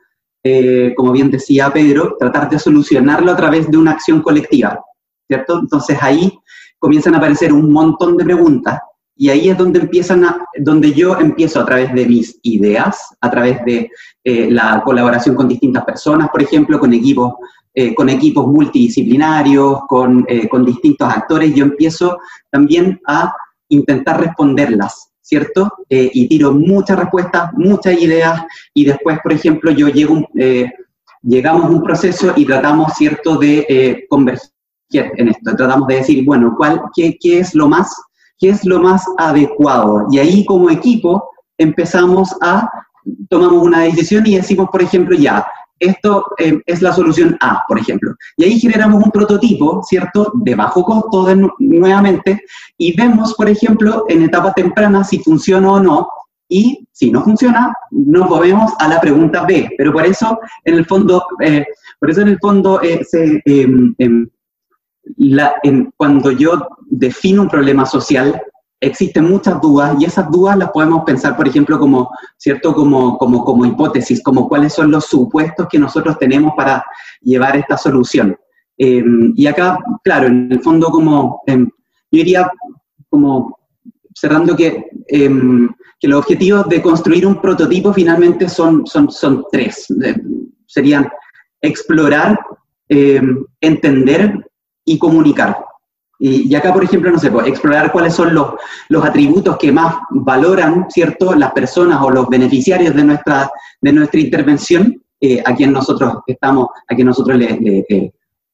eh, 0.43 0.93
como 0.95 1.12
bien 1.12 1.30
decía 1.30 1.71
Pedro, 1.71 2.15
tratar 2.17 2.49
de 2.49 2.60
solucionarlo 2.60 3.32
a 3.32 3.36
través 3.36 3.69
de 3.69 3.78
una 3.78 3.91
acción 3.91 4.21
colectiva, 4.21 4.80
¿cierto? 5.28 5.60
Entonces 5.60 5.97
ahí 6.02 6.32
comienzan 6.78 7.15
a 7.15 7.17
aparecer 7.17 7.52
un 7.52 7.71
montón 7.71 8.15
de 8.15 8.23
preguntas 8.23 8.80
y 9.17 9.30
ahí 9.30 9.49
es 9.49 9.58
donde 9.58 9.80
empiezan 9.80 10.23
a, 10.23 10.45
donde 10.58 10.93
yo 10.93 11.19
empiezo 11.19 11.60
a 11.60 11.65
través 11.65 11.93
de 11.93 12.06
mis 12.06 12.39
ideas, 12.43 13.13
a 13.19 13.30
través 13.30 13.63
de 13.65 13.91
eh, 14.23 14.49
la 14.49 14.82
colaboración 14.86 15.36
con 15.36 15.49
distintas 15.49 15.84
personas, 15.84 16.30
por 16.30 16.41
ejemplo, 16.41 16.80
con 16.80 16.93
equipos, 16.93 17.34
eh, 17.73 17.93
con 17.93 18.08
equipos 18.08 18.47
multidisciplinarios, 18.47 19.82
con, 19.89 20.25
con 20.49 20.65
distintos 20.65 21.12
actores, 21.12 21.54
yo 21.54 21.65
empiezo 21.65 22.17
también 22.49 23.02
a 23.06 23.34
intentar 23.67 24.21
responderlas, 24.21 25.09
¿cierto? 25.30 25.72
Eh, 25.89 26.10
y 26.12 26.28
tiro 26.28 26.52
muchas 26.52 26.98
respuestas, 26.98 27.52
muchas 27.54 28.02
ideas, 28.02 28.42
y 28.74 28.84
después, 28.84 29.20
por 29.22 29.32
ejemplo, 29.32 29.70
yo 29.70 29.88
llego, 29.88 30.28
eh, 30.36 30.72
llegamos 31.22 31.65
a 31.65 31.70
un 31.70 31.84
proceso 31.84 32.34
y 32.36 32.46
tratamos, 32.46 32.94
¿cierto?, 32.98 33.38
de 33.38 33.65
eh, 33.70 34.06
converger 34.10 34.50
en 34.92 35.28
esto. 35.28 35.56
Tratamos 35.56 35.88
de 35.88 35.96
decir, 35.98 36.26
bueno, 36.26 36.56
¿cuál, 36.58 36.82
qué, 36.96 37.15
qué, 37.22 37.39
es 37.39 37.54
lo 37.54 37.70
más, 37.70 37.96
¿qué 38.39 38.50
es 38.50 38.65
lo 38.65 38.80
más 38.80 39.06
adecuado? 39.20 40.08
Y 40.12 40.18
ahí, 40.18 40.46
como 40.46 40.72
equipo, 40.72 41.30
empezamos 41.60 42.36
a, 42.42 42.68
tomamos 43.30 43.62
una 43.62 43.82
decisión 43.82 44.26
y 44.26 44.36
decimos, 44.36 44.68
por 44.72 44.82
ejemplo, 44.82 45.15
ya, 45.15 45.46
esto 45.80 46.26
eh, 46.38 46.62
es 46.65 46.82
la 46.82 46.94
solución 46.94 47.38
A, 47.39 47.63
por 47.68 47.80
ejemplo. 47.80 48.15
Y 48.38 48.44
ahí 48.44 48.60
generamos 48.60 49.04
un 49.04 49.12
prototipo, 49.12 49.82
¿cierto?, 49.84 50.32
de 50.36 50.56
bajo 50.56 50.84
costo 50.84 51.28
nuevamente, 51.60 52.44
y 52.78 52.96
vemos, 52.96 53.34
por 53.36 53.50
ejemplo, 53.50 54.06
en 54.10 54.24
etapa 54.24 54.54
temprana 54.54 55.04
si 55.04 55.20
funciona 55.20 55.72
o 55.72 55.80
no, 55.80 56.08
y 56.50 56.88
si 56.92 57.12
no 57.12 57.24
funciona, 57.24 57.72
nos 57.92 58.28
movemos 58.28 58.74
a 58.80 58.88
la 58.88 59.00
pregunta 59.00 59.46
B. 59.46 59.70
Pero 59.78 59.94
por 59.94 60.06
eso, 60.06 60.39
en 60.65 60.76
el 60.76 60.86
fondo, 60.86 61.24
eh, 61.42 61.63
por 62.00 62.10
eso 62.10 62.22
en 62.22 62.30
el 62.30 62.39
fondo, 62.39 62.82
eh, 62.82 63.06
em, 63.46 63.94
em, 64.00 64.30
cuando 65.96 66.32
yo 66.32 66.68
defino 66.89 67.44
un 67.44 67.50
problema 67.50 67.86
social, 67.86 68.42
existen 68.82 69.30
muchas 69.30 69.60
dudas 69.62 69.96
y 70.00 70.06
esas 70.06 70.30
dudas 70.32 70.58
las 70.58 70.72
podemos 70.72 71.04
pensar, 71.04 71.36
por 71.36 71.48
ejemplo, 71.48 71.78
como, 71.78 72.10
¿cierto? 72.38 72.74
Como, 72.74 73.18
como, 73.18 73.44
como 73.44 73.65
hipótesis, 73.65 74.24
como 74.24 74.48
cuáles 74.48 74.74
son 74.74 74.92
los 74.92 75.06
supuestos 75.06 75.68
que 75.70 75.80
nosotros 75.80 76.18
tenemos 76.18 76.54
para 76.56 76.84
llevar 77.22 77.58
esta 77.58 77.78
solución. 77.78 78.38
Eh, 78.78 79.04
y 79.36 79.46
acá, 79.48 79.78
claro, 80.04 80.28
en 80.28 80.52
el 80.52 80.62
fondo 80.62 80.89
como, 80.89 81.42
eh, 81.48 81.58
yo 81.58 81.68
diría 82.12 82.50
como 83.10 83.60
cerrando 84.15 84.56
que, 84.56 84.86
eh, 85.08 85.30
que, 86.00 86.08
los 86.08 86.20
objetivos 86.20 86.68
de 86.70 86.82
construir 86.82 87.28
un 87.28 87.42
prototipo 87.42 87.94
finalmente 87.94 88.48
son, 88.48 88.86
son, 88.88 89.12
son 89.12 89.46
tres. 89.52 89.88
serían 90.65 91.10
explorar, 91.62 92.39
entender 92.88 94.50
y 94.86 94.98
comunicar. 94.98 95.58
Y, 96.21 96.53
acá, 96.53 96.73
por 96.73 96.84
ejemplo, 96.84 97.10
no 97.10 97.17
sé, 97.17 97.32
pues, 97.32 97.47
explorar 97.47 97.93
cuáles 97.93 98.13
son 98.13 98.34
los, 98.34 98.55
los, 98.89 99.05
atributos 99.05 99.58
que 99.58 99.71
más 99.71 99.95
valoran, 100.10 100.88
¿cierto?, 100.89 101.34
las 101.34 101.53
personas 101.53 102.01
o 102.01 102.10
los 102.10 102.27
beneficiarios 102.27 102.93
de 102.93 103.05
nuestra, 103.05 103.49
de 103.79 103.93
nuestra 103.93 104.19
intervención, 104.19 105.01
eh, 105.21 105.41
a 105.45 105.55
quien 105.55 105.71
nosotros 105.71 106.15
estamos, 106.27 106.67
a 106.89 106.93
quien 106.93 107.08
nosotros 107.08 107.38
le, 107.38 107.86
eh, 107.89 108.12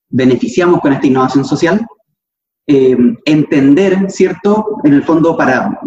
beneficiamos 0.09 0.79
con 0.79 0.93
esta 0.93 1.07
innovación 1.07 1.43
social. 1.43 1.85
Eh, 2.67 2.95
entender, 3.25 4.11
¿cierto?, 4.11 4.77
en 4.83 4.93
el 4.93 5.03
fondo, 5.03 5.35
para 5.35 5.79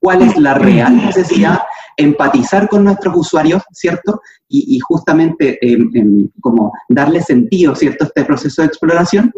cuál 0.00 0.22
es 0.22 0.38
la 0.38 0.54
real 0.54 0.96
necesidad, 0.96 1.60
empatizar 1.98 2.66
con 2.66 2.84
nuestros 2.84 3.14
usuarios, 3.14 3.62
¿cierto? 3.72 4.22
Y, 4.48 4.78
justamente 4.80 5.58
como 6.40 6.72
darle 6.88 7.20
sentido, 7.20 7.74
¿cierto?, 7.74 8.04
a 8.04 8.06
este 8.08 8.24
proceso 8.24 8.62
de 8.62 8.68
exploración 8.68 9.32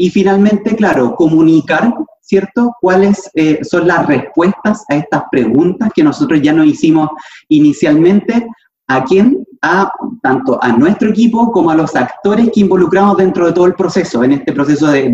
y 0.00 0.08
finalmente, 0.08 0.74
claro, 0.76 1.14
comunicar, 1.14 1.92
¿cierto? 2.22 2.74
¿Cuáles 2.80 3.30
eh, 3.34 3.58
son 3.62 3.86
las 3.86 4.06
respuestas 4.06 4.82
a 4.88 4.94
estas 4.94 5.24
preguntas 5.30 5.90
que 5.94 6.02
nosotros 6.02 6.40
ya 6.40 6.54
nos 6.54 6.64
hicimos 6.64 7.10
inicialmente? 7.50 8.46
¿A 8.86 9.04
quién? 9.04 9.44
A 9.60 9.92
tanto 10.22 10.58
a 10.64 10.72
nuestro 10.72 11.10
equipo 11.10 11.52
como 11.52 11.70
a 11.70 11.74
los 11.74 11.94
actores 11.96 12.48
que 12.50 12.60
involucramos 12.60 13.18
dentro 13.18 13.44
de 13.44 13.52
todo 13.52 13.66
el 13.66 13.74
proceso, 13.74 14.24
en 14.24 14.32
este 14.32 14.54
proceso 14.54 14.86
de, 14.86 15.10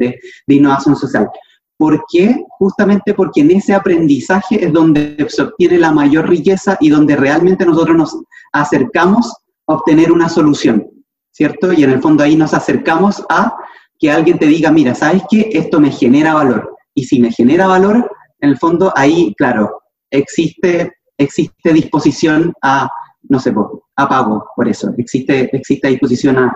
de 0.46 0.54
innovación 0.54 0.94
social. 0.94 1.28
¿Por 1.76 2.04
qué? 2.08 2.44
Justamente 2.56 3.12
porque 3.12 3.40
en 3.40 3.50
ese 3.50 3.74
aprendizaje 3.74 4.64
es 4.64 4.72
donde 4.72 5.16
se 5.28 5.42
obtiene 5.42 5.78
la 5.78 5.90
mayor 5.90 6.28
riqueza 6.28 6.76
y 6.78 6.90
donde 6.90 7.16
realmente 7.16 7.66
nosotros 7.66 7.96
nos 7.96 8.16
acercamos 8.52 9.34
a 9.66 9.74
obtener 9.74 10.12
una 10.12 10.28
solución, 10.28 10.86
¿cierto? 11.32 11.72
Y 11.72 11.82
en 11.82 11.90
el 11.90 12.00
fondo 12.00 12.22
ahí 12.22 12.36
nos 12.36 12.54
acercamos 12.54 13.26
a 13.28 13.52
que 13.98 14.10
alguien 14.10 14.38
te 14.38 14.46
diga, 14.46 14.70
mira, 14.70 14.94
¿sabes 14.94 15.22
qué? 15.28 15.50
Esto 15.52 15.80
me 15.80 15.90
genera 15.90 16.34
valor. 16.34 16.76
Y 16.94 17.04
si 17.04 17.20
me 17.20 17.30
genera 17.30 17.66
valor, 17.66 18.10
en 18.40 18.50
el 18.50 18.58
fondo 18.58 18.92
ahí, 18.96 19.34
claro, 19.36 19.82
existe, 20.10 20.92
existe 21.16 21.72
disposición 21.72 22.52
a, 22.62 22.88
no 23.28 23.38
sé, 23.38 23.52
a 23.96 24.08
pago 24.08 24.46
por 24.54 24.68
eso. 24.68 24.92
Existe, 24.98 25.50
existe 25.56 25.88
disposición 25.88 26.38
a, 26.38 26.52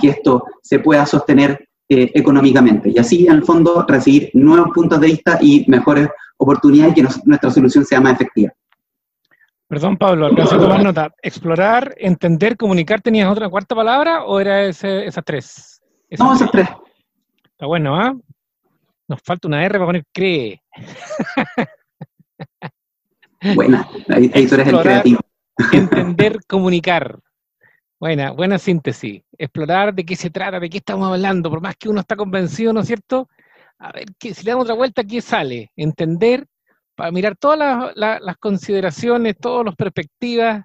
que 0.00 0.10
esto 0.10 0.44
se 0.62 0.78
pueda 0.78 1.04
sostener 1.04 1.68
eh, 1.88 2.12
económicamente. 2.14 2.90
Y 2.90 2.98
así, 2.98 3.26
en 3.26 3.34
el 3.34 3.44
fondo, 3.44 3.84
recibir 3.88 4.30
nuevos 4.34 4.68
puntos 4.72 5.00
de 5.00 5.08
vista 5.08 5.38
y 5.40 5.64
mejores 5.68 6.08
oportunidades 6.36 6.92
y 6.92 6.94
que 6.94 7.08
nuestra 7.24 7.50
solución 7.50 7.84
sea 7.84 8.00
más 8.00 8.14
efectiva. 8.14 8.52
Perdón, 9.66 9.96
Pablo, 9.96 10.26
alcancé 10.26 10.56
a 10.56 10.78
nota. 10.78 11.14
Explorar, 11.22 11.94
entender, 11.96 12.56
comunicar, 12.56 13.00
¿tenías 13.00 13.30
otra 13.30 13.48
cuarta 13.48 13.74
palabra 13.74 14.24
o 14.24 14.40
era 14.40 14.64
ese, 14.64 15.06
esas 15.06 15.24
tres? 15.24 15.79
No, 16.18 16.34
esos 16.34 16.50
tres. 16.50 16.68
Está 17.44 17.66
bueno, 17.66 17.96
¿ah? 17.96 18.14
Nos 19.08 19.20
falta 19.22 19.48
una 19.48 19.64
R 19.64 19.74
para 19.74 19.86
poner 19.86 20.04
cree. 20.12 20.62
Buena, 23.54 23.88
ahí, 24.08 24.46
tú 24.46 24.54
eres 24.54 24.68
el 24.68 24.80
creativo. 24.80 25.20
Entender, 25.72 26.38
comunicar. 26.48 27.18
Buena, 27.98 28.30
buena 28.32 28.58
síntesis. 28.58 29.22
Explorar 29.36 29.94
de 29.94 30.04
qué 30.04 30.16
se 30.16 30.30
trata, 30.30 30.60
de 30.60 30.70
qué 30.70 30.78
estamos 30.78 31.10
hablando, 31.10 31.50
por 31.50 31.60
más 31.60 31.76
que 31.76 31.88
uno 31.88 32.00
está 32.00 32.16
convencido, 32.16 32.72
¿no 32.72 32.80
es 32.80 32.86
cierto? 32.86 33.28
A 33.78 33.92
ver, 33.92 34.06
si 34.18 34.44
le 34.44 34.50
damos 34.50 34.64
otra 34.64 34.74
vuelta, 34.74 35.04
¿qué 35.04 35.20
sale? 35.20 35.70
Entender, 35.76 36.46
para 36.94 37.10
mirar 37.10 37.36
todas 37.36 37.94
las, 37.94 38.36
consideraciones, 38.38 39.36
todas 39.38 39.66
las 39.66 39.74
perspectivas, 39.74 40.64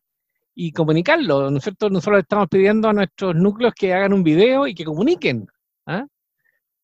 y 0.55 0.71
comunicarlo, 0.71 1.51
¿no 1.51 1.57
es 1.57 1.63
cierto? 1.63 1.89
Nosotros 1.89 2.21
estamos 2.21 2.47
pidiendo 2.47 2.87
a 2.87 2.93
nuestros 2.93 3.35
núcleos 3.35 3.73
que 3.73 3.93
hagan 3.93 4.13
un 4.13 4.23
video 4.23 4.65
y 4.65 4.73
que 4.73 4.85
comuniquen. 4.85 5.45
¿ah? 5.85 6.07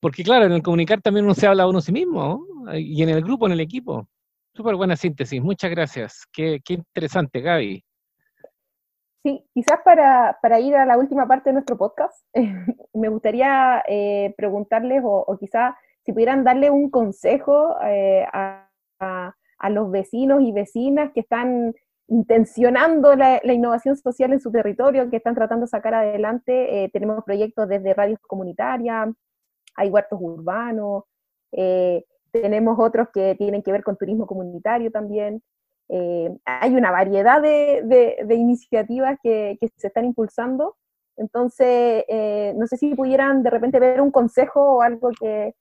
Porque 0.01 0.23
claro, 0.23 0.45
en 0.45 0.51
el 0.51 0.61
comunicar 0.61 1.01
también 1.01 1.25
uno 1.25 1.33
se 1.33 1.47
habla 1.47 1.63
a 1.63 1.67
uno 1.67 1.79
sí 1.79 1.91
mismo, 1.91 2.45
y 2.73 3.01
en 3.01 3.09
el 3.09 3.23
grupo, 3.23 3.47
en 3.47 3.53
el 3.53 3.61
equipo. 3.61 4.07
Súper 4.53 4.75
buena 4.75 4.97
síntesis, 4.97 5.41
muchas 5.41 5.71
gracias. 5.71 6.25
Qué, 6.33 6.59
qué 6.63 6.73
interesante, 6.73 7.39
Gaby. 7.39 7.83
Sí, 9.23 9.45
quizás 9.53 9.79
para, 9.85 10.37
para, 10.41 10.59
ir 10.59 10.75
a 10.75 10.85
la 10.85 10.97
última 10.97 11.27
parte 11.27 11.49
de 11.49 11.53
nuestro 11.53 11.77
podcast, 11.77 12.25
me 12.93 13.07
gustaría 13.07 13.83
eh, 13.87 14.33
preguntarles 14.35 15.03
o, 15.05 15.23
o 15.27 15.37
quizás 15.37 15.75
si 16.03 16.11
pudieran 16.11 16.43
darle 16.43 16.71
un 16.71 16.89
consejo 16.89 17.77
eh, 17.83 18.25
a, 18.33 18.67
a, 18.99 19.69
los 19.69 19.91
vecinos 19.91 20.41
y 20.41 20.51
vecinas 20.51 21.11
que 21.13 21.19
están 21.19 21.75
intencionando 22.11 23.15
la, 23.15 23.39
innovación 23.45 23.95
social 23.95 24.33
en 24.33 24.41
su 24.41 24.51
territorio, 24.51 25.09
que 25.09 25.15
están 25.17 25.33
tratando 25.33 25.65
de 25.65 25.69
sacar 25.69 25.93
adelante. 25.93 26.83
Eh, 26.83 26.89
tenemos 26.91 27.23
proyectos 27.23 27.69
desde 27.69 27.93
radios 27.93 28.19
comunitarias, 28.27 29.07
hay 29.75 29.89
huertos 29.89 30.19
urbanos, 30.21 31.05
eh, 31.53 32.03
tenemos 32.31 32.77
otros 32.79 33.07
que 33.13 33.35
tienen 33.35 33.63
que 33.63 33.71
ver 33.71 33.83
con 33.83 33.95
turismo 33.95 34.27
comunitario 34.27 34.91
también. 34.91 35.41
Eh, 35.87 36.29
hay 36.43 36.75
una 36.75 36.91
variedad 36.91 37.41
de, 37.41 38.25
iniciativas 38.29 39.17
que, 39.23 39.57
se 39.77 39.87
están 39.87 40.03
impulsando. 40.03 40.75
Entonces, 41.15 42.03
no 42.57 42.67
sé 42.67 42.75
si 42.75 42.93
pudieran 42.93 43.41
de 43.41 43.49
repente 43.51 43.79
ver 43.79 44.01
un 44.01 44.11
consejo 44.11 44.77
o 44.77 44.81
algo 44.81 45.11
que, 45.17 45.53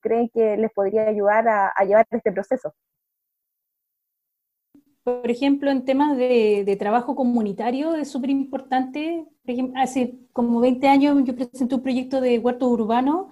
creen 0.00 0.28
que 0.32 0.56
les 0.56 0.72
podría 0.72 1.08
ayudar 1.08 1.48
a, 1.48 1.84
llevar 1.84 2.06
este 2.10 2.30
proceso. 2.32 2.74
Por 5.06 5.30
ejemplo, 5.30 5.70
en 5.70 5.84
temas 5.84 6.16
de, 6.16 6.76
trabajo 6.80 7.14
comunitario 7.14 7.94
es 7.94 8.10
súper 8.10 8.28
importante. 8.28 9.24
Hace 9.76 10.18
como 10.32 10.58
20 10.58 10.88
años 10.88 11.22
yo 11.22 11.36
presenté 11.36 11.76
un 11.76 11.82
proyecto 11.82 12.20
de 12.20 12.40
huerto 12.40 12.66
urbano 12.66 13.28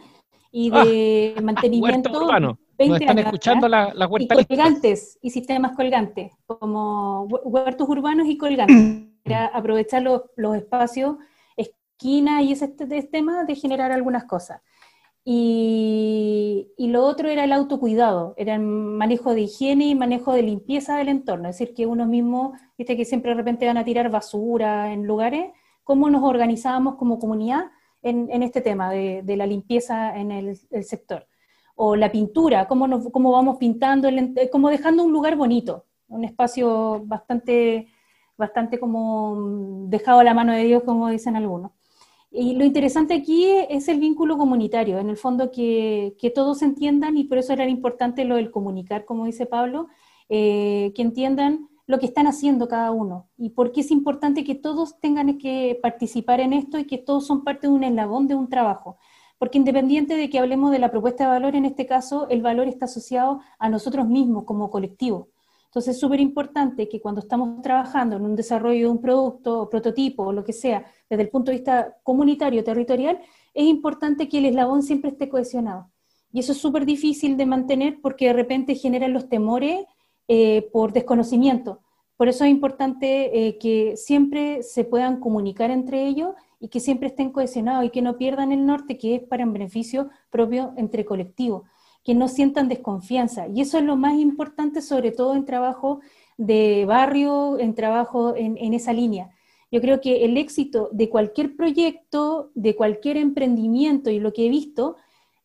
y 0.53 0.71
de 0.71 1.35
ah, 1.37 1.41
mantenimiento. 1.41 2.11
Huerto 2.13 2.27
urbano. 2.27 2.59
están 2.79 3.19
escuchando 3.19 3.67
las 3.69 3.93
la 3.93 4.07
huertas. 4.07 4.43
Y 4.43 4.45
colgantes 4.45 5.19
y 5.21 5.31
sistemas 5.31 5.75
colgantes, 5.75 6.31
como 6.47 7.25
huertos 7.25 7.89
urbanos 7.89 8.29
y 8.29 8.39
colgantes. 8.39 9.09
Para 9.25 9.47
aprovechar 9.47 10.03
los, 10.03 10.23
los 10.37 10.55
espacios, 10.55 11.17
esquinas 11.57 12.45
y 12.45 12.53
ese 12.53 12.69
tema 12.69 13.43
de 13.43 13.57
generar 13.57 13.91
algunas 13.91 14.27
cosas. 14.27 14.61
Y, 15.27 16.71
lo 16.79 17.05
otro 17.05 17.29
era 17.29 17.45
el 17.45 17.53
autocuidado, 17.53 18.35
era 18.37 18.55
el 18.55 18.61
manejo 18.61 19.35
de 19.35 19.43
higiene 19.43 19.87
y 19.87 19.95
manejo 19.95 20.33
de 20.33 20.43
limpieza 20.43 20.97
del 20.97 21.09
entorno, 21.09 21.49
es 21.49 21.59
decir, 21.59 21.75
que 21.75 21.87
uno 21.87 22.07
mismo, 22.07 22.53
viste 22.79 22.97
que 22.97 23.05
siempre 23.05 23.31
de 23.31 23.37
repente 23.37 23.67
van 23.67 23.79
a 23.79 23.85
tirar 23.85 24.11
basura 24.11 24.93
en 24.93 25.07
lugares, 25.07 25.51
cómo 25.83 26.11
nos 26.11 26.23
organizábamos 26.23 26.97
como 26.97 27.19
comunidad 27.19 27.65
en, 28.03 28.43
este 28.43 28.61
tema 28.61 28.91
de, 28.91 29.25
la 29.37 29.47
limpieza 29.47 30.17
en 30.17 30.31
el, 30.31 30.57
sector. 30.85 31.27
O 31.75 31.97
la 31.97 32.13
pintura, 32.13 32.69
cómo, 32.69 32.87
nos, 32.87 33.09
cómo 33.11 33.33
vamos 33.33 33.57
pintando, 33.57 34.09
el, 34.09 34.35
como 34.53 34.69
dejando 34.71 35.05
un 35.05 35.13
lugar 35.13 35.37
bonito, 35.37 35.87
un 36.09 36.25
espacio 36.25 37.03
bastante, 37.07 37.89
bastante 38.37 38.79
como 38.79 39.87
dejado 39.89 40.21
a 40.21 40.25
la 40.25 40.35
mano 40.35 40.53
de 40.53 40.65
Dios, 40.65 40.83
como 40.85 41.09
dicen 41.09 41.35
algunos. 41.35 41.73
Y 42.37 42.57
lo 42.57 42.65
interesante 42.65 43.15
aquí 43.15 43.47
es 43.69 43.87
el 43.87 44.01
vínculo 44.01 44.37
comunitario, 44.37 44.99
en 44.99 45.09
el 45.09 45.17
fondo 45.17 45.53
que, 45.53 46.17
que 46.19 46.31
todos 46.31 46.63
entiendan, 46.63 47.17
y 47.17 47.25
por 47.25 47.39
eso 47.39 47.53
era 47.53 47.69
importante 47.69 48.25
lo 48.25 48.35
del 48.35 48.51
comunicar, 48.51 49.05
como 49.05 49.25
dice 49.25 49.47
Pablo, 49.47 49.87
eh, 50.29 50.93
que 50.97 51.03
entiendan 51.03 51.69
lo 51.87 52.01
que 52.01 52.07
están 52.07 52.27
haciendo 52.27 52.67
cada 52.67 52.91
uno 52.91 53.29
y 53.37 53.51
por 53.51 53.71
qué 53.71 53.83
es 53.83 53.91
importante 53.93 54.43
que 54.43 54.55
todos 54.57 54.99
tengan 54.99 55.39
que 55.39 55.79
participar 55.81 56.41
en 56.41 56.55
esto 56.55 56.79
y 56.79 56.87
que 56.87 56.99
todos 56.99 57.25
son 57.25 57.45
parte 57.45 57.69
de 57.69 57.73
un 57.73 57.85
eslabón 57.85 58.27
de 58.27 58.35
un 58.35 58.49
trabajo. 58.49 58.97
Porque 59.39 59.59
independiente 59.59 60.17
de 60.17 60.29
que 60.29 60.41
hablemos 60.41 60.73
de 60.73 60.81
la 60.81 60.91
propuesta 60.91 61.25
de 61.25 61.31
valor, 61.31 61.55
en 61.55 61.67
este 61.67 61.87
caso 61.87 62.27
el 62.31 62.43
valor 62.43 62.67
está 62.67 62.87
asociado 62.87 63.43
a 63.61 63.69
nosotros 63.69 64.09
mismos 64.09 64.43
como 64.43 64.71
colectivo. 64.71 65.29
Entonces 65.67 65.95
es 65.97 66.01
súper 66.01 66.21
importante 66.21 66.89
que 66.89 67.01
cuando 67.01 67.21
estamos 67.21 67.61
trabajando 67.63 68.17
en 68.17 68.25
un 68.25 68.35
desarrollo 68.35 68.87
de 68.87 68.91
un 68.91 69.01
producto 69.01 69.69
prototipo 69.69 70.25
o 70.25 70.33
lo 70.33 70.43
que 70.43 70.53
sea, 70.53 70.87
desde 71.09 71.23
el 71.23 71.29
punto 71.29 71.51
de 71.51 71.59
vista 71.59 71.97
comunitario, 72.03 72.65
territorial, 72.65 73.21
es 73.53 73.65
importante 73.65 74.29
que 74.29 74.39
el 74.39 74.47
eslabón 74.47 74.83
siempre 74.83 75.11
esté 75.11 75.29
cohesionado. 75.29 75.91
Y 76.33 76.41
eso 76.41 76.53
es 76.53 76.59
súper 76.59 76.85
difícil 76.85 77.37
de 77.37 77.47
mantener 77.47 78.01
porque 78.03 78.27
de 78.27 78.33
repente 78.33 78.75
generan 78.75 79.13
los 79.13 79.29
temores 79.29 79.85
eh, 80.27 80.69
por 80.73 80.93
desconocimiento. 80.93 81.81
Por 82.17 82.29
eso 82.29 82.45
es 82.45 82.51
importante 82.51 83.47
eh, 83.47 83.59
que 83.59 83.97
siempre 83.97 84.63
se 84.63 84.85
puedan 84.85 85.21
comunicar 85.21 85.71
entre 85.71 86.07
ellos 86.07 86.35
y 86.59 86.69
que 86.69 86.81
siempre 86.81 87.09
estén 87.09 87.31
cohesionados 87.31 87.85
y 87.85 87.91
que 87.91 88.03
no 88.03 88.17
pierdan 88.17 88.53
el 88.53 88.67
norte, 88.67 88.97
que 88.97 89.17
es 89.17 89.23
para 89.23 89.45
un 89.45 89.53
beneficio 89.53 90.09
propio 90.31 90.73
entre 90.77 91.05
colectivos, 91.05 91.63
que 92.03 92.15
no 92.15 92.29
sientan 92.29 92.69
desconfianza. 92.69 93.49
Y 93.49 93.61
eso 93.61 93.79
es 93.79 93.85
lo 93.85 93.97
más 93.97 94.15
importante, 94.15 94.81
sobre 94.81 95.13
todo 95.13 95.35
en 95.35 95.45
trabajo 95.45 96.01
de 96.37 96.85
barrio, 96.87 97.59
en 97.59 97.75
trabajo 97.75 98.35
en, 98.35 98.57
en 98.59 98.75
esa 98.75 98.93
línea. 98.93 99.31
Yo 99.71 99.81
creo 99.81 100.01
que 100.01 100.25
el 100.25 100.37
éxito 100.37 100.89
de 100.93 101.09
cualquier 101.09 101.57
proyecto, 101.57 102.51
de 102.55 102.77
cualquier 102.77 103.17
emprendimiento 103.17 104.11
y 104.11 104.21
lo 104.21 104.33
que 104.33 104.47
he 104.47 104.49
visto, 104.49 104.97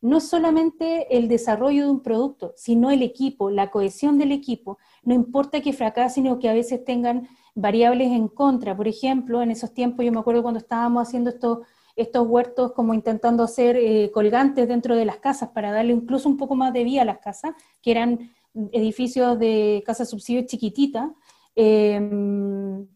no 0.01 0.20
solamente 0.20 1.17
el 1.17 1.28
desarrollo 1.28 1.86
de 1.86 1.91
un 1.91 2.01
producto, 2.01 2.53
sino 2.55 2.89
el 2.91 3.01
equipo, 3.01 3.49
la 3.49 3.70
cohesión 3.70 4.17
del 4.17 4.32
equipo. 4.32 4.78
No 5.03 5.13
importa 5.13 5.61
que 5.61 5.74
fracasen 5.74 6.28
o 6.28 6.39
que 6.39 6.49
a 6.49 6.53
veces 6.53 6.84
tengan 6.86 7.28
variables 7.53 8.11
en 8.11 8.28
contra. 8.28 8.76
Por 8.76 8.88
ejemplo, 8.88 9.41
en 9.41 9.51
esos 9.51 9.74
tiempos 9.74 10.05
yo 10.05 10.11
me 10.11 10.20
acuerdo 10.20 10.41
cuando 10.41 10.59
estábamos 10.59 11.07
haciendo 11.07 11.30
estos, 11.30 11.59
estos 11.95 12.26
huertos 12.28 12.72
como 12.72 12.93
intentando 12.93 13.43
hacer 13.43 13.76
eh, 13.76 14.09
colgantes 14.13 14.67
dentro 14.67 14.95
de 14.95 15.05
las 15.05 15.17
casas 15.17 15.49
para 15.49 15.72
darle 15.72 15.93
incluso 15.93 16.30
un 16.30 16.38
poco 16.38 16.55
más 16.55 16.72
de 16.72 16.84
vida 16.86 17.01
a 17.01 17.05
las 17.05 17.20
casas, 17.20 17.53
que 17.82 17.91
eran 17.91 18.32
edificios 18.72 19.38
de 19.38 19.84
casa 19.86 20.05
subsidio 20.05 20.43
chiquitita, 20.45 21.13
eh, 21.56 22.00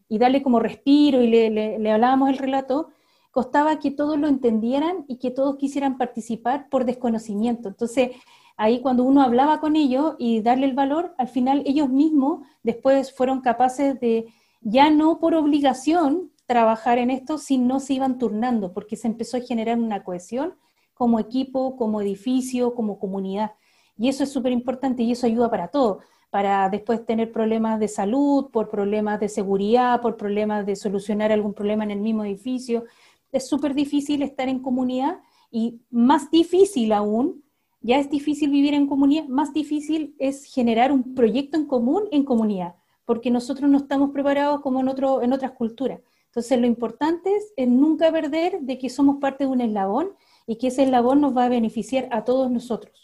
y 0.08 0.18
darle 0.18 0.42
como 0.42 0.60
respiro 0.60 1.22
y 1.22 1.28
le, 1.28 1.78
le 1.78 1.90
hablábamos 1.90 2.30
el 2.30 2.38
relato, 2.38 2.88
costaba 3.30 3.80
que 3.80 3.90
todos 3.90 4.18
lo 4.18 4.28
entendieran 4.28 5.04
y 5.08 5.18
que 5.18 5.30
todos 5.30 5.56
quisieran 5.56 5.98
participar 5.98 6.68
por 6.68 6.84
desconocimiento. 6.84 7.68
Entonces, 7.68 8.12
ahí 8.56 8.80
cuando 8.80 9.02
uno 9.02 9.22
hablaba 9.22 9.60
con 9.60 9.76
ellos 9.76 10.14
y 10.18 10.40
darle 10.40 10.66
el 10.66 10.74
valor, 10.74 11.14
al 11.18 11.28
final 11.28 11.62
ellos 11.66 11.88
mismos 11.88 12.46
después 12.62 13.12
fueron 13.12 13.40
capaces 13.40 13.98
de, 13.98 14.26
ya 14.60 14.88
no 14.90 15.18
por 15.18 15.34
obligación, 15.34 16.30
trabajar 16.46 16.98
en 16.98 17.10
esto, 17.10 17.38
sino 17.38 17.80
se 17.80 17.94
iban 17.94 18.18
turnando, 18.18 18.72
porque 18.72 18.96
se 18.96 19.08
empezó 19.08 19.36
a 19.36 19.40
generar 19.40 19.78
una 19.78 20.04
cohesión 20.04 20.54
como 20.92 21.18
equipo, 21.18 21.76
como 21.76 22.00
edificio, 22.00 22.74
como 22.74 22.98
comunidad. 22.98 23.52
Y 23.96 24.08
eso 24.08 24.24
es 24.24 24.30
súper 24.32 24.52
importante 24.52 25.02
y 25.02 25.12
eso 25.12 25.26
ayuda 25.26 25.50
para 25.50 25.68
todo, 25.68 26.00
para 26.34 26.68
después 26.68 27.06
tener 27.06 27.30
problemas 27.30 27.78
de 27.78 27.86
salud, 27.86 28.50
por 28.50 28.68
problemas 28.68 29.20
de 29.20 29.28
seguridad, 29.28 30.00
por 30.00 30.16
problemas 30.16 30.66
de 30.66 30.74
solucionar 30.74 31.30
algún 31.30 31.54
problema 31.54 31.84
en 31.84 31.92
el 31.92 32.00
mismo 32.00 32.24
edificio 32.24 32.82
es 33.30 33.46
súper 33.48 33.72
difícil 33.72 34.20
estar 34.20 34.48
en 34.48 34.58
comunidad 34.58 35.20
y 35.48 35.80
más 35.90 36.32
difícil 36.32 36.92
aún, 36.92 37.44
ya 37.80 38.00
es 38.00 38.10
difícil 38.10 38.50
vivir 38.50 38.74
en 38.74 38.88
comunidad, 38.88 39.28
más 39.28 39.52
difícil 39.52 40.16
es 40.18 40.44
generar 40.44 40.90
un 40.90 41.14
proyecto 41.14 41.56
en 41.56 41.66
común 41.66 42.08
en 42.10 42.24
comunidad, 42.24 42.74
porque 43.04 43.30
nosotros 43.30 43.70
no 43.70 43.78
estamos 43.78 44.10
preparados 44.10 44.60
como 44.60 44.80
en, 44.80 44.88
otro, 44.88 45.22
en 45.22 45.32
otras 45.32 45.52
culturas. 45.52 46.00
Entonces 46.26 46.58
lo 46.58 46.66
importante 46.66 47.30
es, 47.56 47.68
nunca 47.68 48.10
perder 48.10 48.60
de 48.60 48.76
que 48.76 48.90
somos 48.90 49.18
parte 49.20 49.44
de 49.44 49.50
un 49.50 49.60
eslabón 49.60 50.10
y 50.48 50.56
que 50.56 50.66
ese 50.66 50.82
eslabón 50.82 51.20
nos 51.20 51.36
va 51.36 51.44
a 51.44 51.48
beneficiar 51.48 52.08
a 52.10 52.24
todos 52.24 52.50
nosotros. 52.50 53.03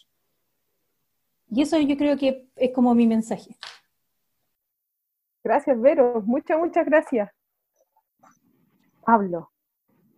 Y 1.51 1.63
eso 1.63 1.79
yo 1.79 1.97
creo 1.97 2.17
que 2.17 2.49
es 2.57 2.73
como 2.73 2.95
mi 2.95 3.07
mensaje. 3.07 3.57
Gracias, 5.43 5.81
Vero. 5.81 6.23
Muchas, 6.25 6.59
muchas 6.59 6.87
gracias. 6.87 7.31
Pablo. 9.05 9.51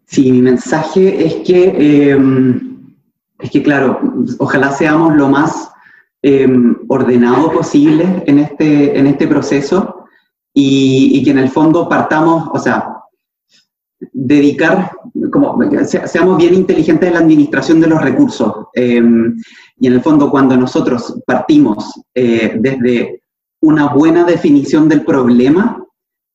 Sí, 0.05 0.30
mi 0.30 0.43
mensaje 0.43 1.24
es 1.24 1.37
que, 1.37 2.11
em, 2.11 2.97
es 3.39 3.51
que 3.51 3.62
claro, 3.62 4.01
ojalá 4.39 4.70
seamos 4.72 5.16
lo 5.16 5.28
más 5.28 5.70
em, 6.24 6.76
ordenado 6.89 7.51
posible 7.51 8.22
en 8.26 8.39
este, 8.39 8.97
en 8.97 9.09
este 9.09 9.26
proceso 9.26 10.07
y, 10.55 11.22
que 11.24 11.30
en 11.30 11.39
el 11.39 11.49
fondo 11.49 11.89
partamos, 11.89 12.49
o 12.53 12.59
sea, 12.59 12.97
dedicar, 14.12 14.93
como 15.33 15.59
seamos 16.07 16.37
bien 16.37 16.55
inteligentes 16.55 17.09
en 17.09 17.14
la 17.14 17.20
administración 17.20 17.80
de 17.80 17.89
los 17.89 18.01
recursos. 18.01 18.66
Em, 18.74 19.37
y 19.83 19.89
en 19.89 19.95
el 19.95 20.01
fondo, 20.01 20.30
cuando 20.30 20.57
nosotros 20.57 21.18
partimos 21.26 22.01
eh, 22.14 22.55
desde 22.57 23.24
una 23.61 23.89
buena 23.89 24.22
definición 24.22 24.89
del 24.89 25.05
problema, 25.05 25.85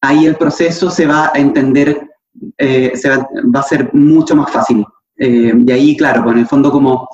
ahí 0.01 0.25
el 0.25 0.35
proceso 0.35 0.91
se 0.91 1.05
va 1.05 1.31
a 1.33 1.39
entender 1.39 2.09
eh, 2.57 2.91
se 2.95 3.09
va, 3.09 3.25
a 3.53 3.63
ser 3.63 3.93
mucho 3.93 4.35
más 4.35 4.51
fácil. 4.51 4.85
Eh, 5.17 5.53
y 5.65 5.71
ahí, 5.71 5.95
claro, 5.95 6.25
pues, 6.25 6.35
el 6.35 6.45
fondo 6.45 6.69
como 6.69 7.07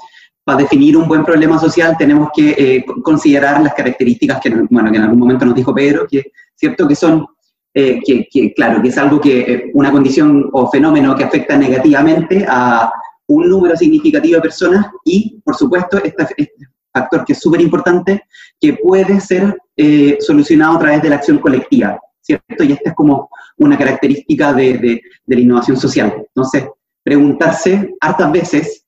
para 0.43 0.57
definir 0.57 0.97
un 0.97 1.07
buen 1.07 1.23
problema 1.23 1.59
social 1.59 1.95
tenemos 1.99 2.29
que 2.36 2.49
eh, 2.57 2.86
considerar 3.03 3.61
las 3.61 3.75
características 3.75 4.41
que, 4.41 4.49
bueno, 4.71 4.91
que 4.91 4.97
en 4.97 5.03
algún 5.03 5.19
momento 5.19 5.45
nos 5.45 5.53
dijo 5.53 5.71
Pedro, 5.71 6.07
que 6.09 6.31
cierto 6.55 6.88
que 6.88 6.95
son, 6.95 7.27
que, 7.73 8.27
que, 8.31 8.53
claro, 8.55 8.81
que 8.81 8.89
es 8.89 8.97
algo 8.97 9.21
que, 9.21 9.69
una 9.75 9.91
condición 9.91 10.49
o 10.51 10.69
fenómeno 10.71 11.15
que 11.15 11.25
afecta 11.25 11.55
negativamente 11.57 12.43
a 12.49 12.91
un 13.28 13.49
número 13.49 13.76
significativo 13.76 14.36
de 14.36 14.41
personas 14.41 14.88
y, 15.05 15.41
por 15.43 15.55
supuesto, 15.55 15.97
este, 15.97 16.28
este 16.38 16.67
factor 16.93 17.26
que 17.26 17.34
es 17.34 17.39
súper 17.39 17.61
importante, 17.61 18.24
que 18.59 18.74
puede 18.74 19.19
ser 19.19 19.57
solucionado 20.19 20.76
a 20.76 20.80
través 20.80 21.01
de 21.01 21.09
la 21.09 21.15
acción 21.15 21.39
colectiva. 21.39 21.99
¿cierto? 22.24 22.63
Y 22.63 22.71
esta 22.71 22.89
es 22.89 22.95
como 22.95 23.30
una 23.57 23.78
característica 23.78 24.53
de, 24.53 25.01
la 25.28 25.39
innovación 25.39 25.78
social. 25.78 26.13
Entonces, 26.17 26.65
preguntarse 27.03 27.93
hartas 27.99 28.32
veces, 28.32 28.86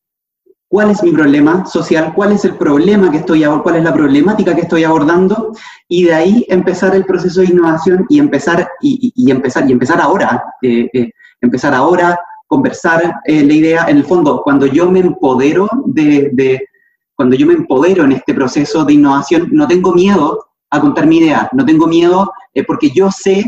¿cuál 0.67 0.91
es 0.91 1.03
mi 1.03 1.11
problema 1.11 1.65
social? 1.65 2.13
¿Cuál 2.15 2.31
es 2.31 2.45
el 2.45 2.55
problema 2.55 3.11
que 3.11 3.17
estoy 3.17 3.43
cuál 3.61 3.75
es 3.75 3.83
la 3.83 3.93
problemática 3.93 4.55
que 4.55 4.61
estoy 4.61 4.83
abordando? 4.83 5.51
Y 5.87 6.05
de 6.05 6.13
ahí 6.13 6.45
empezar 6.49 6.95
el 6.95 7.05
proceso 7.05 7.41
de 7.41 7.47
innovación 7.47 8.05
y 8.09 8.19
empezar, 8.19 8.67
y, 8.81 9.29
empezar, 9.29 9.69
y 9.69 9.73
empezar 9.73 10.01
ahora, 10.01 10.43
eh, 10.61 10.89
eh, 10.93 11.11
empezar 11.41 11.73
ahora, 11.73 12.17
conversar 12.47 13.15
eh, 13.25 13.43
la 13.43 13.53
idea, 13.53 13.85
en 13.87 13.97
el 13.97 14.05
fondo, 14.05 14.41
cuando 14.43 14.65
yo 14.65 14.89
me 14.89 14.99
empodero 14.99 15.69
de, 15.85 16.67
cuando 17.15 17.35
yo 17.35 17.47
me 17.47 17.53
empodero 17.53 18.03
en 18.03 18.13
este 18.13 18.33
proceso 18.33 18.85
de 18.85 18.93
innovación, 18.93 19.49
no 19.51 19.67
tengo 19.67 19.93
miedo 19.93 20.45
a 20.69 20.79
contar 20.79 21.07
mi 21.07 21.17
idea, 21.17 21.49
no 21.53 21.65
tengo 21.65 21.87
miedo 21.87 22.31
eh, 22.53 22.63
porque 22.63 22.89
yo 22.89 23.09
sé 23.11 23.45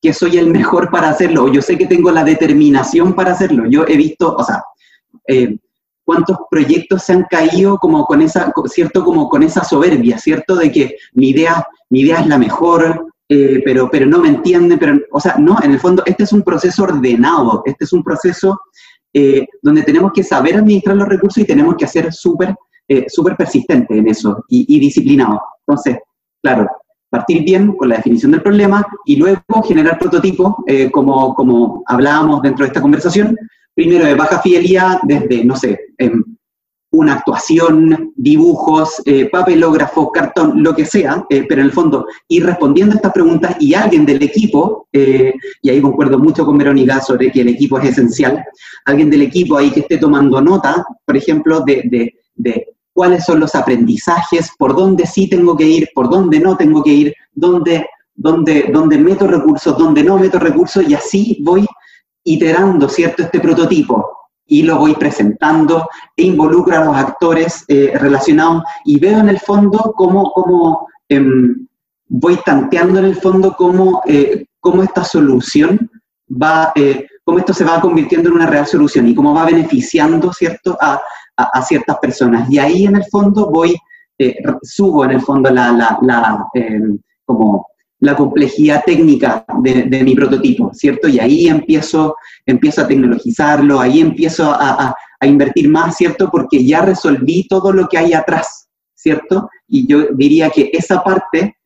que 0.00 0.12
soy 0.12 0.36
el 0.38 0.48
mejor 0.48 0.90
para 0.92 1.10
hacerlo, 1.10 1.48
yo 1.48 1.62
sé 1.62 1.78
que 1.78 1.86
tengo 1.86 2.10
la 2.10 2.24
determinación 2.24 3.14
para 3.14 3.32
hacerlo. 3.32 3.64
Yo 3.68 3.84
he 3.86 3.96
visto, 3.96 4.34
o 4.36 4.44
sea, 4.44 4.62
eh, 5.28 5.56
cuántos 6.04 6.36
proyectos 6.50 7.02
se 7.02 7.14
han 7.14 7.24
caído 7.24 7.78
como 7.78 8.04
con 8.04 8.22
esa, 8.22 8.52
¿cierto? 8.66 9.04
Como 9.04 9.28
con 9.28 9.42
esa 9.42 9.64
soberbia, 9.64 10.18
¿cierto? 10.18 10.54
De 10.56 10.70
que 10.70 10.96
mi 11.14 11.30
idea, 11.30 11.66
mi 11.90 12.00
idea 12.00 12.20
es 12.20 12.26
la 12.26 12.38
mejor, 12.38 13.12
eh, 13.28 13.60
pero, 13.64 13.88
pero 13.90 14.06
no 14.06 14.20
me 14.20 14.28
entienden, 14.28 14.78
pero, 14.78 14.98
o 15.10 15.20
sea, 15.20 15.36
no, 15.38 15.58
en 15.62 15.72
el 15.72 15.80
fondo, 15.80 16.02
este 16.06 16.24
es 16.24 16.32
un 16.32 16.42
proceso 16.42 16.84
ordenado, 16.84 17.62
este 17.66 17.84
es 17.84 17.92
un 17.92 18.02
proceso 18.02 18.60
eh, 19.12 19.46
donde 19.62 19.82
tenemos 19.82 20.12
que 20.12 20.22
saber 20.22 20.56
administrar 20.56 20.96
los 20.96 21.08
recursos 21.08 21.42
y 21.42 21.46
tenemos 21.46 21.74
que 21.76 21.86
ser 21.86 22.12
súper 22.12 22.54
eh, 22.88 23.06
súper 23.08 23.36
persistente 23.36 23.98
en 23.98 24.06
eso 24.06 24.44
y, 24.48 24.76
y 24.76 24.78
disciplinado. 24.78 25.40
Entonces, 25.66 25.98
claro, 26.40 26.68
partir 27.10 27.42
bien 27.42 27.72
con 27.76 27.88
la 27.88 27.96
definición 27.96 28.30
del 28.30 28.42
problema 28.42 28.86
y 29.04 29.16
luego 29.16 29.62
generar 29.66 29.98
prototipos, 29.98 30.54
como, 30.92 31.34
como 31.34 31.82
hablábamos 31.86 32.42
dentro 32.42 32.64
de 32.64 32.68
esta 32.68 32.82
conversación, 32.82 33.36
primero 33.74 34.04
de 34.04 34.14
baja 34.14 34.40
fidelidad 34.40 35.00
desde, 35.02 35.44
no 35.44 35.56
sé, 35.56 35.80
em, 35.98 36.35
una 36.96 37.14
actuación, 37.14 38.12
dibujos, 38.16 39.02
eh, 39.04 39.28
papelógrafo, 39.30 40.10
cartón, 40.10 40.62
lo 40.62 40.74
que 40.74 40.86
sea, 40.86 41.24
eh, 41.28 41.44
pero 41.48 41.60
en 41.60 41.66
el 41.66 41.72
fondo 41.72 42.06
ir 42.28 42.44
respondiendo 42.44 42.94
a 42.94 42.96
estas 42.96 43.12
preguntas 43.12 43.56
y 43.60 43.74
alguien 43.74 44.06
del 44.06 44.22
equipo, 44.22 44.88
eh, 44.92 45.34
y 45.60 45.70
ahí 45.70 45.80
concuerdo 45.80 46.18
mucho 46.18 46.46
con 46.46 46.56
Verónica 46.56 47.00
sobre 47.00 47.30
que 47.30 47.42
el 47.42 47.48
equipo 47.48 47.78
es 47.78 47.90
esencial, 47.90 48.42
alguien 48.86 49.10
del 49.10 49.22
equipo 49.22 49.56
ahí 49.56 49.70
que 49.70 49.80
esté 49.80 49.98
tomando 49.98 50.40
nota, 50.40 50.84
por 51.04 51.16
ejemplo, 51.16 51.60
de, 51.60 51.82
de, 51.84 52.14
de 52.34 52.66
cuáles 52.92 53.24
son 53.24 53.40
los 53.40 53.54
aprendizajes, 53.54 54.50
por 54.58 54.74
dónde 54.74 55.06
sí 55.06 55.28
tengo 55.28 55.56
que 55.56 55.64
ir, 55.64 55.88
por 55.94 56.08
dónde 56.08 56.40
no 56.40 56.56
tengo 56.56 56.82
que 56.82 56.90
ir, 56.90 57.14
dónde, 57.34 57.86
dónde, 58.14 58.70
dónde 58.72 58.96
meto 58.96 59.26
recursos, 59.26 59.76
dónde 59.76 60.02
no 60.02 60.18
meto 60.18 60.38
recursos, 60.38 60.88
y 60.88 60.94
así 60.94 61.38
voy 61.42 61.66
iterando, 62.24 62.88
¿cierto?, 62.88 63.22
este 63.22 63.38
prototipo 63.38 64.15
y 64.46 64.62
lo 64.62 64.78
voy 64.78 64.94
presentando 64.94 65.88
e 66.16 66.24
involucro 66.24 66.76
a 66.76 66.84
los 66.84 66.96
actores 66.96 67.64
eh, 67.68 67.92
relacionados 67.98 68.62
y 68.84 68.98
veo 68.98 69.18
en 69.18 69.28
el 69.28 69.40
fondo 69.40 69.92
cómo, 69.96 70.30
cómo 70.32 70.88
em, 71.08 71.66
voy 72.08 72.38
tanteando 72.44 73.00
en 73.00 73.06
el 73.06 73.16
fondo 73.16 73.54
cómo, 73.56 74.02
eh, 74.06 74.46
cómo 74.60 74.82
esta 74.82 75.04
solución 75.04 75.90
va, 76.30 76.72
eh, 76.76 77.06
cómo 77.24 77.38
esto 77.38 77.52
se 77.52 77.64
va 77.64 77.80
convirtiendo 77.80 78.28
en 78.28 78.36
una 78.36 78.46
real 78.46 78.66
solución 78.66 79.08
y 79.08 79.14
cómo 79.14 79.34
va 79.34 79.44
beneficiando, 79.44 80.32
¿cierto?, 80.32 80.78
a, 80.80 81.00
a, 81.36 81.62
ciertas 81.62 81.98
personas. 81.98 82.48
Y 82.50 82.58
ahí 82.58 82.86
en 82.86 82.96
el 82.96 83.04
fondo 83.04 83.50
voy, 83.50 83.76
subo 84.62 85.04
en 85.04 85.10
el 85.10 85.20
fondo 85.20 85.50
la, 85.50 85.70
la, 85.72 85.98
la 86.02 86.48
em, 86.54 86.98
como 87.24 87.66
la 88.06 88.14
complejidad 88.14 88.84
técnica 88.86 89.44
de, 89.62 90.04
mi 90.04 90.14
prototipo, 90.14 90.70
¿cierto? 90.72 91.08
Y 91.08 91.18
ahí 91.18 91.48
empiezo, 91.48 92.14
empiezo 92.46 92.82
a 92.82 92.86
tecnologizarlo, 92.86 93.80
ahí 93.80 94.00
empiezo 94.00 94.48
a, 94.48 94.94
invertir 95.22 95.68
más, 95.68 95.96
¿cierto? 95.96 96.30
Porque 96.30 96.64
ya 96.64 96.82
resolví 96.82 97.48
todo 97.48 97.72
lo 97.72 97.88
que 97.88 97.98
hay 97.98 98.12
atrás, 98.12 98.68
¿cierto? 98.94 99.50
Y 99.66 99.88
yo 99.88 100.12
diría 100.12 100.50
que 100.50 100.70
esa 100.72 101.02
parte 101.02 101.56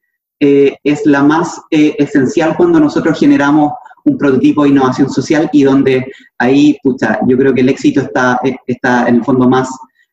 eh, 0.40 0.76
es 0.82 1.04
la 1.04 1.22
más 1.22 1.60
eh, 1.70 1.94
esencial 1.98 2.56
cuando 2.56 2.80
nosotros 2.80 3.18
generamos 3.18 3.72
un 4.06 4.16
prototipo 4.16 4.62
de 4.62 4.70
innovación 4.70 5.10
social 5.10 5.50
y 5.52 5.64
donde 5.64 6.10
ahí, 6.38 6.78
pucha, 6.82 7.18
yo 7.28 7.36
creo 7.36 7.52
que 7.52 7.60
el 7.60 7.68
éxito 7.68 8.00
está, 8.00 8.40
eh, 8.42 8.56
está 8.66 9.06
en 9.08 9.16
el 9.16 9.24
fondo 9.24 9.46
más 9.46 9.68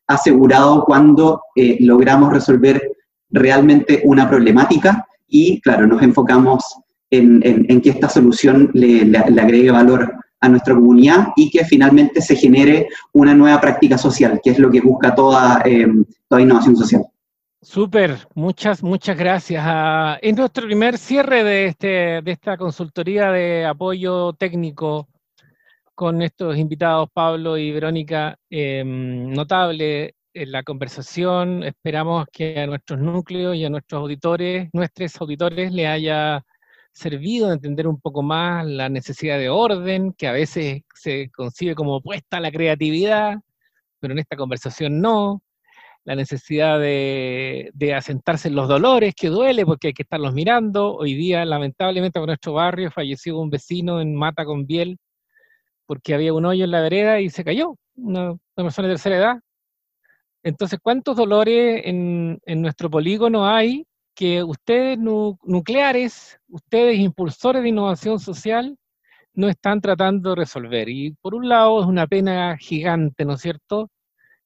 asegurado 0.06 0.84
cuando 0.84 1.40
logramos 1.80 2.32
resolver 2.32 2.82
realmente 3.30 4.02
una 4.04 4.28
problemática 4.28 5.07
y, 5.28 5.60
claro, 5.60 5.86
nos 5.86 6.02
enfocamos 6.02 6.64
en, 7.10 7.80
que 7.80 7.90
esta 7.90 8.08
solución 8.08 8.70
le, 8.74 9.16
agregue 9.18 9.70
valor 9.70 10.12
a 10.40 10.48
nuestra 10.48 10.74
comunidad 10.74 11.28
y 11.36 11.50
que 11.50 11.64
finalmente 11.64 12.20
se 12.20 12.36
genere 12.36 12.88
una 13.12 13.34
nueva 13.34 13.60
práctica 13.60 13.98
social, 13.98 14.40
que 14.42 14.50
es 14.50 14.58
lo 14.58 14.70
que 14.70 14.80
busca 14.80 15.14
toda, 15.14 15.62
em, 15.64 16.04
toda 16.28 16.42
innovación 16.42 16.76
social. 16.76 17.02
Súper, 17.60 18.16
muchas, 18.34 18.82
muchas 18.82 19.16
gracias. 19.18 19.62
Ah, 19.66 20.16
es 20.22 20.36
nuestro 20.36 20.64
primer 20.66 20.96
cierre 20.96 21.42
de, 21.42 21.66
este, 21.66 22.22
de 22.22 22.30
esta 22.30 22.56
consultoría 22.56 23.32
de 23.32 23.66
apoyo 23.66 24.32
técnico 24.32 25.08
con 25.94 26.22
estos 26.22 26.56
invitados, 26.56 27.08
Pablo 27.12 27.58
y 27.58 27.72
Verónica, 27.72 28.38
em, 28.48 29.32
notable 29.32 30.14
en 30.38 30.52
la 30.52 30.62
conversación. 30.62 31.62
Esperamos 31.64 32.26
que 32.32 32.60
a 32.60 32.66
nuestros 32.66 33.00
núcleos 33.00 33.56
y 33.56 33.64
a 33.64 33.70
nuestros 33.70 34.00
auditores, 34.00 34.68
nuestros 34.72 35.20
auditores, 35.20 35.72
le 35.72 35.86
haya 35.86 36.44
servido 36.92 37.48
de 37.48 37.54
entender 37.54 37.86
un 37.88 38.00
poco 38.00 38.22
más 38.22 38.66
la 38.66 38.88
necesidad 38.88 39.38
de 39.38 39.48
orden, 39.48 40.12
que 40.14 40.28
a 40.28 40.32
veces 40.32 40.82
se 40.94 41.30
concibe 41.30 41.74
como 41.74 41.96
opuesta 41.96 42.38
a 42.38 42.40
la 42.40 42.50
creatividad, 42.50 43.36
pero 44.00 44.12
en 44.12 44.20
esta 44.20 44.36
conversación 44.36 45.00
no. 45.00 45.42
La 46.04 46.14
necesidad 46.16 46.80
de, 46.80 47.70
asentarse 47.94 48.48
en 48.48 48.54
los 48.54 48.68
dolores, 48.68 49.14
que 49.14 49.28
duele 49.28 49.66
porque 49.66 49.88
hay 49.88 49.92
que 49.94 50.04
estarlos 50.04 50.32
mirando. 50.34 50.96
Hoy 50.96 51.14
día, 51.14 51.44
lamentablemente, 51.44 52.18
en 52.18 52.26
nuestro 52.26 52.54
barrio 52.54 52.90
falleció 52.90 53.38
un 53.38 53.50
vecino 53.50 54.00
en 54.00 54.14
Mata 54.14 54.44
con 54.44 54.66
Biel 54.66 54.98
porque 55.86 56.14
había 56.14 56.34
un 56.34 56.46
hoyo 56.46 56.64
en 56.64 56.70
la 56.70 56.82
vereda 56.82 57.20
y 57.20 57.30
se 57.30 57.44
cayó. 57.44 57.76
Una, 57.96 58.30
una 58.32 58.38
persona 58.56 58.88
de 58.88 58.94
tercera 58.94 59.16
edad 59.16 59.38
entonces, 60.42 60.78
¿cuántos 60.82 61.16
dolores 61.16 61.82
en, 61.84 62.40
nuestro 62.62 62.90
polígono 62.90 63.46
hay 63.46 63.86
que 64.14 64.42
ustedes 64.42 64.98
nucleares, 64.98 66.38
ustedes 66.48 66.98
impulsores 66.98 67.62
de 67.62 67.68
innovación 67.68 68.20
social, 68.20 68.76
no 69.34 69.48
están 69.48 69.80
tratando 69.80 70.30
de 70.30 70.36
resolver? 70.36 70.88
Y 70.88 71.12
por 71.20 71.34
un 71.34 71.48
lado 71.48 71.80
es 71.80 71.86
una 71.86 72.06
pena 72.06 72.56
gigante, 72.58 73.24
¿no 73.24 73.34
es 73.34 73.40
cierto? 73.40 73.90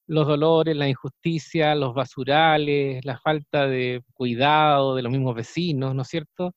Los 0.07 0.27
dolores, 0.27 0.77
la 0.77 0.89
injusticia, 0.89 1.75
los 1.75 1.95
basurales, 1.95 3.05
la 3.05 3.19
falta 3.19 3.67
de 3.67 4.03
cuidado 4.15 4.97
de 4.97 5.03
los 5.03 5.13
mismos 5.13 5.35
vecinos, 5.35 5.95
¿no 5.95 6.03
es 6.03 6.09
cierto? 6.09 6.55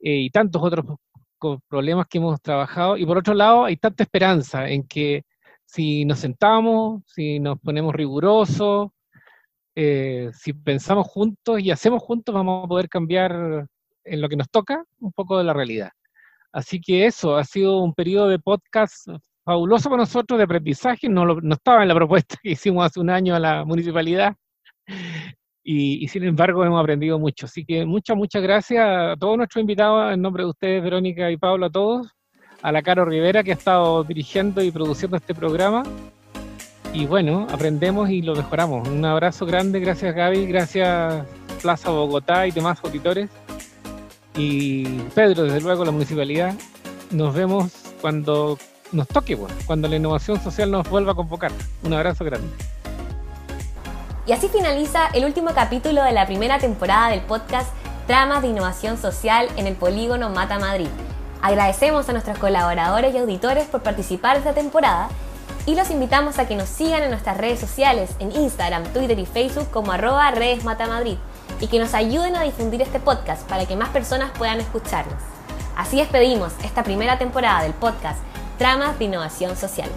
Eh, 0.00 0.18
y 0.18 0.30
tantos 0.30 0.62
otros 0.62 0.84
problemas 1.68 2.06
que 2.08 2.18
hemos 2.18 2.40
trabajado. 2.40 2.96
Y 2.96 3.06
por 3.06 3.18
otro 3.18 3.34
lado, 3.34 3.64
hay 3.64 3.76
tanta 3.76 4.04
esperanza 4.04 4.68
en 4.68 4.86
que 4.86 5.24
si 5.72 6.04
nos 6.04 6.18
sentamos, 6.18 7.02
si 7.06 7.40
nos 7.40 7.58
ponemos 7.58 7.94
rigurosos, 7.94 8.90
eh, 9.74 10.30
si 10.34 10.52
pensamos 10.52 11.06
juntos 11.06 11.60
y 11.60 11.70
hacemos 11.70 12.02
juntos, 12.02 12.34
vamos 12.34 12.64
a 12.64 12.68
poder 12.68 12.90
cambiar 12.90 13.66
en 14.04 14.20
lo 14.20 14.28
que 14.28 14.36
nos 14.36 14.50
toca 14.50 14.84
un 15.00 15.12
poco 15.12 15.38
de 15.38 15.44
la 15.44 15.54
realidad. 15.54 15.90
Así 16.52 16.78
que 16.78 17.06
eso, 17.06 17.36
ha 17.36 17.44
sido 17.44 17.80
un 17.80 17.94
periodo 17.94 18.28
de 18.28 18.38
podcast 18.38 19.08
fabuloso 19.44 19.88
para 19.88 20.02
nosotros 20.02 20.36
de 20.36 20.44
aprendizaje, 20.44 21.08
no, 21.08 21.24
no 21.24 21.54
estaba 21.54 21.82
en 21.82 21.88
la 21.88 21.94
propuesta 21.94 22.36
que 22.42 22.50
hicimos 22.50 22.84
hace 22.84 23.00
un 23.00 23.08
año 23.08 23.34
a 23.34 23.40
la 23.40 23.64
municipalidad, 23.64 24.34
y, 25.64 26.06
sin 26.08 26.24
embargo 26.24 26.64
hemos 26.66 26.82
aprendido 26.82 27.18
mucho. 27.18 27.46
Así 27.46 27.64
que 27.64 27.86
muchas, 27.86 28.14
muchas 28.14 28.42
gracias 28.42 28.84
a 28.86 29.16
todos 29.18 29.38
nuestros 29.38 29.62
invitados, 29.62 30.12
en 30.12 30.20
nombre 30.20 30.42
de 30.44 30.50
ustedes, 30.50 30.82
Verónica 30.82 31.30
y 31.30 31.38
Pablo, 31.38 31.66
a 31.66 31.70
todos 31.70 32.12
a 32.62 32.72
la 32.72 32.82
Caro 32.82 33.04
Rivera 33.04 33.42
que 33.42 33.50
ha 33.50 33.54
estado 33.54 34.04
dirigiendo 34.04 34.62
y 34.62 34.70
produciendo 34.70 35.16
este 35.16 35.34
programa. 35.34 35.82
Y 36.92 37.06
bueno, 37.06 37.46
aprendemos 37.50 38.10
y 38.10 38.22
lo 38.22 38.34
mejoramos. 38.34 38.88
Un 38.88 39.04
abrazo 39.04 39.46
grande, 39.46 39.80
gracias 39.80 40.14
Gaby, 40.14 40.46
gracias 40.46 41.24
Plaza 41.60 41.90
Bogotá 41.90 42.46
y 42.46 42.50
demás 42.50 42.78
auditores. 42.84 43.30
Y 44.36 44.84
Pedro, 45.14 45.44
desde 45.44 45.60
luego, 45.60 45.84
la 45.84 45.90
municipalidad. 45.90 46.54
Nos 47.10 47.34
vemos 47.34 47.72
cuando 48.00 48.58
nos 48.92 49.08
toque, 49.08 49.34
bueno, 49.34 49.54
cuando 49.66 49.88
la 49.88 49.96
innovación 49.96 50.40
social 50.42 50.70
nos 50.70 50.88
vuelva 50.88 51.12
a 51.12 51.14
convocar. 51.14 51.52
Un 51.82 51.92
abrazo 51.92 52.24
grande. 52.24 52.48
Y 54.26 54.32
así 54.32 54.48
finaliza 54.48 55.08
el 55.14 55.24
último 55.24 55.50
capítulo 55.54 56.02
de 56.02 56.12
la 56.12 56.26
primera 56.26 56.58
temporada 56.58 57.10
del 57.10 57.20
podcast 57.20 57.70
Tramas 58.06 58.42
de 58.42 58.48
Innovación 58.48 58.96
Social 58.96 59.48
en 59.56 59.66
el 59.66 59.74
Polígono 59.74 60.30
Mata 60.30 60.58
Madrid. 60.58 60.88
Agradecemos 61.42 62.08
a 62.08 62.12
nuestros 62.12 62.38
colaboradores 62.38 63.12
y 63.14 63.18
auditores 63.18 63.66
por 63.66 63.82
participar 63.82 64.36
esta 64.36 64.54
temporada 64.54 65.08
y 65.66 65.74
los 65.74 65.90
invitamos 65.90 66.38
a 66.38 66.46
que 66.46 66.54
nos 66.54 66.68
sigan 66.68 67.02
en 67.02 67.10
nuestras 67.10 67.36
redes 67.36 67.58
sociales, 67.58 68.10
en 68.20 68.30
Instagram, 68.32 68.84
Twitter 68.92 69.18
y 69.18 69.26
Facebook 69.26 69.68
como 69.70 69.92
arroba 69.92 70.30
redes 70.30 70.64
Madrid 70.64 71.18
y 71.60 71.66
que 71.66 71.78
nos 71.78 71.94
ayuden 71.94 72.36
a 72.36 72.42
difundir 72.42 72.80
este 72.80 73.00
podcast 73.00 73.48
para 73.48 73.66
que 73.66 73.76
más 73.76 73.88
personas 73.88 74.30
puedan 74.38 74.60
escucharnos. 74.60 75.20
Así 75.76 75.96
despedimos 75.96 76.52
esta 76.64 76.84
primera 76.84 77.18
temporada 77.18 77.62
del 77.62 77.72
podcast 77.72 78.20
Tramas 78.58 78.98
de 78.98 79.06
Innovación 79.06 79.56
Social. 79.56 79.90